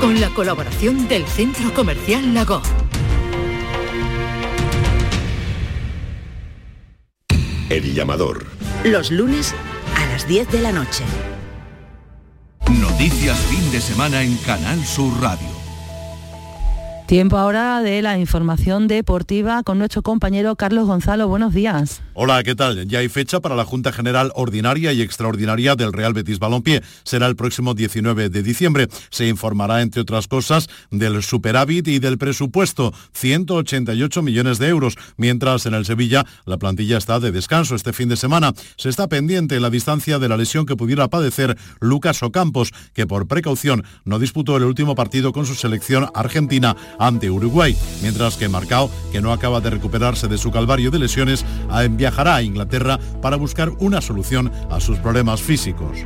Con 0.00 0.20
la 0.20 0.30
colaboración 0.30 1.08
del 1.08 1.26
centro 1.26 1.74
comercial 1.74 2.34
Lago. 2.34 2.62
El 7.68 7.94
llamador. 7.94 8.46
Los 8.84 9.10
lunes 9.10 9.52
a 9.96 10.06
las 10.06 10.28
10 10.28 10.52
de 10.52 10.60
la 10.60 10.70
noche. 10.70 11.02
Noticias 12.70 13.36
fin 13.38 13.72
de 13.72 13.80
semana 13.80 14.22
en 14.22 14.36
Canal 14.36 14.84
Sur 14.84 15.20
Radio. 15.20 15.55
Tiempo 17.06 17.38
ahora 17.38 17.82
de 17.82 18.02
la 18.02 18.18
información 18.18 18.88
deportiva 18.88 19.62
con 19.62 19.78
nuestro 19.78 20.02
compañero 20.02 20.56
Carlos 20.56 20.88
Gonzalo. 20.88 21.28
Buenos 21.28 21.54
días. 21.54 22.02
Hola, 22.14 22.42
¿qué 22.42 22.56
tal? 22.56 22.88
Ya 22.88 22.98
hay 22.98 23.08
fecha 23.08 23.38
para 23.38 23.54
la 23.54 23.64
Junta 23.64 23.92
General 23.92 24.32
Ordinaria 24.34 24.92
y 24.92 25.02
Extraordinaria 25.02 25.76
del 25.76 25.92
Real 25.92 26.14
Betis 26.14 26.40
Balompié. 26.40 26.82
Será 27.04 27.28
el 27.28 27.36
próximo 27.36 27.74
19 27.74 28.28
de 28.28 28.42
diciembre. 28.42 28.88
Se 29.10 29.28
informará, 29.28 29.82
entre 29.82 30.02
otras 30.02 30.26
cosas, 30.26 30.68
del 30.90 31.22
superávit 31.22 31.86
y 31.86 32.00
del 32.00 32.18
presupuesto, 32.18 32.92
188 33.12 34.22
millones 34.22 34.58
de 34.58 34.66
euros, 34.66 34.96
mientras 35.16 35.64
en 35.66 35.74
el 35.74 35.84
Sevilla 35.84 36.24
la 36.44 36.56
plantilla 36.56 36.98
está 36.98 37.20
de 37.20 37.30
descanso 37.30 37.76
este 37.76 37.92
fin 37.92 38.08
de 38.08 38.16
semana. 38.16 38.52
Se 38.76 38.88
está 38.88 39.06
pendiente 39.06 39.60
la 39.60 39.70
distancia 39.70 40.18
de 40.18 40.28
la 40.28 40.36
lesión 40.36 40.66
que 40.66 40.74
pudiera 40.74 41.06
padecer 41.06 41.56
Lucas 41.78 42.20
Ocampos, 42.24 42.72
que 42.94 43.06
por 43.06 43.28
precaución 43.28 43.84
no 44.04 44.18
disputó 44.18 44.56
el 44.56 44.64
último 44.64 44.96
partido 44.96 45.32
con 45.32 45.46
su 45.46 45.54
selección 45.54 46.08
argentina 46.14 46.74
ante 46.98 47.30
Uruguay, 47.30 47.76
mientras 48.02 48.36
que 48.36 48.48
Marcao, 48.48 48.90
que 49.12 49.20
no 49.20 49.32
acaba 49.32 49.60
de 49.60 49.70
recuperarse 49.70 50.28
de 50.28 50.38
su 50.38 50.50
calvario 50.50 50.90
de 50.90 50.98
lesiones, 50.98 51.44
viajará 51.90 52.36
a 52.36 52.42
Inglaterra 52.42 52.98
para 53.20 53.36
buscar 53.36 53.70
una 53.78 54.00
solución 54.00 54.50
a 54.70 54.80
sus 54.80 54.98
problemas 54.98 55.40
físicos. 55.40 55.98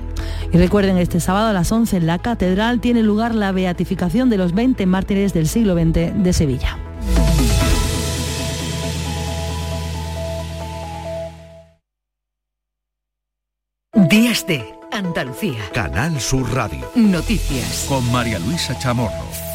Y 0.53 0.59
recuerden, 0.59 0.99
este 0.99 1.21
sábado 1.21 1.49
a 1.49 1.53
las 1.53 1.71
11 1.71 1.99
en 1.99 2.07
la 2.07 2.19
Catedral 2.19 2.81
tiene 2.81 3.03
lugar 3.03 3.35
la 3.35 3.53
beatificación 3.53 4.31
de 4.31 4.39
los 4.39 4.55
20 4.55 4.87
mártires 4.87 5.33
del 5.33 5.49
siglo 5.49 5.75
XX 5.75 6.23
de 6.23 6.33
Sevilla. 6.33 6.79
Días 14.09 14.47
de 14.47 14.65
Andalucía. 14.93 15.61
Canal 15.73 16.21
Sur 16.21 16.53
Radio. 16.53 16.91
Noticias. 16.95 17.87
Con 17.89 18.11
María 18.11 18.39
Luisa 18.39 18.77
Chamorro. 18.79 19.50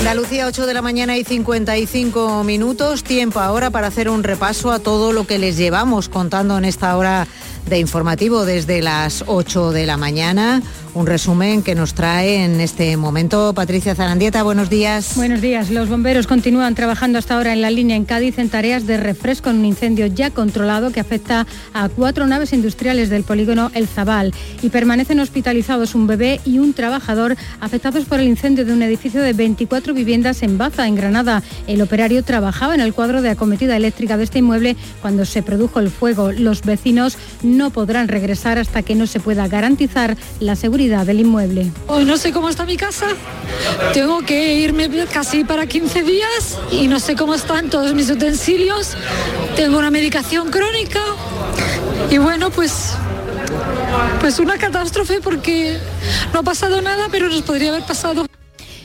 Andalucía, 0.00 0.46
8 0.46 0.64
de 0.64 0.72
la 0.72 0.80
mañana 0.80 1.18
y 1.18 1.24
55 1.24 2.42
minutos. 2.42 3.04
Tiempo 3.04 3.38
ahora 3.38 3.68
para 3.68 3.88
hacer 3.88 4.08
un 4.08 4.24
repaso 4.24 4.72
a 4.72 4.78
todo 4.78 5.12
lo 5.12 5.26
que 5.26 5.38
les 5.38 5.58
llevamos 5.58 6.08
contando 6.08 6.56
en 6.56 6.64
esta 6.64 6.96
hora 6.96 7.26
de 7.66 7.78
informativo 7.78 8.46
desde 8.46 8.80
las 8.80 9.24
8 9.26 9.72
de 9.72 9.84
la 9.84 9.98
mañana. 9.98 10.62
Un 10.92 11.06
resumen 11.06 11.62
que 11.62 11.76
nos 11.76 11.94
trae 11.94 12.44
en 12.44 12.60
este 12.60 12.96
momento 12.96 13.52
Patricia 13.54 13.94
Zarandieta. 13.94 14.42
Buenos 14.42 14.68
días. 14.68 15.12
Buenos 15.14 15.40
días. 15.40 15.70
Los 15.70 15.88
bomberos 15.88 16.26
continúan 16.26 16.74
trabajando 16.74 17.16
hasta 17.16 17.36
ahora 17.36 17.52
en 17.52 17.60
la 17.60 17.70
línea 17.70 17.94
en 17.94 18.04
Cádiz 18.04 18.38
en 18.38 18.48
tareas 18.48 18.88
de 18.88 18.96
refresco 18.96 19.50
en 19.50 19.60
un 19.60 19.66
incendio 19.66 20.06
ya 20.06 20.30
controlado 20.30 20.90
que 20.90 20.98
afecta 20.98 21.46
a 21.74 21.88
cuatro 21.88 22.26
naves 22.26 22.52
industriales 22.52 23.08
del 23.08 23.22
polígono 23.22 23.70
El 23.72 23.86
Zabal 23.86 24.34
y 24.62 24.70
permanecen 24.70 25.20
hospitalizados 25.20 25.94
un 25.94 26.08
bebé 26.08 26.40
y 26.44 26.58
un 26.58 26.72
trabajador 26.72 27.36
afectados 27.60 28.04
por 28.06 28.18
el 28.18 28.26
incendio 28.26 28.64
de 28.64 28.72
un 28.72 28.82
edificio 28.82 29.22
de 29.22 29.32
24 29.32 29.94
viviendas 29.94 30.42
en 30.42 30.58
Baza, 30.58 30.88
en 30.88 30.96
Granada. 30.96 31.44
El 31.68 31.82
operario 31.82 32.24
trabajaba 32.24 32.74
en 32.74 32.80
el 32.80 32.94
cuadro 32.94 33.22
de 33.22 33.30
acometida 33.30 33.76
eléctrica 33.76 34.16
de 34.16 34.24
este 34.24 34.40
inmueble 34.40 34.76
cuando 35.00 35.24
se 35.24 35.44
produjo 35.44 35.78
el 35.78 35.88
fuego. 35.88 36.32
Los 36.32 36.62
vecinos 36.62 37.16
no 37.44 37.70
podrán 37.70 38.08
regresar 38.08 38.58
hasta 38.58 38.82
que 38.82 38.96
no 38.96 39.06
se 39.06 39.20
pueda 39.20 39.46
garantizar 39.46 40.16
la 40.40 40.56
seguridad 40.56 40.79
del 40.88 41.20
inmueble. 41.20 41.70
Hoy 41.88 42.06
no 42.06 42.16
sé 42.16 42.32
cómo 42.32 42.48
está 42.48 42.64
mi 42.64 42.78
casa, 42.78 43.06
tengo 43.92 44.22
que 44.22 44.54
irme 44.54 44.88
casi 45.12 45.44
para 45.44 45.66
15 45.66 46.02
días 46.04 46.58
y 46.72 46.88
no 46.88 46.98
sé 46.98 47.16
cómo 47.16 47.34
están 47.34 47.68
todos 47.68 47.92
mis 47.92 48.08
utensilios, 48.08 48.96
tengo 49.56 49.78
una 49.78 49.90
medicación 49.90 50.50
crónica. 50.50 51.00
Y 52.10 52.16
bueno, 52.16 52.50
pues 52.50 52.94
pues 54.20 54.38
una 54.38 54.56
catástrofe 54.56 55.20
porque 55.20 55.78
no 56.32 56.40
ha 56.40 56.42
pasado 56.42 56.80
nada, 56.80 57.08
pero 57.10 57.28
nos 57.28 57.42
podría 57.42 57.70
haber 57.70 57.82
pasado 57.82 58.24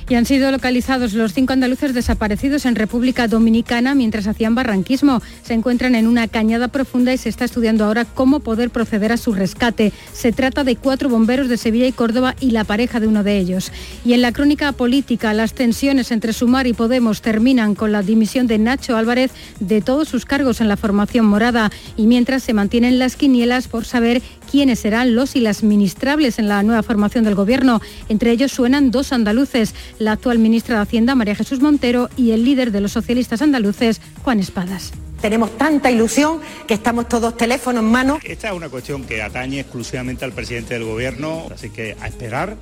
y 0.08 0.16
han 0.16 0.26
sido 0.26 0.52
localizados 0.52 1.14
los 1.14 1.34
cinco 1.34 1.54
andaluces 1.54 1.94
desaparecidos 1.94 2.66
en 2.66 2.76
República 2.76 3.28
Dominicana 3.28 3.96
mientras 3.96 4.28
hacían 4.28 4.56
barranquismo. 4.56 5.22
Se 5.44 5.54
encuentran 5.54 5.96
en 5.96 6.08
una 6.08 6.28
cañada 6.28 6.68
profunda 6.68 7.14
y 7.14 7.18
se 7.18 7.30
está 7.30 7.46
estudiando 7.46 7.86
ahora 7.86 8.06
cómo 8.06 8.40
poder 8.40 8.70
proceder 8.70 9.12
a 9.12 9.18
su 9.18 9.34
rescate. 9.34 9.94
Se 10.14 10.32
trata 10.32 10.64
de 10.64 10.76
cuatro 10.76 11.10
bomberos 11.10 11.50
de 11.50 11.58
Sevilla 11.58 11.88
y 11.88 11.92
Córdoba 11.92 12.36
y 12.40 12.52
la 12.52 12.64
pareja 12.64 13.00
de 13.00 13.08
uno 13.08 13.24
de 13.24 13.38
ellos. 13.38 13.72
Y 14.04 14.14
en 14.14 14.22
la 14.22 14.32
crónica 14.32 14.72
política, 14.72 15.34
las 15.34 15.54
tensiones 15.54 16.12
entre 16.12 16.34
Sumar 16.34 16.68
y 16.68 16.74
Podemos 16.74 17.22
terminan 17.22 17.76
con 17.76 17.92
la 17.92 18.02
dimisión 18.02 18.48
de 18.48 18.60
Nacho 18.60 18.98
Álvarez 18.98 19.32
de 19.60 19.82
todos 19.82 20.08
sus 20.08 20.26
cargos 20.26 20.62
en 20.62 20.68
la 20.68 20.78
formación 20.78 21.26
morada 21.26 21.72
y 21.98 22.08
mientras 22.08 22.44
se 22.44 22.54
mantienen 22.54 23.00
las 23.00 23.16
quinielas 23.16 23.68
por 23.68 23.86
saber 23.86 24.22
quiénes 24.50 24.80
serán 24.80 25.16
los 25.16 25.36
y 25.36 25.42
las 25.42 25.64
ministrables 25.64 26.40
en 26.40 26.48
la 26.48 26.64
nueva 26.64 26.84
formación 26.84 27.24
del 27.24 27.36
Gobierno. 27.36 27.82
Entre 28.10 28.32
ellos 28.32 28.52
suenan 28.52 28.92
dos 28.92 29.12
andaluces, 29.12 29.76
la 30.00 30.14
actual 30.14 30.40
ministra 30.40 30.76
de 30.76 30.82
Hacienda, 30.82 31.16
María 31.16 31.36
Jesús 31.36 31.60
Montero, 31.62 32.10
y 32.16 32.32
el 32.32 32.46
líder 32.46 32.72
de 32.72 32.82
los 32.82 32.92
socialistas 32.92 33.42
andaluces, 33.42 34.02
Juan 34.24 34.40
Espadas. 34.40 34.94
Tenemos 35.22 35.58
tanta 35.58 35.90
ilusión 35.90 36.40
que 36.68 36.76
estamos 36.76 37.10
todos 37.10 37.36
teléfono 37.36 37.80
en 37.80 37.86
mano. 37.86 38.20
Esta 38.24 38.50
es 38.50 38.54
una 38.54 38.70
cuestión 38.70 39.06
que 39.06 39.22
atañe 39.22 39.62
exclusivamente 39.62 40.24
al 40.24 40.34
presidente 40.34 40.76
del 40.76 40.84
Gobierno, 40.84 41.48
así 41.52 41.70
que 41.70 41.96
a 42.02 42.08
esperar 42.08 42.58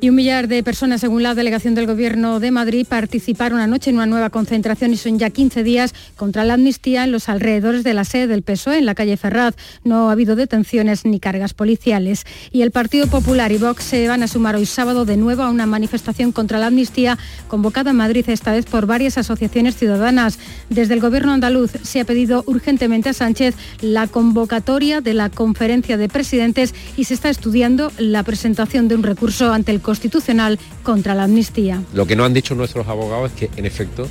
y 0.00 0.10
un 0.10 0.14
millar 0.14 0.46
de 0.46 0.62
personas, 0.62 1.00
según 1.00 1.24
la 1.24 1.34
delegación 1.34 1.74
del 1.74 1.86
Gobierno 1.86 2.38
de 2.38 2.52
Madrid, 2.52 2.86
participaron 2.88 3.58
anoche 3.58 3.90
en 3.90 3.96
una 3.96 4.06
nueva 4.06 4.30
concentración 4.30 4.92
y 4.92 4.96
son 4.96 5.18
ya 5.18 5.30
15 5.30 5.64
días 5.64 5.92
contra 6.16 6.44
la 6.44 6.54
amnistía 6.54 7.02
en 7.02 7.10
los 7.10 7.28
alrededores 7.28 7.82
de 7.82 7.94
la 7.94 8.04
sede 8.04 8.28
del 8.28 8.42
PSOE 8.42 8.78
en 8.78 8.86
la 8.86 8.94
calle 8.94 9.16
Ferraz. 9.16 9.56
No 9.82 10.08
ha 10.08 10.12
habido 10.12 10.36
detenciones 10.36 11.04
ni 11.04 11.18
cargas 11.18 11.52
policiales. 11.52 12.26
Y 12.52 12.62
el 12.62 12.70
Partido 12.70 13.08
Popular 13.08 13.50
y 13.50 13.58
Vox 13.58 13.82
se 13.82 14.06
van 14.06 14.22
a 14.22 14.28
sumar 14.28 14.54
hoy 14.54 14.66
sábado 14.66 15.04
de 15.04 15.16
nuevo 15.16 15.42
a 15.42 15.50
una 15.50 15.66
manifestación 15.66 16.30
contra 16.30 16.58
la 16.58 16.68
amnistía 16.68 17.18
convocada 17.48 17.90
en 17.90 17.96
Madrid, 17.96 18.24
esta 18.28 18.52
vez 18.52 18.66
por 18.66 18.86
varias 18.86 19.18
asociaciones 19.18 19.76
ciudadanas. 19.76 20.38
Desde 20.70 20.94
el 20.94 21.00
Gobierno 21.00 21.32
andaluz 21.32 21.72
se 21.82 22.00
ha 22.00 22.04
pedido 22.04 22.44
urgentemente 22.46 23.08
a 23.08 23.14
Sánchez 23.14 23.56
la 23.80 24.06
convocatoria 24.06 25.00
de 25.00 25.14
la 25.14 25.28
conferencia 25.28 25.96
de 25.96 26.08
presidentes 26.08 26.72
y 26.96 27.04
se 27.04 27.14
está 27.14 27.30
estudiando 27.30 27.90
la 27.98 28.22
presentación 28.22 28.86
de 28.86 28.94
un 28.94 29.02
recurso 29.02 29.52
ante 29.52 29.72
el 29.72 29.80
constitucional 29.88 30.58
contra 30.82 31.14
la 31.14 31.24
amnistía. 31.24 31.82
Lo 31.94 32.06
que 32.06 32.14
no 32.14 32.26
han 32.26 32.34
dicho 32.34 32.54
nuestros 32.54 32.86
abogados 32.88 33.32
es 33.32 33.38
que, 33.38 33.58
en 33.58 33.64
efecto, 33.64 34.06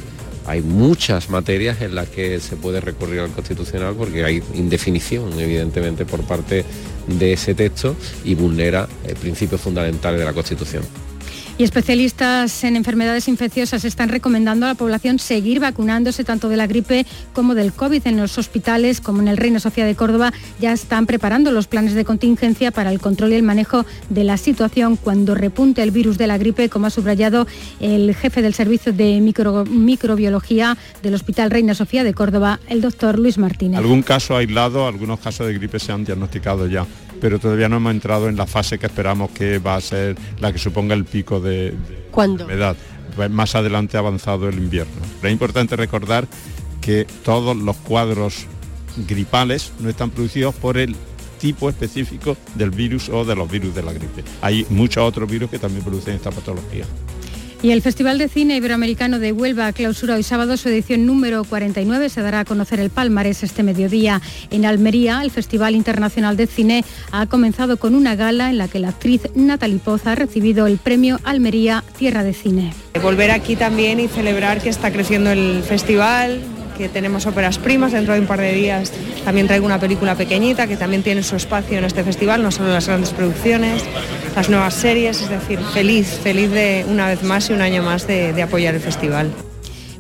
hay 0.47 0.63
muchas 0.63 1.29
materias 1.29 1.81
en 1.83 1.93
las 1.93 2.09
que 2.09 2.39
se 2.39 2.55
puede 2.55 2.81
recurrir 2.81 3.19
al 3.19 3.29
constitucional 3.29 3.93
porque 3.95 4.25
hay 4.25 4.41
indefinición, 4.55 5.39
evidentemente, 5.39 6.03
por 6.03 6.23
parte 6.23 6.65
de 7.05 7.33
ese 7.33 7.53
texto 7.53 7.95
y 8.25 8.33
vulnera 8.33 8.87
el 9.05 9.15
principio 9.17 9.59
fundamental 9.59 10.17
de 10.17 10.25
la 10.25 10.33
Constitución. 10.33 10.81
Y 11.59 11.63
especialistas 11.63 12.63
en 12.63 12.75
enfermedades 12.75 13.27
infecciosas 13.27 13.83
están 13.83 14.09
recomendando 14.09 14.67
a 14.67 14.69
la 14.69 14.75
población 14.75 15.17
seguir 15.17 15.59
vacunándose 15.59 16.23
tanto 16.23 16.49
de 16.49 16.57
la 16.57 16.67
gripe 16.67 17.07
como 17.33 17.55
del 17.55 17.73
COVID 17.73 18.05
en 18.05 18.17
los 18.17 18.37
hospitales, 18.37 19.01
como 19.01 19.23
en 19.23 19.27
el 19.27 19.37
Reino 19.37 19.59
Sofía 19.59 19.85
de 19.85 19.95
Córdoba, 19.95 20.31
ya 20.59 20.71
están 20.71 21.07
preparando 21.07 21.51
los 21.51 21.65
planes 21.65 21.95
de 21.95 22.05
contingencia 22.05 22.69
para 22.69 22.91
el 22.91 22.99
control 22.99 23.31
y 23.31 23.37
el 23.37 23.41
manejo 23.41 23.87
de 24.09 24.23
la 24.23 24.37
situación 24.37 24.97
cuando 24.97 25.33
repunte 25.33 25.81
el 25.81 25.89
virus 25.89 26.19
de 26.19 26.27
la 26.27 26.37
gripe, 26.37 26.69
como 26.69 26.85
ha 26.85 26.89
subrayado 26.91 27.47
el 27.79 28.13
jefe 28.13 28.43
del 28.43 28.53
Servicio 28.53 28.93
de 28.93 29.19
Microbiología 29.19 30.77
del 31.01 31.15
Hospital 31.15 31.49
Reina 31.49 31.73
Sofía 31.73 32.03
de 32.03 32.13
Córdoba, 32.13 32.59
el 32.69 32.81
doctor 32.81 33.17
Luis 33.17 33.39
Martínez. 33.39 33.79
Algún 33.79 34.03
caso 34.03 34.37
aislado, 34.37 34.87
algunos 34.87 35.19
casos 35.19 35.47
de 35.47 35.55
gripe 35.55 35.79
se 35.79 35.91
han 35.91 36.05
diagnosticado 36.05 36.67
ya 36.67 36.85
pero 37.19 37.39
todavía 37.39 37.69
no 37.69 37.77
hemos 37.77 37.91
entrado 37.91 38.29
en 38.29 38.35
la 38.35 38.47
fase 38.47 38.79
que 38.79 38.85
esperamos 38.85 39.31
que 39.31 39.59
va 39.59 39.75
a 39.75 39.81
ser 39.81 40.15
la 40.39 40.51
que 40.51 40.59
suponga 40.59 40.95
el 40.95 41.05
pico 41.05 41.39
de, 41.39 41.71
de 41.71 42.07
enfermedad. 42.15 42.75
Pues 43.15 43.29
más 43.31 43.55
adelante 43.55 43.97
avanzado 43.97 44.47
el 44.47 44.57
invierno. 44.57 44.93
Pero 45.21 45.29
es 45.29 45.33
importante 45.33 45.75
recordar 45.75 46.27
que 46.81 47.07
todos 47.23 47.57
los 47.57 47.75
cuadros 47.77 48.45
gripales 49.07 49.71
no 49.79 49.89
están 49.89 50.09
producidos 50.09 50.55
por 50.55 50.77
el 50.77 50.95
tipo 51.39 51.69
específico 51.69 52.35
del 52.55 52.71
virus 52.71 53.09
o 53.09 53.25
de 53.25 53.35
los 53.35 53.49
virus 53.49 53.75
de 53.75 53.83
la 53.83 53.93
gripe. 53.93 54.23
Hay 54.41 54.65
muchos 54.69 55.03
otros 55.03 55.29
virus 55.29 55.49
que 55.49 55.59
también 55.59 55.83
producen 55.83 56.15
esta 56.15 56.31
patología. 56.31 56.85
Y 57.63 57.71
el 57.71 57.81
Festival 57.81 58.19
de 58.19 58.29
Cine 58.29 58.57
Iberoamericano 58.57 59.17
de 59.17 59.31
Huelva 59.31 59.73
clausura 59.73 60.13
hoy 60.13 60.21
sábado 60.21 60.57
su 60.57 60.69
edición 60.69 61.07
número 61.07 61.43
49. 61.43 62.09
Se 62.09 62.21
dará 62.21 62.41
a 62.41 62.45
conocer 62.45 62.79
el 62.79 62.91
palmarés 62.91 63.41
este 63.41 63.63
mediodía 63.63 64.21
en 64.51 64.65
Almería. 64.65 65.21
El 65.23 65.31
Festival 65.31 65.75
Internacional 65.75 66.37
de 66.37 66.45
Cine 66.45 66.85
ha 67.11 67.25
comenzado 67.25 67.77
con 67.77 67.95
una 67.95 68.15
gala 68.15 68.51
en 68.51 68.59
la 68.59 68.67
que 68.67 68.79
la 68.79 68.89
actriz 68.89 69.23
Natalie 69.33 69.79
Poza 69.79 70.11
ha 70.11 70.15
recibido 70.15 70.67
el 70.67 70.77
premio 70.77 71.19
Almería 71.23 71.83
Tierra 71.97 72.23
de 72.23 72.33
Cine. 72.33 72.73
Volver 73.01 73.31
aquí 73.31 73.55
también 73.55 73.99
y 73.99 74.07
celebrar 74.07 74.61
que 74.61 74.69
está 74.69 74.91
creciendo 74.91 75.31
el 75.31 75.63
festival, 75.63 76.41
que 76.77 76.89
tenemos 76.89 77.25
óperas 77.25 77.57
primas 77.57 77.91
dentro 77.91 78.13
de 78.13 78.19
un 78.19 78.27
par 78.27 78.39
de 78.39 78.53
días. 78.53 78.91
También 79.25 79.47
traigo 79.47 79.65
una 79.65 79.79
película 79.79 80.15
pequeñita 80.15 80.67
que 80.67 80.77
también 80.77 81.03
tiene 81.03 81.23
su 81.23 81.35
espacio 81.35 81.77
en 81.77 81.85
este 81.85 82.03
festival, 82.03 82.43
no 82.43 82.51
solo 82.51 82.69
las 82.69 82.87
grandes 82.87 83.11
producciones, 83.11 83.83
las 84.35 84.49
nuevas 84.49 84.73
series, 84.73 85.21
es 85.21 85.29
decir, 85.29 85.59
feliz, 85.73 86.07
feliz 86.23 86.51
de 86.51 86.85
una 86.87 87.07
vez 87.07 87.23
más 87.23 87.49
y 87.49 87.53
un 87.53 87.61
año 87.61 87.83
más 87.83 88.07
de, 88.07 88.33
de 88.33 88.41
apoyar 88.43 88.75
el 88.75 88.81
festival. 88.81 89.31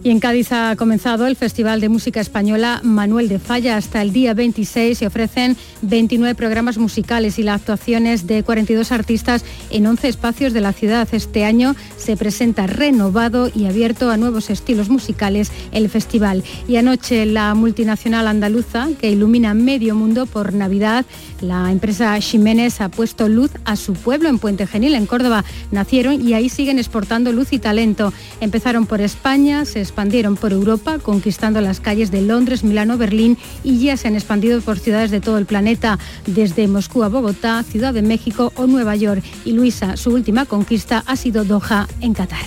Y 0.07 0.09
en 0.09 0.21
Cádiz 0.21 0.53
ha 0.53 0.73
comenzado 0.77 1.27
el 1.27 1.35
Festival 1.35 1.81
de 1.81 1.89
Música 1.89 2.21
Española 2.21 2.79
Manuel 2.81 3.27
de 3.27 3.39
Falla. 3.39 3.75
Hasta 3.75 4.01
el 4.01 4.13
día 4.13 4.33
26 4.33 4.97
se 4.97 5.05
ofrecen 5.05 5.57
29 5.81 6.33
programas 6.33 6.77
musicales 6.77 7.37
y 7.39 7.43
las 7.43 7.59
actuaciones 7.59 8.25
de 8.25 8.41
42 8.41 8.93
artistas 8.93 9.43
en 9.69 9.85
11 9.85 10.07
espacios 10.07 10.53
de 10.53 10.61
la 10.61 10.71
ciudad. 10.71 11.09
Este 11.11 11.43
año 11.43 11.75
se 11.97 12.15
presenta 12.15 12.67
renovado 12.67 13.51
y 13.53 13.65
abierto 13.65 14.09
a 14.09 14.15
nuevos 14.15 14.49
estilos 14.49 14.87
musicales 14.87 15.51
el 15.73 15.89
festival. 15.89 16.41
Y 16.69 16.77
anoche 16.77 17.25
la 17.25 17.53
multinacional 17.53 18.29
andaluza, 18.29 18.87
que 19.01 19.11
ilumina 19.11 19.53
medio 19.55 19.93
mundo 19.93 20.25
por 20.25 20.53
Navidad, 20.53 21.05
la 21.41 21.69
empresa 21.69 22.17
Ximénez 22.21 22.79
ha 22.79 22.87
puesto 22.87 23.27
luz 23.27 23.51
a 23.65 23.75
su 23.75 23.91
pueblo 23.91 24.29
en 24.29 24.39
Puente 24.39 24.67
Genil, 24.67 24.95
en 24.95 25.05
Córdoba. 25.05 25.43
Nacieron 25.71 26.25
y 26.25 26.33
ahí 26.33 26.47
siguen 26.47 26.79
exportando 26.79 27.33
luz 27.33 27.51
y 27.51 27.59
talento. 27.59 28.13
Empezaron 28.39 28.85
por 28.85 29.01
España, 29.01 29.65
se 29.65 29.81
expandieron 29.97 30.35
por 30.35 30.53
Europa, 30.53 30.99
conquistando 30.99 31.59
las 31.59 31.79
calles 31.79 32.11
de 32.11 32.21
Londres, 32.21 32.63
Milano, 32.63 32.99
Berlín 32.99 33.35
y 33.63 33.79
ya 33.79 33.97
se 33.97 34.07
han 34.07 34.13
expandido 34.13 34.61
por 34.61 34.77
ciudades 34.77 35.09
de 35.09 35.21
todo 35.21 35.39
el 35.39 35.47
planeta, 35.47 35.97
desde 36.27 36.67
Moscú 36.67 37.01
a 37.03 37.07
Bogotá, 37.07 37.63
Ciudad 37.63 37.95
de 37.95 38.03
México 38.03 38.53
o 38.57 38.67
Nueva 38.67 38.95
York. 38.95 39.23
Y 39.43 39.53
Luisa, 39.53 39.97
su 39.97 40.11
última 40.11 40.45
conquista 40.45 41.03
ha 41.07 41.15
sido 41.15 41.45
Doha, 41.45 41.87
en 41.99 42.13
Qatar. 42.13 42.45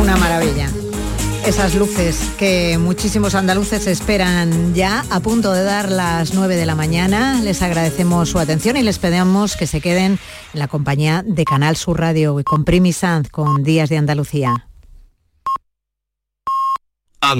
Una 0.00 0.16
maravilla. 0.16 0.70
Esas 1.44 1.74
luces 1.74 2.20
que 2.38 2.78
muchísimos 2.78 3.34
andaluces 3.34 3.88
esperan 3.88 4.72
ya 4.72 5.04
a 5.10 5.18
punto 5.18 5.52
de 5.52 5.64
dar 5.64 5.90
las 5.90 6.34
9 6.34 6.54
de 6.54 6.66
la 6.66 6.76
mañana. 6.76 7.40
Les 7.42 7.62
agradecemos 7.62 8.28
su 8.28 8.38
atención 8.38 8.76
y 8.76 8.84
les 8.84 9.00
pedimos 9.00 9.56
que 9.56 9.66
se 9.66 9.80
queden 9.80 10.20
en 10.54 10.60
la 10.60 10.68
compañía 10.68 11.24
de 11.26 11.42
Canal 11.42 11.74
Sur 11.74 11.98
Radio 11.98 12.38
y 12.38 12.44
con 12.44 12.64
Primi 12.64 12.92
Sanz 12.92 13.28
con 13.28 13.64
Días 13.64 13.88
de 13.88 13.96
Andalucía. 13.96 14.69